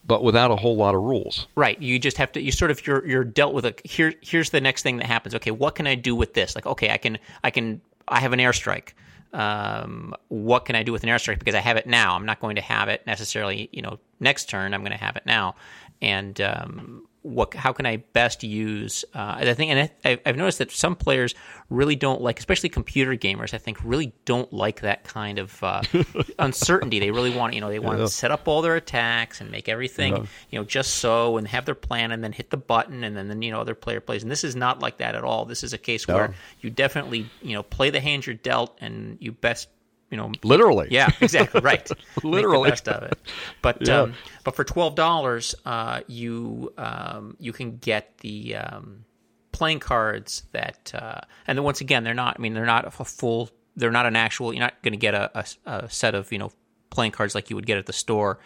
but 0.07 0.23
without 0.23 0.51
a 0.51 0.57
whole 0.57 0.77
lot 0.77 0.95
of 0.95 1.03
rules. 1.03 1.47
Right. 1.57 1.81
You 1.81 1.99
just 1.99 2.17
have 2.19 2.33
to. 2.33 2.41
You 2.41 2.53
sort 2.53 2.71
of 2.71 2.87
you're 2.87 3.07
you're 3.07 3.25
dealt 3.25 3.55
with 3.55 3.67
a 3.67 3.75
here. 3.85 4.15
Here's 4.21 4.51
the 4.51 4.61
next 4.61 4.83
thing 4.83 4.99
that 4.99 5.07
happens. 5.07 5.35
Okay, 5.35 5.51
what 5.51 5.75
can 5.75 5.87
I 5.87 5.95
do 5.95 6.15
with 6.15 6.35
this? 6.35 6.55
Like, 6.55 6.67
okay, 6.67 6.91
I 6.91 6.97
can 6.97 7.19
I 7.43 7.51
can 7.51 7.81
I 8.09 8.21
have 8.21 8.33
an 8.33 8.39
airstrike. 8.39 8.91
Um, 9.33 10.15
what 10.29 10.65
can 10.65 10.77
I 10.77 10.83
do 10.83 10.93
with 10.93 11.03
an 11.03 11.09
airstrike 11.09 11.39
because 11.39 11.55
I 11.55 11.61
have 11.61 11.77
it 11.77 11.87
now? 11.87 12.15
I'm 12.15 12.25
not 12.25 12.41
going 12.41 12.57
to 12.57 12.63
have 12.63 12.89
it 12.89 13.07
necessarily. 13.07 13.69
You 13.73 13.83
know, 13.83 13.99
next 14.21 14.49
turn 14.49 14.73
I'm 14.73 14.81
going 14.83 14.93
to 14.93 15.05
have 15.05 15.17
it 15.17 15.27
now. 15.27 15.57
And 16.01 16.41
um, 16.41 17.07
what? 17.27 17.55
How 17.55 17.73
can 17.73 17.87
I 17.87 17.97
best 18.13 18.43
use? 18.43 19.05
Uh, 19.15 19.35
I 19.39 19.55
think, 19.55 19.71
and 19.73 19.91
I, 20.05 20.21
I've 20.25 20.37
noticed 20.37 20.59
that 20.59 20.71
some 20.71 20.95
players 20.97 21.35
really 21.71 21.97
don't 21.97 22.21
like, 22.21 22.39
especially 22.39 22.69
computer 22.69 23.13
gamers. 23.17 23.53
I 23.55 23.59
think 23.59 23.79
really 23.85 24.13
don't 24.25 24.53
like 24.53 24.81
that 24.83 25.05
kind 25.05 25.39
of 25.39 25.63
uh, 25.63 25.83
uncertainty. 26.39 26.99
They 27.01 27.11
really 27.11 27.31
want, 27.31 27.55
you 27.55 27.61
know, 27.61 27.69
they 27.69 27.79
want 27.79 27.99
Yeah. 27.99 28.05
to 28.05 28.11
set 28.11 28.31
up 28.31 28.47
all 28.49 28.63
their 28.63 28.77
attacks 28.77 29.41
and 29.41 29.51
make 29.51 29.69
everything, 29.69 30.15
Yeah. 30.17 30.23
you 30.51 30.59
know, 30.59 30.65
just 30.65 30.97
so, 30.97 31.37
and 31.37 31.47
have 31.49 31.65
their 31.65 31.75
plan, 31.75 32.13
and 32.13 32.23
then 32.23 32.33
hit 32.33 32.51
the 32.51 32.57
button, 32.57 33.05
and 33.05 33.17
then, 33.17 33.29
then 33.29 33.43
you 33.43 33.51
know, 33.51 33.61
other 33.61 33.75
player 33.75 34.01
plays. 34.01 34.23
And 34.23 34.31
this 34.31 34.45
is 34.45 34.55
not 34.57 34.81
like 34.81 34.99
that 34.99 35.15
at 35.15 35.25
all. 35.25 35.45
This 35.45 35.65
is 35.65 35.73
a 35.73 35.79
case 35.79 36.07
where 36.07 36.35
you 36.61 36.71
definitely, 36.71 37.29
you 37.43 37.55
know, 37.55 37.63
play 37.63 37.91
the 37.91 38.01
hand 38.01 38.27
you're 38.27 38.35
dealt, 38.37 38.77
and 38.81 39.19
you 39.21 39.33
best, 39.33 39.69
you 40.11 40.17
know, 40.17 40.31
Literally. 40.45 40.89
yeah, 40.91 41.11
exactly 41.21 41.61
right. 41.61 41.89
Literally. 42.23 42.71
Best 42.71 42.89
of 42.89 43.03
it. 43.03 43.19
But 43.63 43.87
Yeah. 43.87 44.03
um, 44.03 44.15
but 44.45 44.55
for 44.55 44.65
twelve 44.65 44.95
dollars, 44.95 45.55
uh, 45.65 46.01
you 46.07 46.73
um, 46.79 47.37
you 47.41 47.53
can 47.53 47.79
get 47.79 48.19
the 48.19 48.57
um, 48.57 49.05
playing 49.53 49.81
cards 49.81 50.45
that, 50.53 50.93
uh, 50.95 51.21
and 51.47 51.59
then 51.59 51.65
once 51.65 51.81
again, 51.81 52.05
they're 52.05 52.15
not. 52.15 52.37
I 52.39 52.43
mean, 52.43 52.55
they're 52.55 52.65
not 52.67 52.87
a 52.87 52.91
full. 52.91 53.51
They're 53.75 53.91
not 53.91 54.07
an 54.07 54.17
actual. 54.17 54.53
You're 54.53 54.61
not 54.63 54.81
going 54.83 54.93
to 54.93 54.99
get 54.99 55.15
a, 55.15 55.31
a, 55.39 55.45
a 55.67 55.91
set 55.91 56.15
of 56.15 56.31
you 56.31 56.39
know 56.39 56.53
playing 56.91 57.13
cards 57.13 57.35
like 57.35 57.51
you 57.51 57.57
would 57.57 57.67
get 57.67 57.77
at 57.79 57.87
the 57.87 57.93
store. 57.93 58.39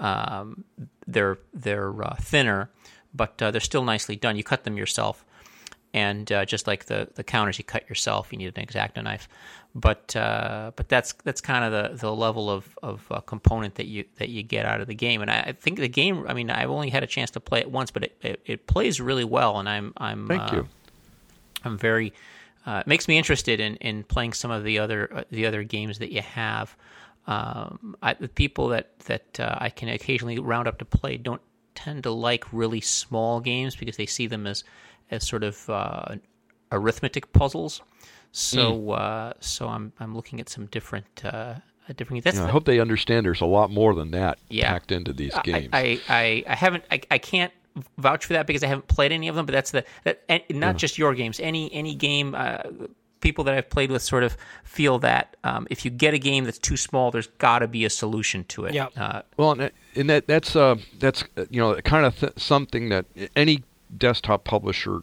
Um, 0.00 0.64
they're 1.06 1.38
they're 1.52 2.00
uh, 2.04 2.14
thinner, 2.20 2.70
but 3.12 3.40
uh, 3.42 3.50
they're 3.50 3.60
still 3.60 3.84
nicely 3.84 4.14
done. 4.16 4.36
You 4.36 4.44
cut 4.44 4.62
them 4.64 4.76
yourself 4.76 5.24
and 5.98 6.30
uh, 6.30 6.44
just 6.44 6.66
like 6.66 6.84
the, 6.84 7.08
the 7.14 7.24
counters 7.24 7.58
you 7.58 7.64
cut 7.64 7.88
yourself, 7.88 8.28
you 8.32 8.38
need 8.38 8.56
an 8.56 8.64
exacto 8.64 9.02
knife. 9.02 9.28
But 9.74 10.14
uh, 10.16 10.70
but 10.76 10.88
that's 10.88 11.12
that's 11.24 11.40
kind 11.40 11.64
of 11.64 11.72
the, 11.72 11.96
the 11.96 12.14
level 12.14 12.48
of, 12.50 12.78
of 12.82 13.04
uh, 13.10 13.20
component 13.20 13.74
that 13.74 13.86
you 13.86 14.04
that 14.16 14.28
you 14.28 14.42
get 14.42 14.64
out 14.64 14.80
of 14.80 14.86
the 14.86 14.94
game. 14.94 15.20
And 15.22 15.30
I, 15.30 15.40
I 15.48 15.52
think 15.52 15.78
the 15.78 15.88
game. 15.88 16.24
I 16.28 16.34
mean, 16.34 16.50
I've 16.50 16.70
only 16.70 16.90
had 16.90 17.02
a 17.02 17.06
chance 17.06 17.30
to 17.32 17.40
play 17.40 17.60
it 17.60 17.70
once, 17.70 17.90
but 17.90 18.04
it, 18.04 18.16
it, 18.22 18.40
it 18.46 18.66
plays 18.66 19.00
really 19.00 19.24
well. 19.24 19.58
And 19.58 19.68
I'm 19.68 19.92
I'm 19.96 20.26
Thank 20.26 20.52
uh, 20.52 20.56
you. 20.56 20.68
I'm 21.64 21.76
very. 21.76 22.12
Uh, 22.66 22.80
it 22.80 22.86
makes 22.86 23.08
me 23.08 23.16
interested 23.16 23.60
in, 23.60 23.76
in 23.76 24.04
playing 24.04 24.34
some 24.34 24.50
of 24.50 24.62
the 24.62 24.78
other 24.78 25.12
uh, 25.14 25.24
the 25.30 25.46
other 25.46 25.62
games 25.64 25.98
that 25.98 26.12
you 26.12 26.22
have. 26.22 26.76
Um, 27.26 27.96
I, 28.02 28.14
the 28.14 28.28
people 28.28 28.68
that 28.68 28.98
that 29.00 29.40
uh, 29.40 29.56
I 29.58 29.70
can 29.70 29.88
occasionally 29.88 30.38
round 30.38 30.68
up 30.68 30.78
to 30.78 30.84
play 30.84 31.18
don't 31.18 31.42
tend 31.74 32.02
to 32.04 32.10
like 32.10 32.44
really 32.52 32.80
small 32.80 33.40
games 33.40 33.76
because 33.76 33.96
they 33.96 34.06
see 34.06 34.26
them 34.26 34.46
as 34.46 34.64
as 35.10 35.26
sort 35.26 35.44
of 35.44 35.68
uh, 35.70 36.16
arithmetic 36.72 37.32
puzzles. 37.32 37.82
So 38.32 38.74
Hmm. 38.78 38.90
uh, 38.90 39.32
so 39.40 39.68
I'm 39.68 39.92
I'm 40.00 40.14
looking 40.14 40.40
at 40.40 40.48
some 40.48 40.66
different 40.66 41.24
uh, 41.24 41.54
different. 41.96 42.24
That's 42.24 42.36
You 42.36 42.40
know, 42.42 42.46
the- 42.46 42.50
I 42.50 42.52
hope 42.52 42.64
they 42.66 42.80
understand 42.80 43.24
there's 43.26 43.40
a 43.40 43.46
lot 43.46 43.70
more 43.70 43.94
than 43.94 44.10
that 44.10 44.38
Yeah. 44.50 44.70
packed 44.70 44.92
into 44.92 45.12
these 45.12 45.34
games. 45.44 45.68
I, 45.72 46.00
I, 46.08 46.44
I 46.46 46.54
haven't 46.54 46.84
I, 46.90 47.00
I 47.10 47.18
can't 47.18 47.52
vouch 47.96 48.26
for 48.26 48.34
that 48.34 48.46
because 48.46 48.62
I 48.62 48.66
haven't 48.66 48.88
played 48.88 49.12
any 49.12 49.28
of 49.28 49.34
them. 49.34 49.46
But 49.46 49.52
that's 49.52 49.70
the 49.70 49.84
that 50.04 50.22
and 50.28 50.42
not 50.50 50.76
just 50.76 50.98
your 50.98 51.14
games. 51.14 51.40
Any 51.40 51.72
any 51.72 51.94
game. 51.94 52.34
Uh, 52.34 52.58
people 53.20 53.42
that 53.42 53.52
I've 53.54 53.68
played 53.68 53.90
with 53.90 54.00
sort 54.00 54.22
of 54.22 54.36
feel 54.62 55.00
that 55.00 55.36
um, 55.42 55.66
if 55.70 55.84
you 55.84 55.90
get 55.90 56.14
a 56.14 56.20
game 56.20 56.44
that's 56.44 56.56
too 56.56 56.76
small, 56.76 57.10
there's 57.10 57.26
got 57.38 57.58
to 57.58 57.66
be 57.66 57.84
a 57.84 57.90
solution 57.90 58.44
to 58.44 58.66
it. 58.66 58.74
Yeah. 58.74 58.86
Uh, 58.96 59.22
Well, 59.36 59.50
and 59.50 59.60
that, 59.60 59.72
and 59.96 60.08
that 60.08 60.28
that's 60.28 60.54
uh, 60.54 60.76
that's 61.00 61.24
uh, 61.36 61.46
you 61.50 61.60
know 61.60 61.74
kind 61.80 62.06
of 62.06 62.16
th- 62.16 62.34
something 62.36 62.90
that 62.90 63.06
any 63.34 63.64
desktop 63.96 64.44
publisher 64.44 65.00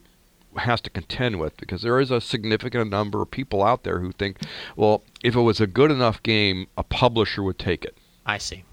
has 0.58 0.80
to 0.82 0.90
contend 0.90 1.40
with 1.40 1.58
because 1.58 1.82
there 1.82 2.00
is 2.00 2.12
a 2.12 2.22
significant 2.22 2.90
number 2.90 3.22
of 3.22 3.30
people 3.30 3.64
out 3.64 3.84
there 3.84 4.00
who 4.00 4.12
think, 4.12 4.38
well, 4.76 5.04
if 5.24 5.36
it 5.36 5.42
was 5.42 5.60
a 5.60 5.68
good 5.68 5.92
enough 5.92 6.24
game, 6.24 6.68
a 6.78 6.84
publisher 6.84 7.44
would 7.44 7.60
take 7.60 7.84
it. 7.84 7.98
I 8.26 8.38
see. 8.38 8.64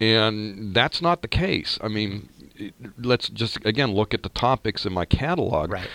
And 0.00 0.74
that's 0.74 1.00
not 1.00 1.22
the 1.22 1.28
case. 1.28 1.78
I 1.82 1.88
mean, 1.88 2.28
let's 2.98 3.28
just 3.28 3.64
again 3.64 3.92
look 3.92 4.14
at 4.14 4.22
the 4.22 4.28
topics 4.30 4.84
in 4.84 4.92
my 4.92 5.04
catalog. 5.04 5.70
Right. 5.70 5.88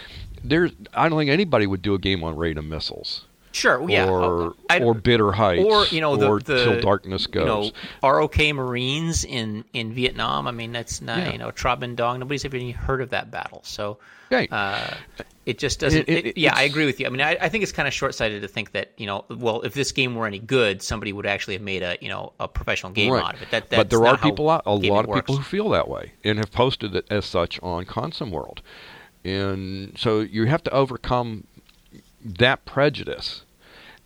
There's, 0.44 0.72
I 0.94 1.10
don't 1.10 1.18
think 1.18 1.32
anybody 1.32 1.68
would 1.68 1.82
do 1.82 1.94
a 1.94 2.00
game 2.00 2.24
on 2.24 2.36
radar 2.36 2.64
missiles. 2.64 3.26
Sure. 3.52 3.90
Yeah. 3.90 4.08
Or 4.08 4.54
I- 4.70 4.80
or 4.82 4.94
bitter 4.94 5.32
heights. 5.32 5.64
or 5.66 5.86
you 5.88 6.02
know 6.02 6.16
the, 6.16 6.38
the 6.44 6.64
till 6.64 6.82
darkness 6.82 7.28
You 7.34 7.42
know, 7.46 7.62
goes. 7.64 7.72
ROK 8.04 8.38
Marines 8.54 9.24
in 9.26 9.66
in 9.74 9.92
Vietnam. 9.94 10.48
I 10.48 10.52
mean, 10.52 10.72
that's 10.72 11.02
not 11.02 11.18
Yeah. 11.18 11.32
you 11.32 11.38
know 11.40 11.52
Tra 11.52 11.76
Binh 11.76 11.96
Dong. 11.96 12.20
Nobody's 12.20 12.46
ever 12.46 12.56
even 12.58 12.74
heard 12.74 13.02
of 13.02 13.10
that 13.10 13.32
battle. 13.32 13.62
So. 13.64 13.98
Right. 14.32 14.48
Uh, 14.54 14.92
it 15.48 15.58
just 15.58 15.80
doesn't. 15.80 16.08
It- 16.08 16.18
it- 16.20 16.26
it- 16.28 16.38
yeah, 16.38 16.54
I 16.56 16.62
agree 16.62 16.86
with 16.86 17.00
you. 17.00 17.08
I 17.08 17.10
mean, 17.10 17.22
I, 17.22 17.36
I 17.42 17.50
think 17.50 17.64
it's 17.64 17.72
kind 17.72 17.88
of 17.88 17.94
short-sighted 17.96 18.44
to 18.44 18.48
think 18.48 18.74
that 18.74 18.92
you 18.98 19.08
know, 19.08 19.26
well, 19.28 19.62
if 19.62 19.74
this 19.74 19.92
game 19.92 20.14
were 20.14 20.28
any 20.28 20.38
good, 20.38 20.84
somebody 20.84 21.12
would 21.14 21.26
actually 21.26 21.56
have 21.56 21.64
made 21.64 21.82
a 21.82 21.98
you 22.00 22.10
know 22.10 22.34
a 22.40 22.48
professional 22.48 22.92
game 22.92 23.12
Right. 23.12 23.24
out 23.26 23.34
of 23.34 23.42
it. 23.42 23.50
That, 23.50 23.72
but 23.72 23.90
there 23.90 24.06
are 24.06 24.20
people 24.20 24.52
out, 24.52 24.62
a 24.68 24.72
lot 24.76 25.10
of 25.10 25.16
people 25.16 25.38
who 25.38 25.42
feel 25.42 25.70
that 25.70 25.88
way 25.88 26.12
and 26.24 26.38
have 26.38 26.52
posted 26.52 26.96
it 26.96 27.08
as 27.10 27.26
such 27.26 27.60
on 27.64 27.86
ConsimWorld. 27.86 28.60
And 29.26 29.98
so 29.98 30.20
you 30.20 30.46
have 30.46 30.64
to 30.64 30.72
overcome 30.72 31.46
that 32.24 32.66
prejudice. 32.66 33.44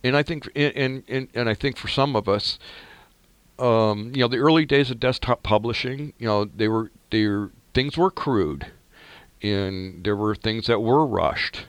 And 0.02 0.16
I 0.16 0.22
think, 0.22 0.48
and 0.54 1.02
and, 1.08 1.28
and 1.34 1.48
I 1.48 1.54
think 1.54 1.76
for 1.76 1.88
some 1.88 2.14
of 2.14 2.28
us, 2.28 2.58
um, 3.58 4.12
you 4.14 4.20
know, 4.20 4.28
the 4.28 4.38
early 4.38 4.66
days 4.66 4.90
of 4.90 5.00
desktop 5.00 5.42
publishing, 5.42 6.12
you 6.18 6.26
know, 6.26 6.44
they 6.44 6.68
were 6.68 6.90
they 7.10 7.26
were, 7.26 7.50
things 7.72 7.96
were 7.96 8.10
crude, 8.10 8.66
and 9.42 10.04
there 10.04 10.16
were 10.16 10.34
things 10.34 10.66
that 10.66 10.80
were 10.80 11.06
rushed. 11.06 11.66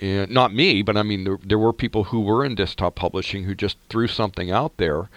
And 0.00 0.32
not 0.32 0.52
me, 0.52 0.82
but 0.82 0.96
I 0.96 1.04
mean, 1.04 1.22
there, 1.22 1.38
there 1.44 1.58
were 1.58 1.72
people 1.72 2.04
who 2.04 2.20
were 2.20 2.44
in 2.44 2.56
desktop 2.56 2.96
publishing 2.96 3.44
who 3.44 3.54
just 3.54 3.76
threw 3.88 4.08
something 4.08 4.50
out 4.50 4.76
there 4.76 5.08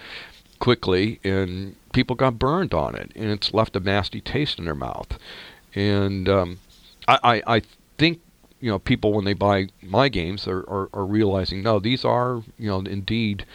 quickly, 0.59 1.19
and 1.23 1.75
people 1.91 2.15
got 2.15 2.37
burned 2.37 2.73
on 2.73 2.93
it, 2.93 3.11
and 3.15 3.31
it's 3.31 3.53
left 3.53 3.75
a 3.75 3.79
nasty 3.79 4.21
taste 4.21 4.59
in 4.59 4.65
their 4.65 4.75
mouth. 4.75 5.17
And 5.73 6.29
um, 6.29 6.59
I, 7.07 7.19
I, 7.23 7.55
I 7.55 7.61
you 8.59 8.71
know 8.71 8.79
people 8.79 9.13
when 9.13 9.25
they 9.25 9.33
buy 9.33 9.67
my 9.81 10.09
games 10.09 10.47
are, 10.47 10.61
are, 10.69 10.89
are 10.93 11.05
realizing 11.05 11.61
no, 11.61 11.79
these 11.79 12.05
are 12.05 12.43
you 12.57 12.69
know 12.69 12.79
indeed 12.79 13.45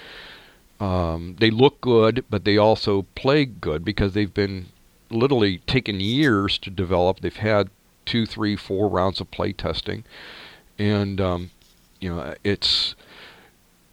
um, 0.81 1.37
they 1.39 1.51
look 1.51 1.81
good, 1.83 2.25
but 2.31 2.45
they 2.45 2.57
also 2.57 3.03
play 3.15 3.45
good 3.45 3.85
because 3.85 4.15
they've 4.15 4.33
been 4.33 4.67
literally 5.11 5.59
taken 5.67 6.01
years 6.01 6.57
to 6.59 6.71
develop. 6.71 7.21
They've 7.21 7.37
had 7.37 7.69
two, 8.07 8.25
three, 8.25 8.57
four 8.57 8.89
rounds 8.89 9.21
of 9.21 9.31
play 9.31 9.53
testing, 9.53 10.05
and 10.79 11.21
um, 11.21 11.51
you 12.01 12.15
know 12.15 12.35
it's 12.43 12.95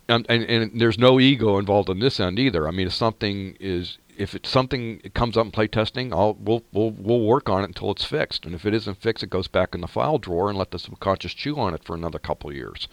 and, 0.07 0.25
and 0.29 0.43
and 0.43 0.79
there's 0.79 0.97
no 0.97 1.19
ego 1.19 1.57
involved 1.57 1.89
on 1.89 1.99
this 1.99 2.19
end 2.19 2.39
either. 2.39 2.67
I 2.67 2.71
mean, 2.71 2.87
if 2.87 2.93
something 2.93 3.57
is 3.59 3.97
if 4.17 4.33
it's 4.33 4.49
something 4.49 4.99
it 5.03 5.13
comes 5.13 5.37
up 5.37 5.45
in 5.45 5.51
play 5.51 5.67
testing, 5.67 6.11
I'll 6.11 6.33
we'll 6.39 6.63
we'll 6.73 6.91
we'll 6.91 7.21
work 7.21 7.49
on 7.49 7.61
it 7.61 7.67
until 7.67 7.91
it's 7.91 8.03
fixed. 8.03 8.45
And 8.45 8.55
if 8.55 8.65
it 8.65 8.73
isn't 8.73 9.01
fixed, 9.01 9.23
it 9.23 9.29
goes 9.29 9.47
back 9.47 9.75
in 9.75 9.81
the 9.81 9.87
file 9.87 10.17
drawer 10.17 10.49
and 10.49 10.57
let 10.57 10.71
the 10.71 10.79
subconscious 10.79 11.33
chew 11.33 11.57
on 11.57 11.73
it 11.73 11.83
for 11.83 11.95
another 11.95 12.19
couple 12.19 12.51
years. 12.51 12.87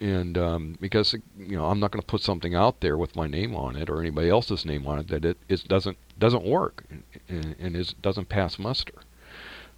And 0.00 0.36
um, 0.36 0.76
because 0.80 1.14
you 1.38 1.56
know 1.56 1.66
I'm 1.66 1.80
not 1.80 1.90
going 1.90 2.02
to 2.02 2.06
put 2.06 2.22
something 2.22 2.54
out 2.54 2.80
there 2.80 2.96
with 2.96 3.16
my 3.16 3.26
name 3.26 3.56
on 3.56 3.76
it 3.76 3.88
or 3.88 4.00
anybody 4.00 4.28
else's 4.28 4.64
name 4.64 4.86
on 4.86 4.98
it 4.98 5.08
that 5.08 5.24
it, 5.24 5.38
it 5.48 5.66
doesn't 5.66 5.96
doesn't 6.18 6.44
work 6.44 6.84
and, 7.28 7.56
and 7.58 7.74
is 7.74 7.94
doesn't 7.94 8.28
pass 8.28 8.58
muster. 8.58 9.00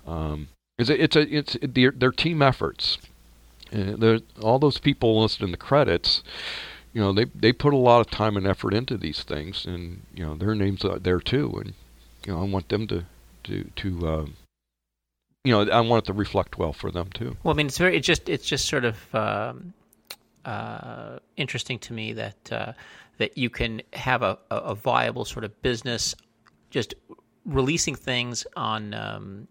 Um, 0.07 0.49
it's 0.77 0.91
a, 0.91 1.03
it's 1.03 1.17
a 1.17 1.37
it's 1.37 1.57
they're 1.63 2.11
team 2.11 2.43
efforts. 2.43 2.99
Uh, 3.73 4.19
all 4.41 4.59
those 4.59 4.79
people 4.79 5.21
listed 5.23 5.43
in 5.43 5.51
the 5.51 5.57
credits, 5.57 6.23
you 6.95 7.01
know, 7.01 7.13
they 7.13 7.25
they 7.35 7.53
put 7.53 7.75
a 7.75 7.77
lot 7.77 8.01
of 8.01 8.11
time 8.11 8.37
and 8.37 8.47
effort 8.47 8.73
into 8.73 8.97
these 8.97 9.25
things, 9.25 9.67
and 9.67 10.03
you 10.15 10.25
know 10.25 10.37
their 10.37 10.55
names 10.55 10.85
are 10.85 10.99
there 11.01 11.19
too, 11.19 11.53
and 11.57 11.75
you 12.25 12.33
know 12.33 12.41
I 12.41 12.45
want 12.45 12.69
them 12.69 12.87
to 12.87 13.05
to 13.45 13.65
to 13.75 14.09
um, 14.09 14.37
you 15.43 15.53
know 15.53 15.69
I 15.71 15.81
want 15.81 16.05
it 16.05 16.07
to 16.07 16.13
reflect 16.13 16.57
well 16.57 16.73
for 16.73 16.93
them 16.93 17.11
too. 17.13 17.37
Well, 17.43 17.53
I 17.53 17.57
mean, 17.57 17.67
it's 17.67 17.79
very. 17.79 17.97
It's 17.97 18.07
just. 18.07 18.29
It's 18.29 18.47
just 18.47 18.69
sort 18.69 18.85
of 18.85 19.15
um, 19.15 19.75
uh, 20.45 21.19
interesting 21.37 21.81
to 21.81 21.93
me 21.93 22.13
that 22.13 22.53
uh, 22.53 22.73
that 23.19 23.37
you 23.37 23.51
can 23.51 23.83
have 23.93 24.23
a 24.23 24.39
a 24.51 24.77
viable 24.77 25.25
sort 25.25 25.45
of 25.45 25.63
business, 25.63 26.15
just 26.71 26.95
releasing 27.45 27.97
things 27.97 28.47
on 28.57 28.95
um, 28.95 29.49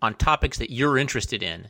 on 0.00 0.14
topics 0.14 0.56
that 0.56 0.70
you're 0.70 0.96
interested 0.96 1.42
in, 1.42 1.68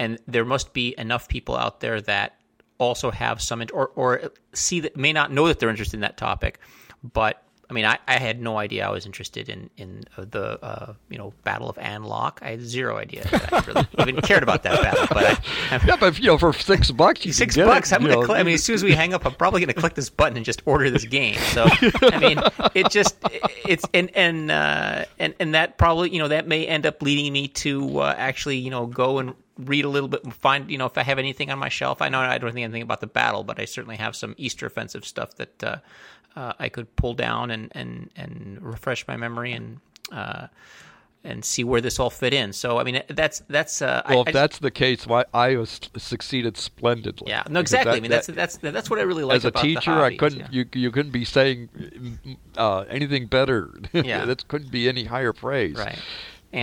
and 0.00 0.18
there 0.26 0.44
must 0.44 0.72
be 0.72 0.96
enough 0.98 1.28
people 1.28 1.56
out 1.56 1.78
there 1.78 2.00
that 2.00 2.40
also 2.78 3.10
have 3.10 3.40
some 3.40 3.64
or 3.72 3.88
or 3.94 4.32
see 4.52 4.80
that 4.80 4.96
may 4.96 5.12
not 5.12 5.32
know 5.32 5.48
that 5.48 5.58
they're 5.58 5.70
interested 5.70 5.96
in 5.96 6.00
that 6.02 6.16
topic, 6.16 6.58
but 7.02 7.42
I 7.68 7.72
mean, 7.72 7.84
I, 7.84 7.98
I 8.06 8.18
had 8.18 8.40
no 8.40 8.58
idea 8.58 8.86
I 8.86 8.90
was 8.90 9.06
interested 9.06 9.48
in 9.48 9.70
in 9.76 10.04
uh, 10.16 10.24
the 10.28 10.64
uh, 10.64 10.94
you 11.08 11.18
know 11.18 11.32
Battle 11.42 11.68
of 11.68 11.76
An 11.78 12.04
Loc. 12.04 12.38
I 12.42 12.50
had 12.50 12.60
zero 12.60 12.96
idea 12.96 13.24
that 13.24 13.52
I 13.52 13.58
really 13.66 13.86
even 14.10 14.20
cared 14.22 14.44
about 14.44 14.62
that 14.62 14.80
battle. 14.82 15.06
But 15.10 15.42
I, 15.72 15.80
Yeah, 15.86 15.96
but 15.96 16.18
you 16.18 16.26
know 16.26 16.38
for 16.38 16.52
six 16.52 16.90
bucks, 16.92 17.26
you 17.26 17.32
six 17.32 17.54
can 17.54 17.64
get 17.64 17.74
bucks. 17.74 17.90
It, 17.90 17.96
I'm 17.96 18.02
you 18.02 18.08
gonna. 18.08 18.20
know. 18.20 18.26
Cl- 18.26 18.38
I 18.38 18.42
mean, 18.44 18.54
as 18.54 18.62
soon 18.62 18.74
as 18.74 18.84
we 18.84 18.92
hang 18.92 19.14
up, 19.14 19.26
I'm 19.26 19.34
probably 19.34 19.60
gonna 19.60 19.74
click 19.74 19.94
this 19.94 20.10
button 20.10 20.36
and 20.36 20.46
just 20.46 20.62
order 20.64 20.90
this 20.90 21.04
game. 21.04 21.38
So 21.52 21.66
I 21.68 22.18
mean, 22.20 22.38
it 22.74 22.90
just 22.90 23.16
it's 23.66 23.84
and 23.92 24.14
and 24.16 24.50
uh, 24.50 25.04
and 25.18 25.34
and 25.40 25.54
that 25.54 25.76
probably 25.76 26.10
you 26.10 26.20
know 26.20 26.28
that 26.28 26.46
may 26.46 26.66
end 26.66 26.86
up 26.86 27.02
leading 27.02 27.32
me 27.32 27.48
to 27.48 27.98
uh, 28.00 28.14
actually 28.16 28.58
you 28.58 28.70
know 28.70 28.86
go 28.86 29.18
and 29.18 29.34
read 29.58 29.86
a 29.86 29.88
little 29.88 30.08
bit 30.08 30.22
and 30.22 30.34
find 30.34 30.70
you 30.70 30.78
know 30.78 30.86
if 30.86 30.98
I 30.98 31.02
have 31.02 31.18
anything 31.18 31.50
on 31.50 31.58
my 31.58 31.68
shelf. 31.68 32.02
I 32.02 32.08
know 32.08 32.20
I 32.20 32.38
don't 32.38 32.52
think 32.52 32.64
anything 32.64 32.82
about 32.82 33.00
the 33.00 33.06
battle, 33.06 33.42
but 33.42 33.58
I 33.58 33.64
certainly 33.64 33.96
have 33.96 34.14
some 34.14 34.34
Easter 34.36 34.66
offensive 34.66 35.04
stuff 35.04 35.34
that 35.36 35.64
uh, 35.64 35.76
uh, 36.36 36.52
I 36.58 36.68
could 36.68 36.94
pull 36.96 37.14
down 37.14 37.50
and 37.50 37.72
and 37.74 38.10
and 38.16 38.58
refresh 38.60 39.06
my 39.08 39.16
memory 39.16 39.52
and. 39.52 39.80
Uh, 40.12 40.46
and 41.24 41.44
see 41.44 41.64
where 41.64 41.80
this 41.80 41.98
all 41.98 42.08
fit 42.08 42.32
in. 42.32 42.52
So, 42.52 42.78
I 42.78 42.84
mean, 42.84 43.02
that's 43.08 43.42
that's. 43.48 43.82
Uh, 43.82 44.02
well, 44.08 44.18
I, 44.18 44.20
if 44.22 44.28
I 44.28 44.30
that's 44.32 44.58
the 44.60 44.70
case, 44.70 45.06
why 45.06 45.24
I 45.34 45.56
was 45.56 45.80
succeeded 45.96 46.56
splendidly. 46.56 47.28
yeah, 47.30 47.42
no, 47.50 47.60
exactly. 47.60 47.90
that- 47.90 47.96
I 47.96 48.00
mean, 48.00 48.10
that's 48.10 48.28
that- 48.28 48.36
that's 48.36 48.56
that's 48.58 48.88
what 48.88 48.98
I 48.98 49.02
really 49.02 49.24
like 49.24 49.36
as 49.36 49.44
a 49.44 49.50
teacher, 49.50 49.90
I 49.90 50.16
couldn't 50.16 50.38
yeah. 50.38 50.48
you 50.50 50.66
you 50.72 50.90
couldn't 50.92 51.10
be 51.10 51.24
saying 51.24 51.68
uh, 52.56 52.84
anything 52.88 53.26
better. 53.26 53.74
Yeah. 53.92 54.24
that 54.26 54.46
couldn't 54.46 54.70
be 54.70 54.88
any 54.88 55.04
higher 55.04 55.32
praise. 55.32 55.76
Right. 55.76 55.98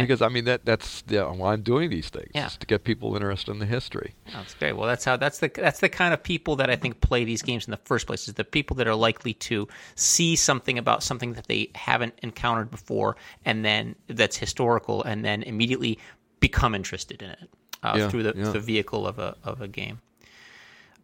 Because 0.02 0.22
I 0.22 0.30
mean 0.30 0.46
that 0.46 0.66
that's 0.66 1.04
yeah, 1.08 1.30
why 1.32 1.54
I'm 1.54 1.62
doing 1.62 1.90
these 1.90 2.10
things. 2.10 2.32
Yeah. 2.34 2.48
to 2.48 2.68
get 2.68 2.84
people 2.84 3.14
interested 3.16 3.52
in 3.52 3.60
the 3.60 3.66
history. 3.66 4.16
that's 4.32 4.54
great. 4.54 4.74
Well, 4.74 4.88
that's 4.88 5.06
how 5.06 5.18
that's 5.18 5.40
the 5.40 5.52
that's 5.54 5.80
the 5.80 5.90
kind 5.90 6.14
of 6.14 6.24
people 6.24 6.56
that 6.58 6.70
I 6.70 6.76
think 6.76 7.02
play 7.02 7.24
these 7.24 7.42
games 7.42 7.66
in 7.66 7.72
the 7.72 7.78
first 7.78 8.08
place. 8.08 8.28
Is 8.28 8.34
the 8.36 8.44
people 8.44 8.76
that 8.78 8.88
are 8.88 8.96
likely 8.96 9.34
to 9.36 9.68
see 9.96 10.36
something 10.36 10.78
about 10.78 11.04
something 11.04 11.34
that 11.34 11.48
they 11.48 11.72
haven't 11.76 12.14
encountered 12.24 12.72
before, 12.72 13.16
and 13.46 13.64
then 13.64 13.96
that's 14.08 14.38
historical, 14.38 15.04
and 15.04 15.24
then 15.24 15.44
immediately 15.44 16.00
become 16.40 16.76
interested 16.76 17.22
in 17.22 17.30
it 17.30 17.50
uh, 17.84 18.10
through 18.10 18.24
the, 18.24 18.34
the 18.34 18.60
vehicle 18.60 19.08
of 19.08 19.20
a 19.20 19.36
of 19.44 19.62
a 19.62 19.68
game. 19.68 20.00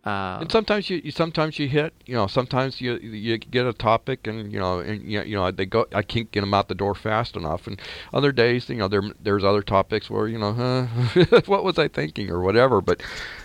Uh, 0.10 0.39
and 0.41 0.51
sometimes 0.51 0.89
you, 0.89 0.97
you 1.03 1.12
sometimes 1.12 1.60
you 1.60 1.68
hit 1.68 1.93
you 2.05 2.16
know 2.20 2.28
sometimes 2.28 2.72
you 2.84 2.91
you 2.97 3.38
get 3.38 3.66
a 3.74 3.74
topic 3.74 4.20
and 4.30 4.51
you 4.53 4.60
know 4.64 4.80
and 4.80 4.97
you 5.03 5.22
you 5.30 5.36
know 5.36 5.51
they 5.51 5.66
go 5.66 5.82
I 5.93 6.03
can't 6.14 6.30
get 6.32 6.41
them 6.41 6.53
out 6.57 6.68
the 6.68 6.76
door 6.84 6.95
fast 6.95 7.36
enough 7.36 7.68
and 7.68 7.76
other 8.14 8.32
days 8.32 8.70
you 8.70 8.76
know 8.82 8.88
there 8.93 9.03
there's 9.26 9.43
other 9.51 9.64
topics 9.78 10.10
where 10.10 10.28
you 10.34 10.39
know 10.43 10.53
huh, 10.53 10.86
what 11.53 11.64
was 11.64 11.78
I 11.86 11.88
thinking 11.88 12.28
or 12.30 12.39
whatever 12.47 12.82
but 12.82 12.97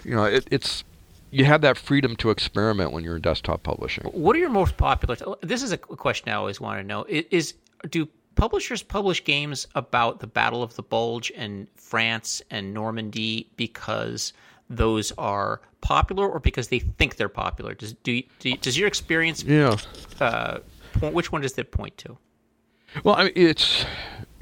you 0.04 0.14
know 0.16 0.24
it, 0.24 0.44
it's 0.50 0.84
you 1.30 1.44
have 1.44 1.62
that 1.62 1.76
freedom 1.76 2.14
to 2.16 2.30
experiment 2.30 2.92
when 2.92 3.02
you're 3.04 3.16
in 3.16 3.22
desktop 3.22 3.64
publishing. 3.64 4.04
What 4.04 4.36
are 4.36 4.38
your 4.38 4.50
most 4.62 4.76
popular? 4.76 5.16
This 5.42 5.64
is 5.64 5.72
a 5.72 5.78
question 5.78 6.28
I 6.28 6.34
always 6.34 6.60
want 6.60 6.78
to 6.80 6.84
know. 6.86 7.04
I- 7.10 7.26
Is 7.30 7.54
do 7.90 8.06
publishers 8.36 8.82
publish 8.84 9.24
games 9.24 9.66
about 9.74 10.20
the 10.20 10.28
Battle 10.28 10.62
of 10.62 10.76
the 10.76 10.82
Bulge 10.82 11.32
and 11.36 11.66
France 11.76 12.40
and 12.50 12.72
Normandy 12.72 13.48
because 13.56 14.32
those 14.70 15.12
are 15.18 15.60
popular, 15.80 16.28
or 16.28 16.40
because 16.40 16.68
they 16.68 16.78
think 16.78 17.16
they're 17.16 17.28
popular? 17.28 17.74
Does 17.74 17.92
do, 17.94 18.22
do 18.38 18.56
does 18.56 18.78
your 18.78 18.88
experience 18.88 19.42
Yeah. 19.44 19.76
uh, 20.20 20.58
point, 20.94 21.14
which 21.14 21.30
one 21.32 21.42
does 21.42 21.52
that 21.54 21.70
point 21.70 21.96
to? 21.98 22.16
Well, 23.02 23.16
I 23.16 23.24
mean, 23.24 23.32
it's 23.34 23.84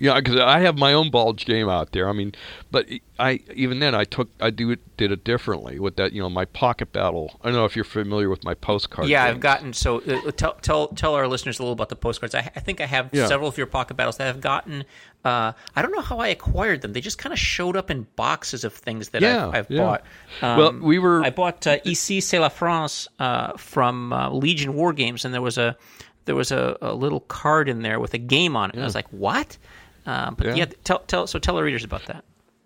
yeah, 0.03 0.17
because 0.19 0.37
I 0.41 0.59
have 0.61 0.77
my 0.77 0.93
own 0.93 1.11
bulge 1.11 1.45
game 1.47 1.69
out 1.69 1.93
there. 1.93 2.09
I 2.09 2.13
mean, 2.13 2.33
but 2.73 2.87
I 3.21 3.41
even 3.55 3.79
then 3.79 3.95
I 3.95 4.03
took 4.05 4.29
I 4.41 4.51
do 4.51 4.71
it 4.73 4.81
did 4.97 5.13
it 5.13 5.23
differently 5.25 5.79
with 5.79 5.95
that. 5.97 6.13
You 6.13 6.21
know, 6.23 6.29
my 6.29 6.45
pocket 6.45 6.93
battle. 6.93 7.39
I 7.43 7.47
don't 7.49 7.55
know 7.55 7.65
if 7.65 7.77
you're 7.77 7.85
familiar 7.85 8.29
with 8.29 8.43
my 8.43 8.55
postcard. 8.55 9.09
yeah, 9.09 9.25
I've 9.25 9.39
gotten 9.41 9.73
so. 9.73 10.01
Uh, 10.01 10.33
tell 10.33 10.55
tell 10.55 10.89
tell 10.89 11.15
our 11.15 11.29
listeners 11.29 11.59
a 11.61 11.63
little 11.63 11.73
about 11.73 11.89
the 11.89 11.97
postcards. 11.97 12.35
I, 12.35 12.41
I 12.57 12.61
think 12.61 12.81
I 12.81 12.87
have 12.87 13.11
Yeah. 13.13 13.27
several 13.29 13.49
of 13.49 13.57
your 13.57 13.69
pocket 13.69 13.95
battles 13.97 14.17
that 14.17 14.27
I've 14.27 14.41
gotten. 14.41 14.85
Uh, 15.25 15.53
I 15.77 15.83
don't 15.83 15.93
know 15.93 16.01
how 16.01 16.19
I 16.19 16.29
acquired 16.29 16.83
them. 16.83 16.93
They 16.95 17.01
just 17.01 17.19
kind 17.19 17.33
of 17.33 17.39
showed 17.39 17.77
up 17.77 17.89
in 17.89 18.09
boxes 18.17 18.65
of 18.65 18.75
things 18.75 19.11
that 19.11 19.23
Yeah, 19.23 19.47
I've, 19.49 19.55
I've 19.55 19.71
yeah. 19.71 19.83
bought. 19.83 20.05
Well, 20.43 20.69
Um, 20.69 20.81
we 20.83 20.99
were- 20.99 21.23
I 21.23 21.31
bought 21.31 21.65
uh, 21.67 21.77
Ici 21.87 22.21
c'est 22.21 22.41
la 22.41 22.49
France 22.49 23.07
uh, 23.21 23.53
from 23.57 24.13
uh, 24.13 24.31
Legion 24.31 24.75
War 24.75 24.93
Games, 24.93 25.25
and 25.25 25.33
there 25.33 25.41
was 25.43 25.59
a 25.59 25.77
there 26.25 26.35
was 26.37 26.51
a, 26.53 26.77
a 26.81 26.95
little 26.95 27.21
card 27.21 27.69
in 27.69 27.83
there 27.83 27.99
with 28.01 28.15
a 28.15 28.19
game 28.19 28.57
on 28.57 28.71
it. 28.71 28.75
And 28.75 28.83
I 28.83 28.87
was 28.87 28.95
like, 28.95 29.09
what? 29.13 29.59
Uh, 30.07 30.31
but 30.33 30.47
yeah, 30.49 30.55
Yeah. 30.55 30.65
tell 30.85 31.01
tell 31.01 31.27
so 31.27 31.39
tell 31.39 31.57
our 31.57 31.65
readers 31.65 31.85
about 31.85 32.05
that. 32.07 32.25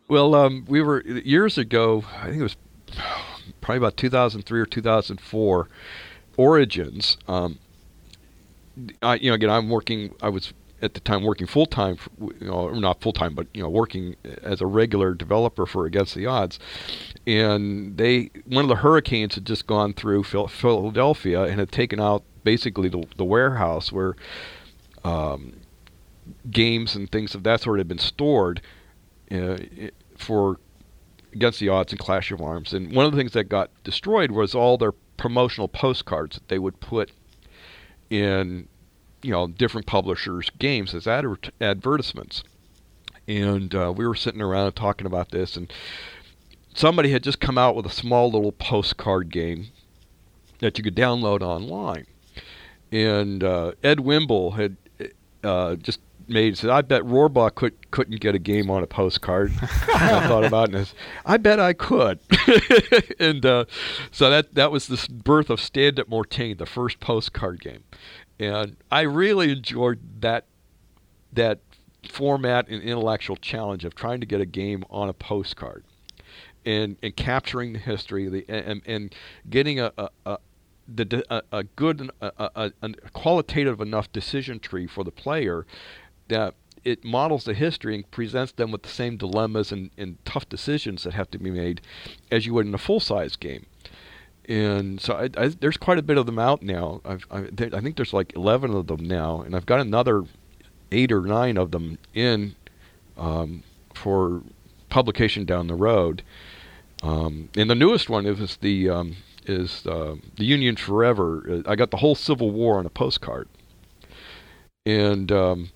Well, 0.09 0.35
um, 0.35 0.65
we 0.69 0.81
were 0.83 1.03
years 1.03 1.59
ago. 1.59 2.05
I 2.21 2.27
think 2.27 2.39
it 2.39 2.43
was 2.43 2.57
probably 3.61 3.79
about 3.79 3.97
2003 3.97 4.61
or 4.61 4.67
2004. 4.67 5.69
Origins. 6.37 7.17
Um, 7.27 7.59
I, 9.03 9.15
you 9.17 9.31
know, 9.31 9.35
again, 9.35 9.51
I'm 9.51 9.69
working. 9.69 10.15
I 10.23 10.29
was 10.29 10.53
at 10.83 10.93
the 10.93 11.01
time 11.01 11.23
working 11.25 11.47
full 11.47 11.65
time, 11.65 11.97
you 12.21 12.35
know, 12.47 12.69
not 12.71 13.01
full 13.01 13.13
time, 13.13 13.35
but 13.35 13.47
you 13.55 13.63
know, 13.63 13.69
working 13.71 14.15
as 14.43 14.61
a 14.61 14.67
regular 14.67 15.15
developer 15.15 15.65
for 15.65 15.87
Against 15.87 16.15
the 16.15 16.27
Odds. 16.27 16.59
And 17.27 17.97
they, 17.97 18.31
one 18.45 18.65
of 18.65 18.69
the 18.69 18.77
hurricanes 18.77 19.35
had 19.35 19.47
just 19.47 19.67
gone 19.67 19.95
through 19.95 20.25
Philadelphia 20.25 21.45
and 21.45 21.59
had 21.59 21.73
taken 21.73 21.99
out 21.99 22.23
basically 22.45 22.91
the, 22.91 23.05
the 23.17 23.25
warehouse 23.25 23.91
where 23.91 24.15
um, 25.05 25.55
games 26.51 26.95
and 26.95 27.11
things 27.11 27.35
of 27.35 27.43
that 27.45 27.61
sort 27.61 27.79
had 27.79 27.89
been 27.89 27.99
stored 27.99 28.61
uh, 29.31 29.57
for 30.17 30.59
Against 31.33 31.61
the 31.61 31.69
Odds 31.69 31.93
and 31.93 31.99
Clash 31.99 32.31
of 32.31 32.41
Arms. 32.41 32.73
And 32.73 32.95
one 32.95 33.05
of 33.05 33.13
the 33.13 33.19
things 33.19 33.33
that 33.33 33.45
got 33.45 33.71
destroyed 33.85 34.31
was 34.31 34.55
all 34.55 34.79
their 34.79 34.93
promotional 34.93 35.69
postcards 35.69 36.37
that 36.37 36.49
they 36.49 36.59
would 36.59 36.81
put 36.81 37.13
in 38.09 38.69
you 39.23 39.33
know 39.33 39.47
different 39.49 39.87
publishers' 39.87 40.51
games 40.59 40.95
as 40.95 41.07
adver- 41.07 41.39
advertisements. 41.61 42.45
And 43.29 43.75
uh, 43.75 43.93
we 43.95 44.07
were 44.07 44.15
sitting 44.15 44.41
around 44.41 44.73
talking 44.73 45.07
about 45.07 45.31
this, 45.31 45.57
and 45.57 45.73
somebody 46.75 47.11
had 47.11 47.25
just 47.25 47.41
come 47.41 47.59
out 47.59 47.75
with 47.75 47.87
a 47.87 47.91
small 47.91 48.31
little 48.31 48.53
postcard 48.53 49.31
game 49.31 49.69
that 50.61 50.79
you 50.79 50.85
could 50.85 50.95
download 50.95 51.43
online. 51.43 52.07
And 52.93 53.43
uh, 53.43 53.73
Ed 53.83 54.01
Wimble 54.01 54.53
had 54.53 54.77
uh, 55.43 55.75
just 55.75 56.01
made 56.29 56.59
said, 56.59 56.71
"I 56.71 56.83
bet 56.83 57.03
Rohrbaugh 57.03 57.55
could 57.55 57.91
couldn't 57.91 58.21
get 58.21 58.35
a 58.35 58.39
game 58.39 58.71
on 58.71 58.83
a 58.83 58.87
postcard." 58.87 59.53
I 59.63 60.27
thought 60.29 60.45
about 60.45 60.71
it. 60.71 60.75
And 60.75 60.93
I 61.25 61.37
bet 61.37 61.61
I 61.61 61.73
could. 61.73 62.19
and 63.19 63.45
uh, 63.45 63.65
so 64.11 64.31
that 64.31 64.55
that 64.55 64.71
was 64.71 64.89
the 64.89 65.07
birth 65.11 65.51
of 65.51 65.61
Stand 65.61 66.01
Up 66.01 66.09
Mortain, 66.09 66.57
the 66.59 66.67
first 66.67 67.01
postcard 67.01 67.61
game 67.61 67.85
and 68.39 68.77
I 68.91 69.03
really 69.03 69.53
enjoyed 69.53 70.21
that 70.21 70.45
that 71.33 71.61
format 72.09 72.69
and 72.69 72.83
intellectual 72.83 73.37
challenge 73.37 73.85
of 73.85 73.95
trying 73.95 74.21
to 74.21 74.27
get 74.27 74.41
a 74.41 74.47
game 74.47 74.85
on 74.91 75.09
a 75.09 75.13
postcard 75.13 75.85
and 76.65 76.97
and 77.03 77.17
capturing 77.17 77.73
the 77.73 77.79
history 77.79 78.29
the 78.29 78.45
and, 78.49 78.83
and 78.87 79.15
getting 79.49 79.81
a, 79.81 79.93
a, 79.97 80.09
a 80.25 80.39
the, 80.89 81.25
a, 81.31 81.43
a 81.51 81.65
good 81.65 82.11
a, 82.21 82.33
a, 82.39 82.73
a 82.83 82.91
qualitative 83.13 83.81
enough 83.81 84.13
decision 84.13 84.61
tree 84.61 84.87
for 84.87 85.03
the 85.03 85.11
player 85.11 85.67
that 86.29 86.55
it 86.85 87.05
models 87.05 87.45
the 87.45 87.55
history 87.55 87.95
and 87.97 88.11
presents 88.11 88.53
them 88.53 88.71
with 88.71 88.83
the 88.83 88.89
same 88.89 89.17
dilemmas 89.17 89.73
and, 89.73 89.91
and 89.99 90.25
tough 90.25 90.49
decisions 90.49 91.03
that 91.03 91.15
have 91.15 91.31
to 91.33 91.39
be 91.39 91.51
made 91.51 91.81
as 92.31 92.47
you 92.47 92.55
would 92.55 92.67
in 92.67 92.75
a 92.75 92.79
full 92.79 93.01
size 93.01 93.37
game 93.37 93.67
and 94.49 95.01
so 95.01 95.15
I, 95.15 95.31
I, 95.37 95.49
there's 95.49 95.77
quite 95.77 95.99
a 95.99 96.03
bit 96.03 96.19
of 96.19 96.27
them 96.27 96.39
out 96.39 96.63
now. 96.63 97.01
I've, 97.05 97.27
I, 97.31 97.47
I 97.59 97.81
think 97.81 97.97
there's 97.97 98.13
like 98.13 98.35
11 98.37 98.75
of 98.75 98.87
them 98.87 99.05
now, 99.05 99.41
and 99.41 99.57
I've 99.57 99.67
got 99.67 99.81
another 99.81 100.25
eight 100.93 101.11
or 101.11 101.23
nine 101.23 101.57
of 101.57 101.73
them 101.73 101.99
in 102.15 102.55
um, 103.17 103.65
for 103.95 104.43
publication 104.89 105.45
down 105.45 105.67
the 105.67 105.75
road. 105.75 106.23
Um, 107.03 107.49
and 107.57 107.69
the 107.69 107.75
newest 107.75 108.09
one 108.09 108.25
is 108.25 108.57
the 108.59 108.89
um, 108.89 109.17
is 109.47 109.87
uh, 109.87 110.17
the 110.37 110.45
Union 110.45 110.77
Forever. 110.77 111.63
I 111.67 111.75
got 111.75 111.91
the 111.91 111.99
whole 111.99 112.15
Civil 112.15 112.51
War 112.51 112.79
on 112.79 112.87
a 112.87 112.91
postcard, 112.91 113.49
and 114.85 115.31
um, 115.31 115.71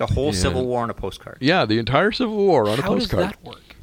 the 0.00 0.14
whole 0.14 0.32
Civil 0.32 0.66
War 0.66 0.82
on 0.82 0.90
a 0.90 0.94
postcard. 0.94 1.38
Yeah, 1.40 1.64
the 1.66 1.78
entire 1.78 2.10
Civil 2.10 2.36
War 2.36 2.68
on 2.68 2.78
How 2.78 2.92
a 2.92 2.96
postcard. 2.96 3.24
How 3.24 3.30
does 3.30 3.38
that 3.38 3.46
work? 3.46 3.76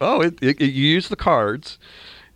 Oh, 0.00 0.20
it, 0.20 0.34
it, 0.42 0.60
it, 0.60 0.72
you 0.72 0.86
use 0.86 1.08
the 1.08 1.16
cards 1.16 1.78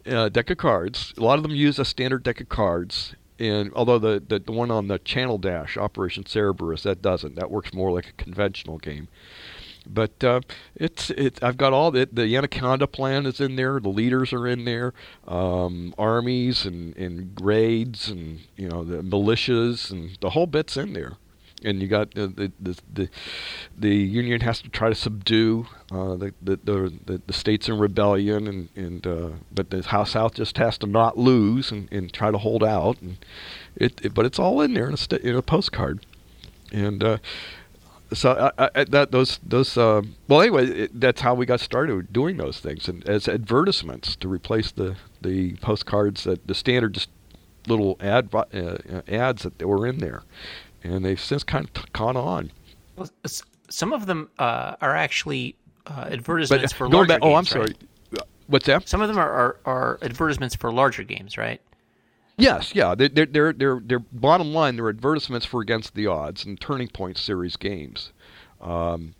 uh, 0.07 0.29
deck 0.29 0.51
of 0.51 0.59
cards. 0.59 1.13
A 1.17 1.23
lot 1.23 1.39
of 1.39 1.43
them 1.43 1.53
use 1.53 1.79
a 1.79 1.85
standard 1.85 2.23
deck 2.23 2.41
of 2.41 2.49
cards. 2.49 3.15
And 3.39 3.73
although 3.75 3.99
the, 3.99 4.23
the, 4.27 4.39
the 4.39 4.53
one 4.53 4.71
on 4.71 4.89
the 4.89 4.99
Channel 4.99 5.39
Dash, 5.39 5.77
Operation 5.77 6.25
Cerberus, 6.25 6.85
that 6.85 7.03
doesn't. 7.03 7.35
That 7.35 7.51
works 7.51 7.75
more 7.75 7.93
like 7.93 8.09
a 8.09 8.13
conventional 8.13 8.79
game. 8.79 9.09
But 9.89 10.25
uh, 10.25 10.41
it's 10.75 11.11
it. 11.11 11.43
I've 11.45 11.57
got 11.57 11.73
all 11.73 11.93
the 11.93 12.09
the 12.11 12.37
Anaconda 12.37 12.89
plan 12.89 13.25
is 13.25 13.41
in 13.41 13.55
there. 13.55 13.79
The 13.79 13.89
leaders 13.89 14.33
are 14.33 14.45
in 14.45 14.65
there. 14.65 14.95
Um, 15.29 15.95
armies 15.97 16.67
and, 16.67 16.97
and 16.97 17.39
raids 17.41 18.09
and 18.09 18.41
you 18.57 18.69
know 18.69 18.83
the 18.83 19.03
militias 19.03 19.93
and 19.93 20.19
the 20.21 20.31
whole 20.31 20.49
bit's 20.49 20.77
in 20.77 20.93
there 20.93 21.19
and 21.65 21.81
you 21.81 21.89
got 21.89 22.17
uh, 22.19 22.27
the, 22.27 22.53
the 22.61 22.79
the 22.93 23.09
the 23.77 23.95
union 23.95 24.41
has 24.41 24.61
to 24.61 24.69
try 24.69 24.89
to 24.89 24.95
subdue 24.95 25.67
uh, 25.91 26.17
the, 26.17 26.35
the, 26.43 26.57
the 26.57 27.23
the 27.27 27.33
states 27.33 27.69
in 27.69 27.79
rebellion, 27.79 28.47
and 28.47 28.69
and 28.77 29.07
uh, 29.07 29.31
but 29.53 29.71
the 29.71 29.83
House 29.83 30.13
South 30.13 30.35
just 30.35 30.59
has 30.59 30.79
to 30.79 30.87
not 30.87 31.17
lose 31.17 31.71
and, 31.71 31.91
and 31.93 32.13
try 32.13 32.31
to 32.31 32.39
hold 32.39 32.63
out, 32.63 33.01
and 33.01 33.19
it, 33.75 34.05
it 34.05 34.15
but 34.15 34.27
it's 34.27 34.39
all 34.39 34.61
in 34.61 34.75
there 34.75 34.89
in 34.89 34.95
a 34.95 34.99
st- 34.99 35.23
in 35.23 35.37
a 35.37 35.43
postcard, 35.43 36.05
and. 36.73 37.03
Uh, 37.03 37.19
so 38.13 38.53
I, 38.57 38.71
I, 38.73 38.85
that 38.85 39.11
those 39.11 39.41
those 39.43 39.77
uh, 39.77 40.01
well 40.29 40.41
anyway 40.41 40.67
it, 40.67 41.01
that's 41.01 41.23
how 41.23 41.35
we 41.35 41.45
got 41.45 41.59
started 41.59 42.13
doing 42.13 42.37
those 42.37 42.61
things. 42.61 42.89
And 42.89 43.05
as 43.09 43.27
advertisements 43.27 44.15
to 44.17 44.29
replace 44.29 44.71
the 44.71 44.95
the 45.21 45.57
postcards 45.57 46.23
that 46.23 46.47
the 46.47 46.55
standard 46.55 46.95
just 46.95 47.11
little 47.67 47.97
ad 47.99 48.33
uh, 48.33 48.45
ads 49.09 49.43
that 49.43 49.61
were 49.61 49.89
in 49.89 49.99
there 49.99 50.23
and 50.83 51.05
they've 51.05 51.21
since 51.21 51.43
kind 51.43 51.65
of 51.65 51.73
t- 51.73 51.83
caught 51.93 52.17
on. 52.17 52.53
Well, 52.97 53.11
some 53.69 53.93
of 53.93 54.07
them 54.07 54.31
uh, 54.39 54.77
are 54.81 54.97
actually 54.97 55.57
uh, 55.87 56.09
advertisements 56.11 56.73
but, 56.73 56.77
for 56.77 56.89
larger 56.89 57.09
back, 57.09 57.21
games. 57.21 57.33
Oh, 57.33 57.37
I'm 57.37 57.45
sorry. 57.45 57.75
Right? 58.11 58.23
What's 58.49 58.67
that? 58.67 58.89
Some 58.89 59.01
of 59.01 59.09
them 59.09 59.19
are, 59.19 59.31
are, 59.31 59.57
are, 59.65 59.99
advertisements 60.03 60.55
for 60.55 60.73
larger 60.73 61.03
games, 61.03 61.37
right? 61.37 61.61
Yes, 62.39 62.75
yeah. 62.75 62.95
They're, 62.95 63.09
they're, 63.09 63.53
they're, 63.53 63.81
they're, 63.85 63.99
bottom 63.99 64.53
line, 64.53 64.77
they're 64.77 64.89
advertisements 64.89 65.47
for 65.47 65.61
Against 65.61 65.95
the 65.95 66.07
Odds 66.07 66.45
and 66.45 66.61
Turning 66.61 66.89
Point 66.89 67.19
series 67.19 67.57
games. 67.57 68.13
Um, 68.61 69.15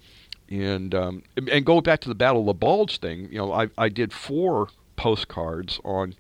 and 0.49 0.95
um, 0.95 1.23
and 1.51 1.67
going 1.67 1.83
back 1.83 2.01
to 2.03 2.09
the 2.09 2.15
Battle 2.15 2.43
of 2.43 2.47
the 2.47 2.55
Bulge 2.55 3.01
thing, 3.01 3.29
you 3.33 3.39
know, 3.39 3.53
I, 3.53 3.69
I 3.77 3.89
did 3.89 4.13
four 4.13 4.69
postcards 4.95 5.81
on 5.85 6.15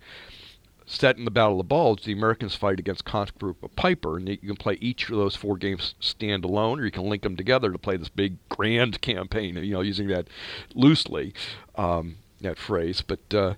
set 0.86 1.18
in 1.18 1.24
the 1.24 1.30
Battle 1.30 1.54
of 1.54 1.58
the 1.58 1.64
Bulge, 1.64 2.04
the 2.04 2.12
Americans 2.12 2.54
fight 2.54 2.78
against 2.78 3.04
Conscript 3.04 3.76
Piper, 3.76 4.16
and 4.16 4.28
you 4.28 4.38
can 4.38 4.56
play 4.56 4.78
each 4.80 5.10
of 5.10 5.16
those 5.16 5.34
four 5.34 5.56
games 5.56 5.96
standalone, 6.00 6.78
or 6.78 6.84
you 6.84 6.92
can 6.92 7.08
link 7.08 7.22
them 7.22 7.36
together 7.36 7.72
to 7.72 7.78
play 7.78 7.96
this 7.96 8.08
big 8.08 8.36
grand 8.48 9.00
campaign. 9.02 9.56
You 9.56 9.74
know, 9.74 9.80
using 9.80 10.06
that 10.08 10.28
loosely, 10.74 11.34
um, 11.74 12.16
that 12.40 12.56
phrase. 12.56 13.02
But 13.02 13.34
uh, 13.34 13.54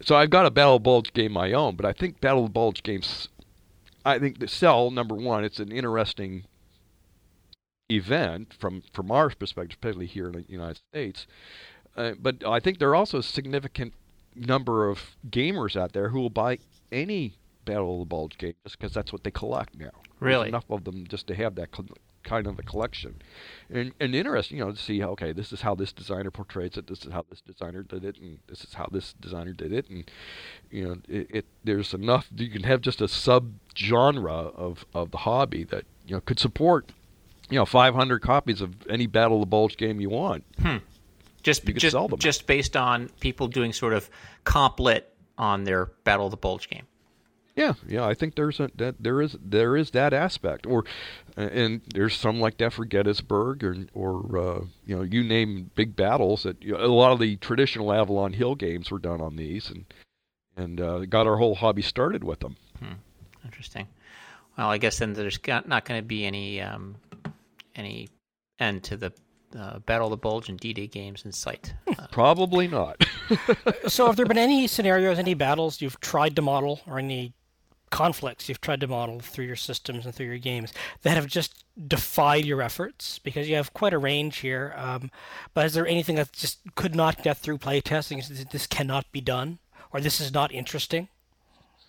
so 0.00 0.16
I've 0.16 0.30
got 0.30 0.46
a 0.46 0.50
Battle 0.50 0.76
of 0.76 0.82
the 0.82 0.84
Bulge 0.84 1.12
game 1.12 1.32
my 1.32 1.52
own, 1.52 1.76
but 1.76 1.84
I 1.84 1.92
think 1.92 2.20
Battle 2.20 2.44
of 2.44 2.50
the 2.50 2.54
Bulge 2.54 2.82
games, 2.82 3.28
I 4.04 4.18
think 4.18 4.40
the 4.40 4.48
sell 4.48 4.90
number 4.90 5.14
one. 5.14 5.44
It's 5.44 5.60
an 5.60 5.70
interesting 5.70 6.44
event 7.90 8.54
from 8.58 8.82
from 8.94 9.10
our 9.10 9.28
perspective, 9.28 9.78
particularly 9.78 10.06
here 10.06 10.28
in 10.28 10.32
the 10.32 10.44
United 10.48 10.80
States. 10.90 11.26
Uh, 11.94 12.12
but 12.18 12.42
I 12.46 12.58
think 12.58 12.78
they're 12.78 12.94
also 12.94 13.20
significant 13.20 13.92
number 14.34 14.88
of 14.88 15.16
gamers 15.28 15.76
out 15.76 15.92
there 15.92 16.08
who 16.08 16.20
will 16.20 16.30
buy 16.30 16.58
any 16.90 17.34
Battle 17.64 17.94
of 17.94 17.98
the 18.00 18.06
Bulge 18.06 18.38
game 18.38 18.54
just 18.64 18.78
because 18.78 18.92
that's 18.92 19.12
what 19.12 19.24
they 19.24 19.30
collect 19.30 19.78
now. 19.78 19.90
Really, 20.20 20.44
There's 20.44 20.48
enough 20.48 20.70
of 20.70 20.84
them 20.84 21.06
just 21.06 21.26
to 21.28 21.34
have 21.34 21.54
that 21.56 21.68
kind 22.22 22.46
of 22.46 22.58
a 22.58 22.62
collection, 22.62 23.22
and 23.70 23.92
and 24.00 24.14
interesting, 24.14 24.58
you 24.58 24.64
know, 24.64 24.72
to 24.72 24.78
see 24.78 25.02
okay, 25.02 25.32
this 25.32 25.52
is 25.52 25.60
how 25.60 25.74
this 25.74 25.92
designer 25.92 26.30
portrays 26.30 26.76
it, 26.76 26.86
this 26.86 27.04
is 27.04 27.12
how 27.12 27.24
this 27.30 27.40
designer 27.40 27.82
did 27.82 28.04
it, 28.04 28.18
and 28.18 28.38
this 28.48 28.64
is 28.64 28.74
how 28.74 28.88
this 28.90 29.14
designer 29.14 29.52
did 29.52 29.72
it, 29.72 29.88
and 29.88 30.10
you 30.70 30.84
know, 30.84 30.96
it, 31.08 31.26
it 31.30 31.46
there's 31.64 31.94
enough 31.94 32.28
you 32.34 32.50
can 32.50 32.64
have 32.64 32.80
just 32.80 33.00
a 33.00 33.08
sub 33.08 33.52
genre 33.76 34.32
of 34.32 34.84
of 34.94 35.10
the 35.10 35.18
hobby 35.18 35.64
that 35.64 35.84
you 36.06 36.14
know 36.16 36.20
could 36.20 36.38
support 36.38 36.92
you 37.50 37.58
know 37.58 37.66
500 37.66 38.20
copies 38.20 38.60
of 38.60 38.74
any 38.88 39.06
Battle 39.06 39.36
of 39.36 39.42
the 39.42 39.46
Bulge 39.46 39.76
game 39.76 40.00
you 40.00 40.10
want. 40.10 40.44
Hmm. 40.60 40.78
Just 41.42 41.64
just 41.66 41.96
just 42.18 42.46
based 42.46 42.76
on 42.76 43.08
people 43.20 43.48
doing 43.48 43.72
sort 43.72 43.94
of 43.94 44.08
comp 44.44 44.78
lit 44.78 45.12
on 45.36 45.64
their 45.64 45.86
Battle 46.04 46.26
of 46.26 46.30
the 46.30 46.36
Bulge 46.36 46.68
game. 46.68 46.86
Yeah, 47.54 47.74
yeah, 47.86 48.06
I 48.06 48.14
think 48.14 48.34
there's 48.34 48.60
a 48.60 48.70
that 48.76 48.96
there 49.00 49.20
is 49.20 49.36
there 49.44 49.76
is 49.76 49.90
that 49.90 50.14
aspect, 50.14 50.66
or 50.66 50.84
and 51.36 51.82
there's 51.92 52.16
some 52.16 52.40
like 52.40 52.56
that 52.58 52.72
for 52.72 52.86
Gettysburg, 52.86 53.62
or 53.62 53.76
or 53.92 54.38
uh, 54.38 54.60
you 54.86 54.96
know 54.96 55.02
you 55.02 55.22
name 55.22 55.70
big 55.74 55.94
battles 55.94 56.44
that 56.44 56.62
you 56.62 56.72
know, 56.72 56.82
a 56.82 56.86
lot 56.86 57.12
of 57.12 57.18
the 57.18 57.36
traditional 57.36 57.92
Avalon 57.92 58.32
Hill 58.32 58.54
games 58.54 58.90
were 58.90 58.98
done 58.98 59.20
on 59.20 59.36
these, 59.36 59.68
and 59.68 59.84
and 60.56 60.80
uh, 60.80 61.00
got 61.00 61.26
our 61.26 61.36
whole 61.36 61.54
hobby 61.54 61.82
started 61.82 62.24
with 62.24 62.40
them. 62.40 62.56
Hmm. 62.78 62.94
Interesting. 63.44 63.86
Well, 64.56 64.68
I 64.68 64.78
guess 64.78 64.98
then 64.98 65.12
there's 65.12 65.38
not 65.46 65.84
going 65.84 66.00
to 66.00 66.06
be 66.06 66.24
any 66.24 66.62
um, 66.62 66.96
any 67.74 68.08
end 68.58 68.84
to 68.84 68.96
the 68.96 69.12
uh, 69.56 69.78
Battle 69.80 70.06
of 70.06 70.10
the 70.10 70.16
Bulge 70.16 70.48
and 70.48 70.58
D-Day 70.58 70.86
games 70.86 71.24
in 71.24 71.32
sight. 71.32 71.74
Uh, 71.86 72.06
Probably 72.10 72.68
not. 72.68 73.04
so, 73.88 74.06
have 74.06 74.16
there 74.16 74.26
been 74.26 74.38
any 74.38 74.66
scenarios, 74.66 75.18
any 75.18 75.34
battles 75.34 75.80
you've 75.80 76.00
tried 76.00 76.36
to 76.36 76.42
model, 76.42 76.80
or 76.86 76.98
any 76.98 77.34
conflicts 77.90 78.48
you've 78.48 78.60
tried 78.60 78.80
to 78.80 78.88
model 78.88 79.20
through 79.20 79.44
your 79.44 79.54
systems 79.54 80.06
and 80.06 80.14
through 80.14 80.26
your 80.26 80.38
games 80.38 80.72
that 81.02 81.14
have 81.14 81.26
just 81.26 81.64
defied 81.86 82.44
your 82.44 82.62
efforts 82.62 83.18
because 83.18 83.48
you 83.48 83.54
have 83.54 83.72
quite 83.74 83.92
a 83.92 83.98
range 83.98 84.38
here. 84.38 84.74
Um, 84.76 85.10
but 85.54 85.66
is 85.66 85.74
there 85.74 85.86
anything 85.86 86.16
that 86.16 86.32
just 86.32 86.60
could 86.74 86.94
not 86.94 87.22
get 87.22 87.36
through 87.36 87.58
playtesting? 87.58 88.50
This 88.50 88.66
cannot 88.66 89.12
be 89.12 89.20
done, 89.20 89.58
or 89.92 90.00
this 90.00 90.20
is 90.20 90.32
not 90.32 90.52
interesting. 90.52 91.08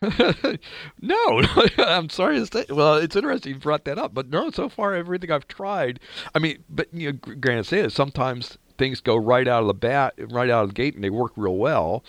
no, 1.01 1.41
I'm 1.77 2.09
sorry 2.09 2.39
to 2.39 2.45
say. 2.45 2.65
Well, 2.69 2.95
it's 2.95 3.15
interesting 3.15 3.53
you 3.53 3.59
brought 3.59 3.85
that 3.85 3.97
up, 3.97 4.13
but 4.13 4.29
no, 4.29 4.49
so 4.51 4.69
far 4.69 4.93
everything 4.93 5.31
I've 5.31 5.47
tried. 5.47 5.99
I 6.35 6.39
mean, 6.39 6.63
but 6.69 6.93
you 6.93 7.13
know, 7.13 7.35
granted, 7.35 7.65
say. 7.65 7.89
Sometimes 7.89 8.57
things 8.77 9.01
go 9.01 9.15
right 9.15 9.47
out 9.47 9.61
of 9.61 9.67
the 9.67 9.73
bat, 9.73 10.13
right 10.17 10.49
out 10.49 10.63
of 10.63 10.69
the 10.69 10.73
gate, 10.73 10.95
and 10.95 11.03
they 11.03 11.09
work 11.09 11.31
real 11.35 11.55
well. 11.55 12.03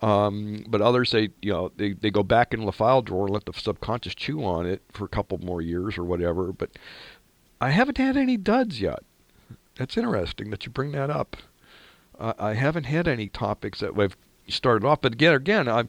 Um, 0.00 0.64
but 0.68 0.80
others, 0.80 1.10
they 1.10 1.30
you 1.42 1.52
know, 1.52 1.72
they, 1.76 1.92
they 1.92 2.10
go 2.10 2.22
back 2.22 2.52
into 2.52 2.66
the 2.66 2.72
file 2.72 3.02
drawer 3.02 3.26
and 3.26 3.34
let 3.34 3.46
the 3.46 3.52
subconscious 3.52 4.14
chew 4.14 4.44
on 4.44 4.66
it 4.66 4.82
for 4.92 5.04
a 5.04 5.08
couple 5.08 5.38
more 5.38 5.60
years 5.60 5.98
or 5.98 6.04
whatever. 6.04 6.52
But 6.52 6.70
I 7.60 7.70
haven't 7.70 7.98
had 7.98 8.16
any 8.16 8.36
duds 8.36 8.80
yet. 8.80 9.00
That's 9.76 9.96
interesting 9.96 10.50
that 10.50 10.66
you 10.66 10.72
bring 10.72 10.92
that 10.92 11.10
up. 11.10 11.36
Uh, 12.18 12.32
I 12.38 12.54
haven't 12.54 12.84
had 12.84 13.08
any 13.08 13.28
topics 13.28 13.80
that 13.80 13.94
we've 13.94 14.16
started 14.48 14.86
off. 14.86 15.00
But 15.00 15.14
again, 15.14 15.34
again, 15.34 15.68
I'm, 15.68 15.88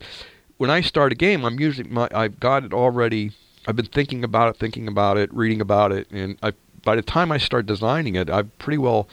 when 0.59 0.69
I 0.69 0.81
start 0.81 1.13
a 1.13 1.15
game, 1.15 1.45
I'm 1.45 1.59
usually 1.59 1.89
my, 1.89 2.09
I've 2.13 2.39
got 2.39 2.65
it 2.65 2.73
already. 2.73 3.31
I've 3.65 3.75
been 3.75 3.85
thinking 3.85 4.23
about 4.23 4.53
it, 4.53 4.59
thinking 4.59 4.87
about 4.87 5.17
it, 5.17 5.33
reading 5.33 5.61
about 5.61 5.91
it, 5.91 6.11
and 6.11 6.37
I, 6.43 6.53
by 6.83 6.95
the 6.95 7.01
time 7.01 7.31
I 7.31 7.37
start 7.37 7.65
designing 7.65 8.15
it, 8.15 8.29
I've 8.29 8.57
pretty 8.59 8.77
well 8.77 9.07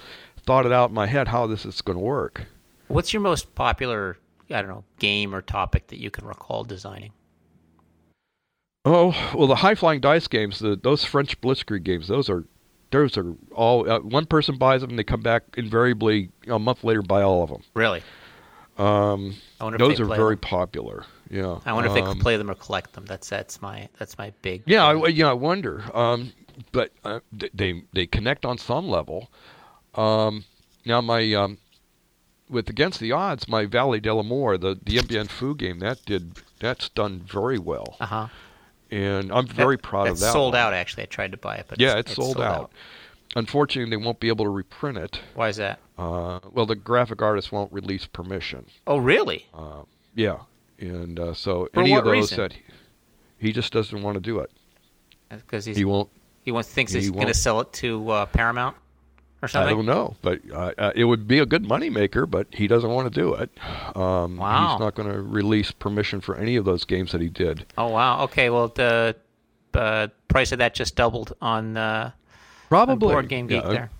thought 0.44 0.66
it 0.66 0.72
out 0.72 0.90
in 0.90 0.94
my 0.94 1.06
head 1.06 1.28
how 1.28 1.46
this 1.46 1.64
is 1.64 1.80
going 1.80 1.98
to 1.98 2.04
work. 2.04 2.46
What's 2.88 3.12
your 3.12 3.22
most 3.22 3.54
popular 3.54 4.18
I 4.50 4.60
don't 4.60 4.68
know, 4.68 4.84
game 4.98 5.34
or 5.34 5.42
topic 5.42 5.88
that 5.88 5.98
you 5.98 6.10
can 6.10 6.26
recall 6.26 6.64
designing? 6.64 7.12
Oh 8.84 9.14
well, 9.34 9.46
the 9.46 9.56
high 9.56 9.74
flying 9.74 10.00
dice 10.00 10.26
games, 10.26 10.58
the, 10.58 10.76
those 10.76 11.04
French 11.04 11.40
Blitzkrieg 11.40 11.84
games, 11.84 12.08
those 12.08 12.28
are 12.28 12.44
those 12.90 13.16
are 13.16 13.34
all 13.52 13.88
uh, 13.88 14.00
one 14.00 14.26
person 14.26 14.58
buys 14.58 14.80
them, 14.80 14.90
and 14.90 14.98
they 14.98 15.04
come 15.04 15.22
back 15.22 15.42
invariably 15.56 16.30
a 16.48 16.58
month 16.58 16.82
later 16.82 17.02
buy 17.02 17.22
all 17.22 17.42
of 17.42 17.50
them. 17.50 17.62
Really? 17.74 18.02
Um, 18.78 19.36
those 19.78 20.00
are 20.00 20.06
very 20.06 20.34
them. 20.34 20.40
popular. 20.40 21.04
Yeah. 21.30 21.58
I 21.64 21.72
wonder 21.72 21.88
if 21.88 21.94
they 21.94 22.02
um, 22.02 22.18
play 22.18 22.36
them 22.36 22.50
or 22.50 22.54
collect 22.54 22.92
them. 22.92 23.04
That's 23.04 23.28
that's 23.28 23.60
my 23.60 23.88
that's 23.98 24.16
my 24.18 24.32
big. 24.42 24.62
Yeah, 24.66 24.86
I, 24.86 25.06
yeah, 25.08 25.30
I 25.30 25.32
wonder. 25.32 25.84
Um, 25.94 26.32
but 26.72 26.92
uh, 27.04 27.20
they 27.32 27.82
they 27.92 28.06
connect 28.06 28.44
on 28.44 28.58
some 28.58 28.88
level. 28.88 29.28
Um, 29.94 30.44
now 30.84 31.00
my 31.00 31.32
um, 31.34 31.58
with 32.48 32.68
Against 32.68 33.00
the 33.00 33.12
Odds, 33.12 33.48
my 33.48 33.66
Valley 33.66 34.00
de 34.00 34.14
l'Amour, 34.14 34.58
the 34.58 34.78
the 34.82 35.02
Bien 35.02 35.26
Phu 35.26 35.56
game, 35.56 35.80
that 35.80 36.04
did 36.04 36.36
that's 36.60 36.88
done 36.90 37.20
very 37.20 37.58
well. 37.58 37.96
Uh 38.00 38.06
huh. 38.06 38.28
And 38.90 39.32
I'm 39.32 39.48
very 39.48 39.76
that, 39.76 39.82
proud 39.82 40.08
of 40.08 40.20
that. 40.20 40.32
sold 40.32 40.54
one. 40.54 40.62
out 40.62 40.74
actually. 40.74 41.02
I 41.04 41.06
tried 41.06 41.32
to 41.32 41.38
buy 41.38 41.56
it, 41.56 41.66
but 41.68 41.80
yeah, 41.80 41.98
it's, 41.98 42.12
it's, 42.12 42.14
sold, 42.14 42.36
sold 42.36 42.46
out. 42.46 42.60
out. 42.60 42.72
Unfortunately, 43.34 43.90
they 43.90 44.02
won't 44.02 44.20
be 44.20 44.28
able 44.28 44.44
to 44.44 44.50
reprint 44.50 44.96
it. 44.96 45.20
Why 45.34 45.48
is 45.48 45.56
that? 45.56 45.80
Uh, 45.98 46.40
well, 46.52 46.66
the 46.66 46.76
graphic 46.76 47.20
artist 47.20 47.50
won't 47.52 47.72
release 47.72 48.06
permission. 48.06 48.66
Oh, 48.86 48.98
really? 48.98 49.46
Uh, 49.52 49.82
yeah, 50.14 50.38
and 50.78 51.18
uh, 51.18 51.34
so 51.34 51.68
For 51.72 51.80
any 51.80 51.94
of 51.94 52.04
those 52.04 52.12
reason? 52.12 52.38
that 52.38 52.52
he, 52.52 52.62
he 53.38 53.52
just 53.52 53.72
doesn't 53.72 54.02
want 54.02 54.14
to 54.16 54.20
do 54.20 54.40
it. 54.40 54.50
Because 55.28 55.64
he 55.64 55.84
won't. 55.84 56.10
He 56.42 56.52
wants 56.52 56.68
thinks 56.68 56.92
he 56.92 57.00
he's 57.00 57.10
going 57.10 57.26
to 57.26 57.34
sell 57.34 57.60
it 57.60 57.72
to 57.74 58.08
uh, 58.10 58.26
Paramount 58.26 58.76
or 59.42 59.48
something. 59.48 59.68
I 59.68 59.76
don't 59.76 59.86
know, 59.86 60.16
but 60.22 60.40
uh, 60.52 60.72
uh, 60.78 60.92
it 60.94 61.04
would 61.04 61.26
be 61.26 61.40
a 61.40 61.46
good 61.46 61.64
moneymaker, 61.64 62.30
but 62.30 62.46
he 62.52 62.68
doesn't 62.68 62.88
want 62.88 63.12
to 63.12 63.20
do 63.20 63.34
it. 63.34 63.50
Um, 63.96 64.36
Wow. 64.36 64.72
He's 64.72 64.80
not 64.80 64.94
going 64.94 65.10
to 65.10 65.20
release 65.20 65.72
permission 65.72 66.20
for 66.20 66.36
any 66.36 66.54
of 66.54 66.64
those 66.64 66.84
games 66.84 67.12
that 67.12 67.20
he 67.20 67.28
did. 67.28 67.66
Oh 67.76 67.88
wow. 67.88 68.22
Okay. 68.24 68.50
Well, 68.50 68.68
the 68.68 69.16
uh, 69.74 70.08
price 70.28 70.52
of 70.52 70.58
that 70.58 70.74
just 70.74 70.94
doubled 70.94 71.34
on, 71.40 71.76
uh, 71.76 71.80
on 71.80 72.12
Probably 72.68 73.08
Board 73.08 73.28
Game 73.28 73.46
Geek 73.46 73.62
yeah, 73.62 73.70
there. 73.70 73.90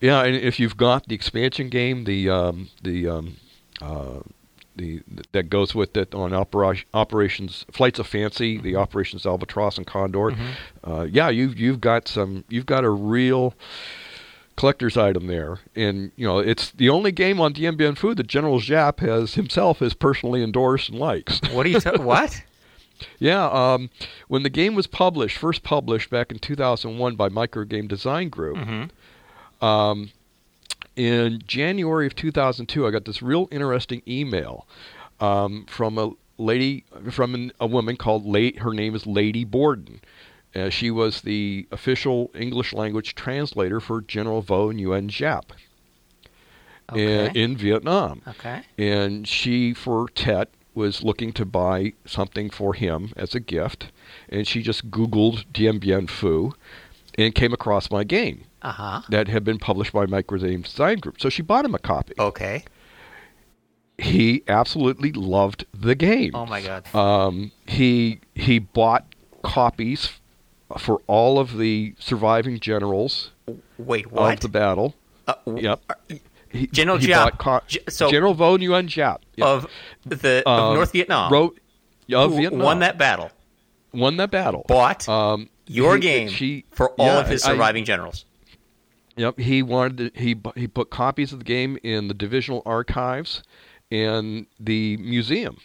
Yeah, 0.00 0.24
and 0.24 0.34
if 0.34 0.58
you've 0.58 0.76
got 0.76 1.06
the 1.08 1.14
expansion 1.14 1.68
game, 1.68 2.04
the 2.04 2.28
um, 2.28 2.68
the 2.82 3.08
um, 3.08 3.36
uh, 3.80 4.20
the 4.76 5.02
that 5.32 5.50
goes 5.50 5.74
with 5.74 5.96
it 5.96 6.14
on 6.14 6.32
opera, 6.32 6.76
operations 6.94 7.64
Flights 7.70 7.98
of 7.98 8.06
Fancy, 8.06 8.58
the 8.58 8.76
Operations 8.76 9.26
Albatross 9.26 9.76
and 9.76 9.86
Condor. 9.86 10.34
Uh, 10.86 11.02
yeah, 11.10 11.28
you've 11.28 11.58
you've 11.58 11.80
got 11.80 12.08
some 12.08 12.44
you've 12.48 12.66
got 12.66 12.84
a 12.84 12.90
real 12.90 13.54
collector's 14.56 14.96
item 14.96 15.26
there, 15.26 15.58
and 15.74 16.12
you 16.16 16.26
know 16.26 16.38
it's 16.38 16.70
the 16.72 16.88
only 16.88 17.12
game 17.12 17.40
on 17.40 17.52
Bien 17.52 17.76
Phu 17.76 18.14
that 18.16 18.26
General 18.26 18.60
Giap 18.60 19.00
has 19.00 19.34
himself 19.34 19.78
has 19.80 19.94
personally 19.94 20.42
endorsed 20.42 20.88
and 20.90 20.98
likes. 20.98 21.40
What 21.52 21.64
do 21.64 21.70
you? 21.70 21.80
Ta- 21.80 21.98
what? 22.02 22.42
Yeah, 23.18 23.46
um, 23.46 23.90
when 24.28 24.44
the 24.44 24.48
game 24.50 24.76
was 24.76 24.86
published, 24.86 25.36
first 25.36 25.64
published 25.64 26.08
back 26.08 26.30
in 26.30 26.38
2001 26.38 27.16
by 27.16 27.28
Microgame 27.28 27.88
Design 27.88 28.28
Group, 28.28 28.56
um, 29.60 30.12
in 30.96 31.42
January 31.46 32.06
of 32.06 32.14
2002, 32.14 32.86
I 32.86 32.90
got 32.90 33.04
this 33.04 33.22
real 33.22 33.48
interesting 33.50 34.02
email 34.06 34.66
um, 35.20 35.66
from 35.68 35.98
a 35.98 36.12
lady, 36.38 36.84
from 37.10 37.34
an, 37.34 37.52
a 37.60 37.66
woman 37.66 37.96
called 37.96 38.26
Late. 38.26 38.58
Her 38.60 38.72
name 38.72 38.94
is 38.94 39.06
Lady 39.06 39.44
Borton. 39.44 40.00
Uh, 40.54 40.68
she 40.68 40.90
was 40.90 41.22
the 41.22 41.66
official 41.70 42.30
English 42.34 42.72
language 42.72 43.14
translator 43.14 43.80
for 43.80 44.02
General 44.02 44.42
Vo 44.42 44.68
Nguyen 44.68 45.08
Giap 45.08 45.44
Okay. 46.90 47.26
in, 47.28 47.36
in 47.36 47.56
Vietnam 47.56 48.20
okay. 48.28 48.62
and 48.76 49.26
she 49.26 49.72
for 49.72 50.08
Tet 50.08 50.50
was 50.74 51.02
looking 51.02 51.32
to 51.32 51.44
buy 51.46 51.92
something 52.04 52.50
for 52.50 52.74
him 52.74 53.12
as 53.16 53.34
a 53.34 53.40
gift, 53.40 53.90
and 54.28 54.46
she 54.46 54.62
just 54.62 54.90
Googled 54.90 55.44
Dien 55.52 55.78
Bien 55.78 56.06
Phu, 56.06 56.52
and 57.16 57.34
came 57.34 57.52
across 57.52 57.90
my 57.90 58.04
game 58.04 58.44
Uh 58.62 58.72
huh. 58.72 59.00
that 59.08 59.28
had 59.28 59.42
been 59.44 59.58
published 59.58 59.92
by 59.92 60.06
Microgame 60.06 60.62
Design 60.64 60.98
Group. 60.98 61.20
So 61.20 61.28
she 61.28 61.42
bought 61.42 61.64
him 61.64 61.74
a 61.74 61.78
copy. 61.78 62.14
Okay. 62.18 62.64
He 63.98 64.42
absolutely 64.48 65.12
loved 65.12 65.66
the 65.74 65.94
game. 65.94 66.32
Oh 66.34 66.46
my 66.46 66.60
god. 66.62 66.92
Um, 66.94 67.52
he 67.66 68.20
he 68.34 68.58
bought 68.58 69.04
copies 69.42 70.10
for 70.78 71.00
all 71.06 71.38
of 71.38 71.58
the 71.58 71.94
surviving 71.98 72.58
generals 72.58 73.30
Wait. 73.78 74.10
what? 74.10 74.34
of 74.34 74.40
the 74.40 74.48
battle. 74.48 74.94
Uh, 75.28 75.34
Yep. 75.46 75.80
He, 76.48 76.66
General 76.66 76.98
he 76.98 77.08
bought 77.08 77.38
co- 77.38 77.60
G- 77.66 77.80
so- 77.88 78.10
General 78.10 78.34
Vo 78.34 78.56
Nguyen 78.58 78.86
Giap. 78.86 79.18
Yep. 79.36 79.46
Of 79.46 79.66
the 80.04 80.48
Um, 80.48 80.60
of 80.70 80.74
North 80.74 80.92
Vietnam. 80.92 81.32
wrote 81.32 81.58
of 82.12 82.30
who 82.32 82.36
Vietnam 82.38 82.60
won 82.62 82.78
that 82.80 82.98
battle. 82.98 83.30
won 83.92 84.16
that 84.18 84.30
battle. 84.30 84.64
Bought 84.68 85.08
Um, 85.08 85.48
your 85.66 85.94
he- 85.96 86.00
game 86.00 86.28
she- 86.28 86.64
for 86.70 86.90
all 86.92 87.06
yeah, 87.06 87.20
of 87.20 87.28
his 87.28 87.44
I- 87.44 87.52
surviving 87.52 87.84
generals. 87.84 88.24
Yep, 89.16 89.38
he 89.38 89.62
wanted 89.62 90.14
to, 90.14 90.20
he 90.20 90.40
he 90.54 90.66
put 90.66 90.90
copies 90.90 91.32
of 91.32 91.40
the 91.40 91.44
game 91.44 91.78
in 91.82 92.08
the 92.08 92.14
divisional 92.14 92.62
archives 92.64 93.42
and 93.90 94.46
the 94.58 94.96
museum 94.96 95.58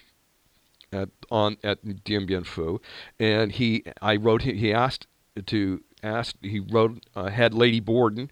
at 0.92 1.10
on 1.32 1.58
at 1.64 2.04
Dien 2.04 2.26
Bien 2.26 2.44
Phu, 2.44 2.80
and 3.20 3.52
he 3.52 3.84
I 4.02 4.16
wrote 4.18 4.42
he, 4.42 4.74
asked 4.74 5.08
to 5.46 5.82
asked 6.04 6.38
he 6.42 6.60
wrote 6.60 7.06
uh, 7.16 7.30
had 7.30 7.54
Lady 7.54 7.80
Borton 7.80 8.30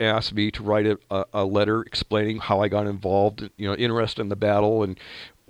asked 0.00 0.34
me 0.34 0.50
to 0.50 0.62
write 0.62 0.86
a, 0.86 1.26
a, 1.32 1.44
letter 1.44 1.82
explaining 1.82 2.38
how 2.38 2.60
I 2.60 2.68
got 2.68 2.86
involved, 2.86 3.48
you 3.56 3.68
know, 3.68 3.74
interested 3.74 4.22
in 4.22 4.28
the 4.28 4.36
battle 4.36 4.82
and 4.82 4.98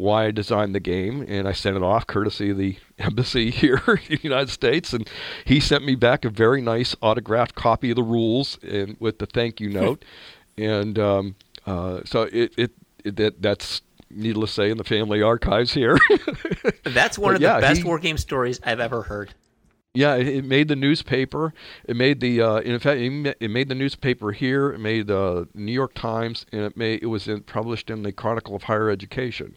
why 0.02 0.26
I 0.26 0.30
designed 0.32 0.74
the 0.74 0.80
game, 0.80 1.24
and 1.28 1.46
I 1.48 1.52
sent 1.52 1.76
it 1.76 1.82
off 1.82 2.06
courtesy 2.06 2.50
of 2.50 2.58
the 2.58 2.76
embassy 2.98 3.50
here 3.50 3.80
in 4.08 4.16
the 4.16 4.20
United 4.22 4.50
States, 4.50 4.92
and 4.92 5.08
he 5.44 5.60
sent 5.60 5.84
me 5.84 5.94
back 5.94 6.24
a 6.24 6.30
very 6.30 6.60
nice 6.60 6.94
autographed 7.00 7.54
copy 7.54 7.90
of 7.90 7.96
the 7.96 8.02
rules 8.02 8.58
and 8.62 8.96
with 9.00 9.18
the 9.18 9.26
thank 9.26 9.60
you 9.60 9.68
note, 9.80 10.04
and 10.58 10.98
um, 10.98 11.36
uh, 11.66 12.00
so 12.04 12.22
it, 12.22 12.52
it, 12.56 12.72
it 13.04 13.16
that 13.16 13.40
that's 13.40 13.82
needless 14.10 14.50
to 14.50 14.62
say 14.62 14.70
in 14.70 14.76
the 14.76 14.84
family 14.84 15.22
archives 15.22 15.72
here. 15.72 15.96
That's 16.84 17.18
one 17.18 17.34
But 17.34 17.42
of 17.42 17.54
the 17.56 17.60
best 17.66 17.78
he- 17.80 17.84
war 17.84 17.98
game 17.98 18.18
stories 18.18 18.60
I've 18.64 18.80
ever 18.80 19.02
heard. 19.02 19.34
Yeah, 19.94 20.14
it, 20.16 20.26
it 20.26 20.44
made 20.44 20.68
the 20.68 20.76
newspaper. 20.76 21.52
It 21.84 21.96
made 21.96 22.20
the 22.20 22.40
uh, 22.40 22.56
in 22.60 22.78
fact 22.78 22.98
it 22.98 23.36
it 23.40 23.50
made 23.50 23.68
the 23.68 23.74
newspaper 23.74 24.32
here. 24.32 24.72
It 24.72 24.78
made 24.78 25.06
the 25.06 25.48
New 25.54 25.72
York 25.72 25.94
Times, 25.94 26.46
and 26.50 26.62
it 26.62 26.76
made 26.76 27.02
it 27.02 27.06
was 27.06 27.28
in, 27.28 27.42
published 27.42 27.90
in 27.90 28.02
the 28.02 28.10
Chronicle 28.12 28.56
of 28.56 28.64
Higher 28.64 28.90
Education. 28.90 29.56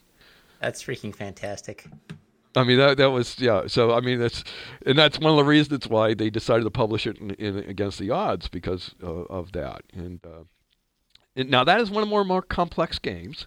That's 0.66 0.84
freaking 0.84 1.13
fantastic. 1.13 1.86
I 2.55 2.63
mean 2.63 2.80
that 2.80 2.97
that 2.97 3.11
was 3.11 3.38
yeah. 3.38 3.68
So 3.68 3.93
I 3.93 3.99
mean 3.99 4.18
that's 4.18 4.43
and 4.84 4.97
that's 4.97 5.20
one 5.20 5.30
of 5.30 5.38
the 5.38 5.43
reasons 5.43 5.88
why 5.88 6.16
they 6.16 6.32
decided 6.32 6.63
to 6.63 6.72
publish 6.72 7.05
it 7.05 7.20
in, 7.20 7.30
in 7.36 7.57
against 7.59 7.99
the 7.99 8.09
odds 8.09 8.47
because 8.47 8.95
uh, 9.03 9.26
of 9.26 9.51
that. 9.51 9.84
And, 9.93 10.22
uh, 10.26 10.45
and 11.36 11.51
now 11.51 11.63
that 11.66 11.80
is 11.80 11.91
one 11.91 12.01
of 12.01 12.09
more 12.09 12.24
more 12.26 12.41
complex 12.41 12.97
games, 12.97 13.45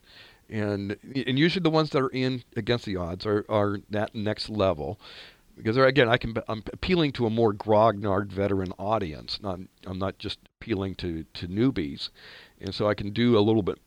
and 0.48 0.96
and 1.02 1.36
usually 1.40 1.64
the 1.64 1.70
ones 1.70 1.90
that 1.90 2.02
are 2.02 2.08
in 2.10 2.44
against 2.54 2.84
the 2.84 2.94
odds 2.94 3.26
are 3.26 3.44
are 3.48 3.80
that 3.90 4.14
next 4.14 4.48
level. 4.48 5.00
Because 5.56 5.76
again, 5.76 6.08
I 6.08 6.18
can 6.18 6.36
I'm 6.46 6.62
appealing 6.72 7.10
to 7.14 7.26
a 7.26 7.30
more 7.30 7.52
grognard 7.52 8.30
veteran 8.30 8.72
audience. 8.78 9.40
Not 9.42 9.58
I'm 9.86 9.98
not 9.98 10.18
just 10.18 10.38
appealing 10.60 10.94
to, 10.96 11.24
to 11.34 11.48
newbies, 11.48 12.10
and 12.60 12.72
so 12.72 12.88
I 12.88 12.94
can 12.94 13.10
do 13.10 13.36
a 13.36 13.40
little 13.40 13.64
bit 13.64 13.80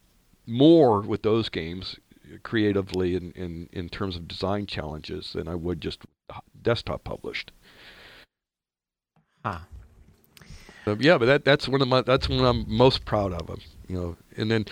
more 0.45 0.99
with 0.99 1.23
those 1.23 1.47
games 1.47 1.95
creatively 2.43 3.15
in, 3.15 3.31
in, 3.31 3.69
in 3.71 3.89
terms 3.89 4.15
of 4.15 4.27
design 4.27 4.65
challenges 4.65 5.33
than 5.33 5.47
I 5.47 5.55
would 5.55 5.81
just 5.81 6.01
desktop 6.61 7.03
published. 7.03 7.51
Huh. 9.43 9.59
So, 10.85 10.97
yeah, 10.99 11.17
but 11.17 11.25
that 11.25 11.45
that's 11.45 11.67
one 11.67 11.81
of 11.81 11.87
my 11.87 12.01
that's 12.01 12.27
one 12.27 12.43
I'm 12.43 12.65
most 12.67 13.05
proud 13.05 13.33
of. 13.33 13.47
Them, 13.47 13.61
you 13.87 13.95
know, 13.95 14.17
and 14.35 14.49
then 14.49 14.65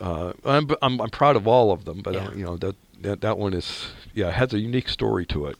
uh, 0.00 0.32
I'm, 0.44 0.68
I'm 0.82 1.00
I'm 1.00 1.10
proud 1.10 1.36
of 1.36 1.46
all 1.46 1.70
of 1.70 1.84
them, 1.84 2.00
but 2.02 2.14
Yeah. 2.14 2.26
uh, 2.26 2.32
you 2.32 2.44
know 2.44 2.56
that 2.56 2.74
that 3.02 3.20
that 3.20 3.38
one 3.38 3.54
is 3.54 3.88
yeah 4.14 4.30
has 4.30 4.52
a 4.52 4.58
unique 4.58 4.88
story 4.88 5.24
to 5.26 5.46
it. 5.46 5.56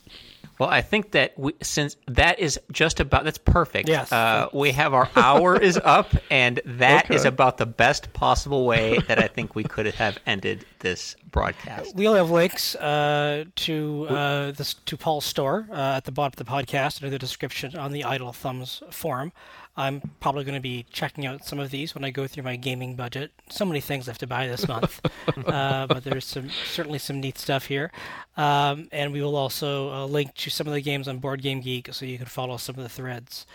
Well, 0.65 0.73
I 0.73 0.81
think 0.81 1.11
that 1.11 1.39
we, 1.39 1.53
since 1.61 1.97
that 2.09 2.39
is 2.39 2.59
just 2.73 3.01
about 3.01 3.25
that's 3.25 3.37
perfect. 3.39 3.87
Yes. 3.89 4.11
Uh, 4.11 4.49
we 4.55 4.71
have 4.73 4.95
our 4.95 5.11
hour 5.15 5.57
is 5.61 5.79
up, 5.85 6.15
and 6.31 6.59
that 6.65 7.11
is 7.11 7.21
Okay. 7.23 7.29
about 7.29 7.59
the 7.59 7.67
best 7.67 8.13
possible 8.15 8.65
way 8.65 8.99
that 9.09 9.19
I 9.19 9.29
think 9.29 9.55
we 9.55 9.63
could 9.65 9.87
have 9.87 10.19
ended 10.27 10.65
this 10.79 11.17
broadcast. 11.31 11.95
We'll 11.95 12.15
have 12.15 12.31
links 12.31 12.75
uh, 12.77 13.45
to 13.57 14.07
uh, 14.09 14.53
this 14.53 14.73
to 14.75 14.97
Paul's 14.97 15.27
store 15.27 15.69
uh, 15.71 15.97
at 15.99 16.05
the 16.05 16.13
bottom 16.13 16.33
of 16.41 16.47
the 16.47 16.51
podcast 16.51 16.97
and 16.99 17.05
in 17.07 17.11
the 17.11 17.19
description 17.19 17.77
on 17.77 17.93
the 17.93 18.05
Idle 18.05 18.33
Thumbs 18.33 18.83
forum. 18.91 19.33
I'm 19.77 20.13
probably 20.21 20.45
going 20.45 20.55
to 20.55 20.61
be 20.61 20.87
checking 20.91 21.27
out 21.27 21.45
some 21.45 21.59
of 21.59 21.71
these 21.71 21.95
when 21.95 22.05
I 22.05 22.11
go 22.11 22.27
through 22.27 22.45
my 22.45 22.57
gaming 22.57 22.95
budget. 22.95 23.33
So 23.51 23.65
many 23.65 23.81
things 23.81 24.09
I 24.09 24.13
have 24.13 24.19
to 24.19 24.27
buy 24.27 24.47
this 24.47 24.69
month, 24.69 25.01
uh, 25.47 25.87
but 25.89 26.05
there's 26.05 26.25
some 26.25 26.51
certainly 26.65 26.99
some 26.99 27.21
neat 27.21 27.39
stuff 27.39 27.67
here. 27.67 27.91
Um, 28.37 28.89
and 28.93 29.13
we 29.13 29.21
will 29.21 29.37
also 29.37 29.91
uh, 29.91 30.07
link 30.07 30.35
to 30.35 30.51
some 30.51 30.67
of 30.67 30.73
the 30.73 30.81
games 30.81 31.09
on 31.09 31.19
Board 31.19 31.43
Game 31.43 31.61
Geek, 31.61 31.93
so 31.93 32.07
you 32.07 32.19
can 32.19 32.27
follow 32.27 32.57
some 32.57 32.77
of 32.77 32.83
the 32.83 32.89
threads 32.89 33.47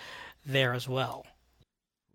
there 0.45 0.73
as 0.73 0.87
well. 0.89 1.25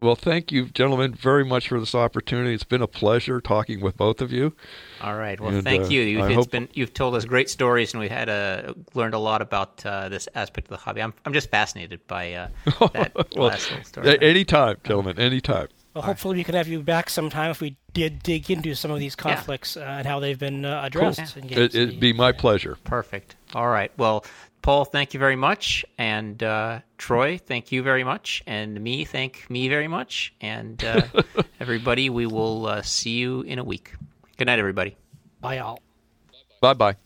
Well, 0.05 0.17
thank 0.17 0.53
you, 0.53 0.67
gentlemen, 0.67 1.15
very 1.15 1.47
much 1.47 1.69
for 1.69 1.81
this 1.81 1.95
opportunity. 1.95 2.53
It's 2.53 2.63
been 2.63 2.83
a 2.83 2.87
pleasure 2.87 3.41
talking 3.41 3.81
with 3.81 3.97
both 3.97 4.21
of 4.21 4.31
you. 4.31 4.53
All 5.01 5.17
right. 5.17 5.41
Well, 5.41 5.55
And, 5.55 5.65
thank 5.65 5.85
uh, 5.85 5.89
you. 5.89 6.03
You've, 6.03 6.21
I 6.21 6.27
it's 6.27 6.35
hope- 6.35 6.51
been 6.51 6.69
you've 6.75 6.93
told 6.93 7.15
us 7.15 7.25
great 7.25 7.49
stories, 7.49 7.95
and 7.95 8.03
we 8.03 8.11
had 8.11 8.29
uh, 8.29 8.75
learned 8.93 9.15
a 9.15 9.19
lot 9.19 9.41
about 9.41 9.85
uh, 9.87 10.11
this 10.11 10.29
aspect 10.35 10.67
of 10.67 10.73
the 10.73 10.77
hobby. 10.77 11.01
I'm 11.01 11.15
I'm 11.25 11.33
just 11.33 11.49
fascinated 11.49 12.07
by 12.07 12.35
uh, 12.35 12.49
that 12.93 13.13
Well, 13.35 13.49
last 13.49 13.71
little 13.71 13.85
story. 13.87 14.09
A- 14.11 14.19
anytime, 14.23 14.77
gentlemen, 14.85 15.19
anytime. 15.19 15.69
Well, 15.95 16.03
hopefully 16.05 16.37
we 16.37 16.45
can 16.45 16.55
have 16.55 16.69
you 16.69 16.83
back 16.83 17.09
sometime 17.09 17.51
if 17.51 17.63
we 17.63 17.79
did 17.95 18.23
dig 18.23 18.51
into 18.51 18.75
some 18.75 18.91
of 18.91 18.99
these 18.99 19.17
conflicts 19.17 19.75
uh, 19.75 19.81
and 19.81 20.07
how 20.07 20.21
they've 20.21 20.39
been 20.39 20.67
uh, 20.67 20.83
addressed. 20.85 21.35
In 21.39 21.47
games. 21.47 21.75
It, 21.75 21.75
it'd 21.75 22.01
be 22.01 22.13
my 22.13 22.33
pleasure. 22.33 22.77
Perfect. 22.85 23.37
All 23.55 23.69
right. 23.69 23.91
Well, 23.97 24.27
Paul, 24.65 24.87
thank 24.87 25.13
you 25.13 25.21
very 25.21 25.37
much, 25.37 25.85
and 25.99 26.43
uh, 26.43 26.81
Troy, 26.97 27.37
thank 27.37 27.71
you 27.71 27.83
very 27.83 28.03
much, 28.03 28.43
and 28.47 28.81
me, 28.81 29.05
thank 29.05 29.45
me 29.51 29.69
very 29.69 29.89
much, 29.89 30.33
and 30.41 30.83
uh, 30.83 31.03
everybody, 31.61 32.09
we 32.09 32.25
will 32.25 32.65
uh, 32.65 32.81
see 32.81 33.11
you 33.11 33.43
in 33.43 33.59
a 33.59 33.65
week. 33.65 33.93
Good 34.39 34.47
night, 34.47 34.59
everybody. 34.59 34.97
Bye 35.43 35.59
all. 35.59 35.81
Bye 36.63 36.73
bye. 36.73 36.97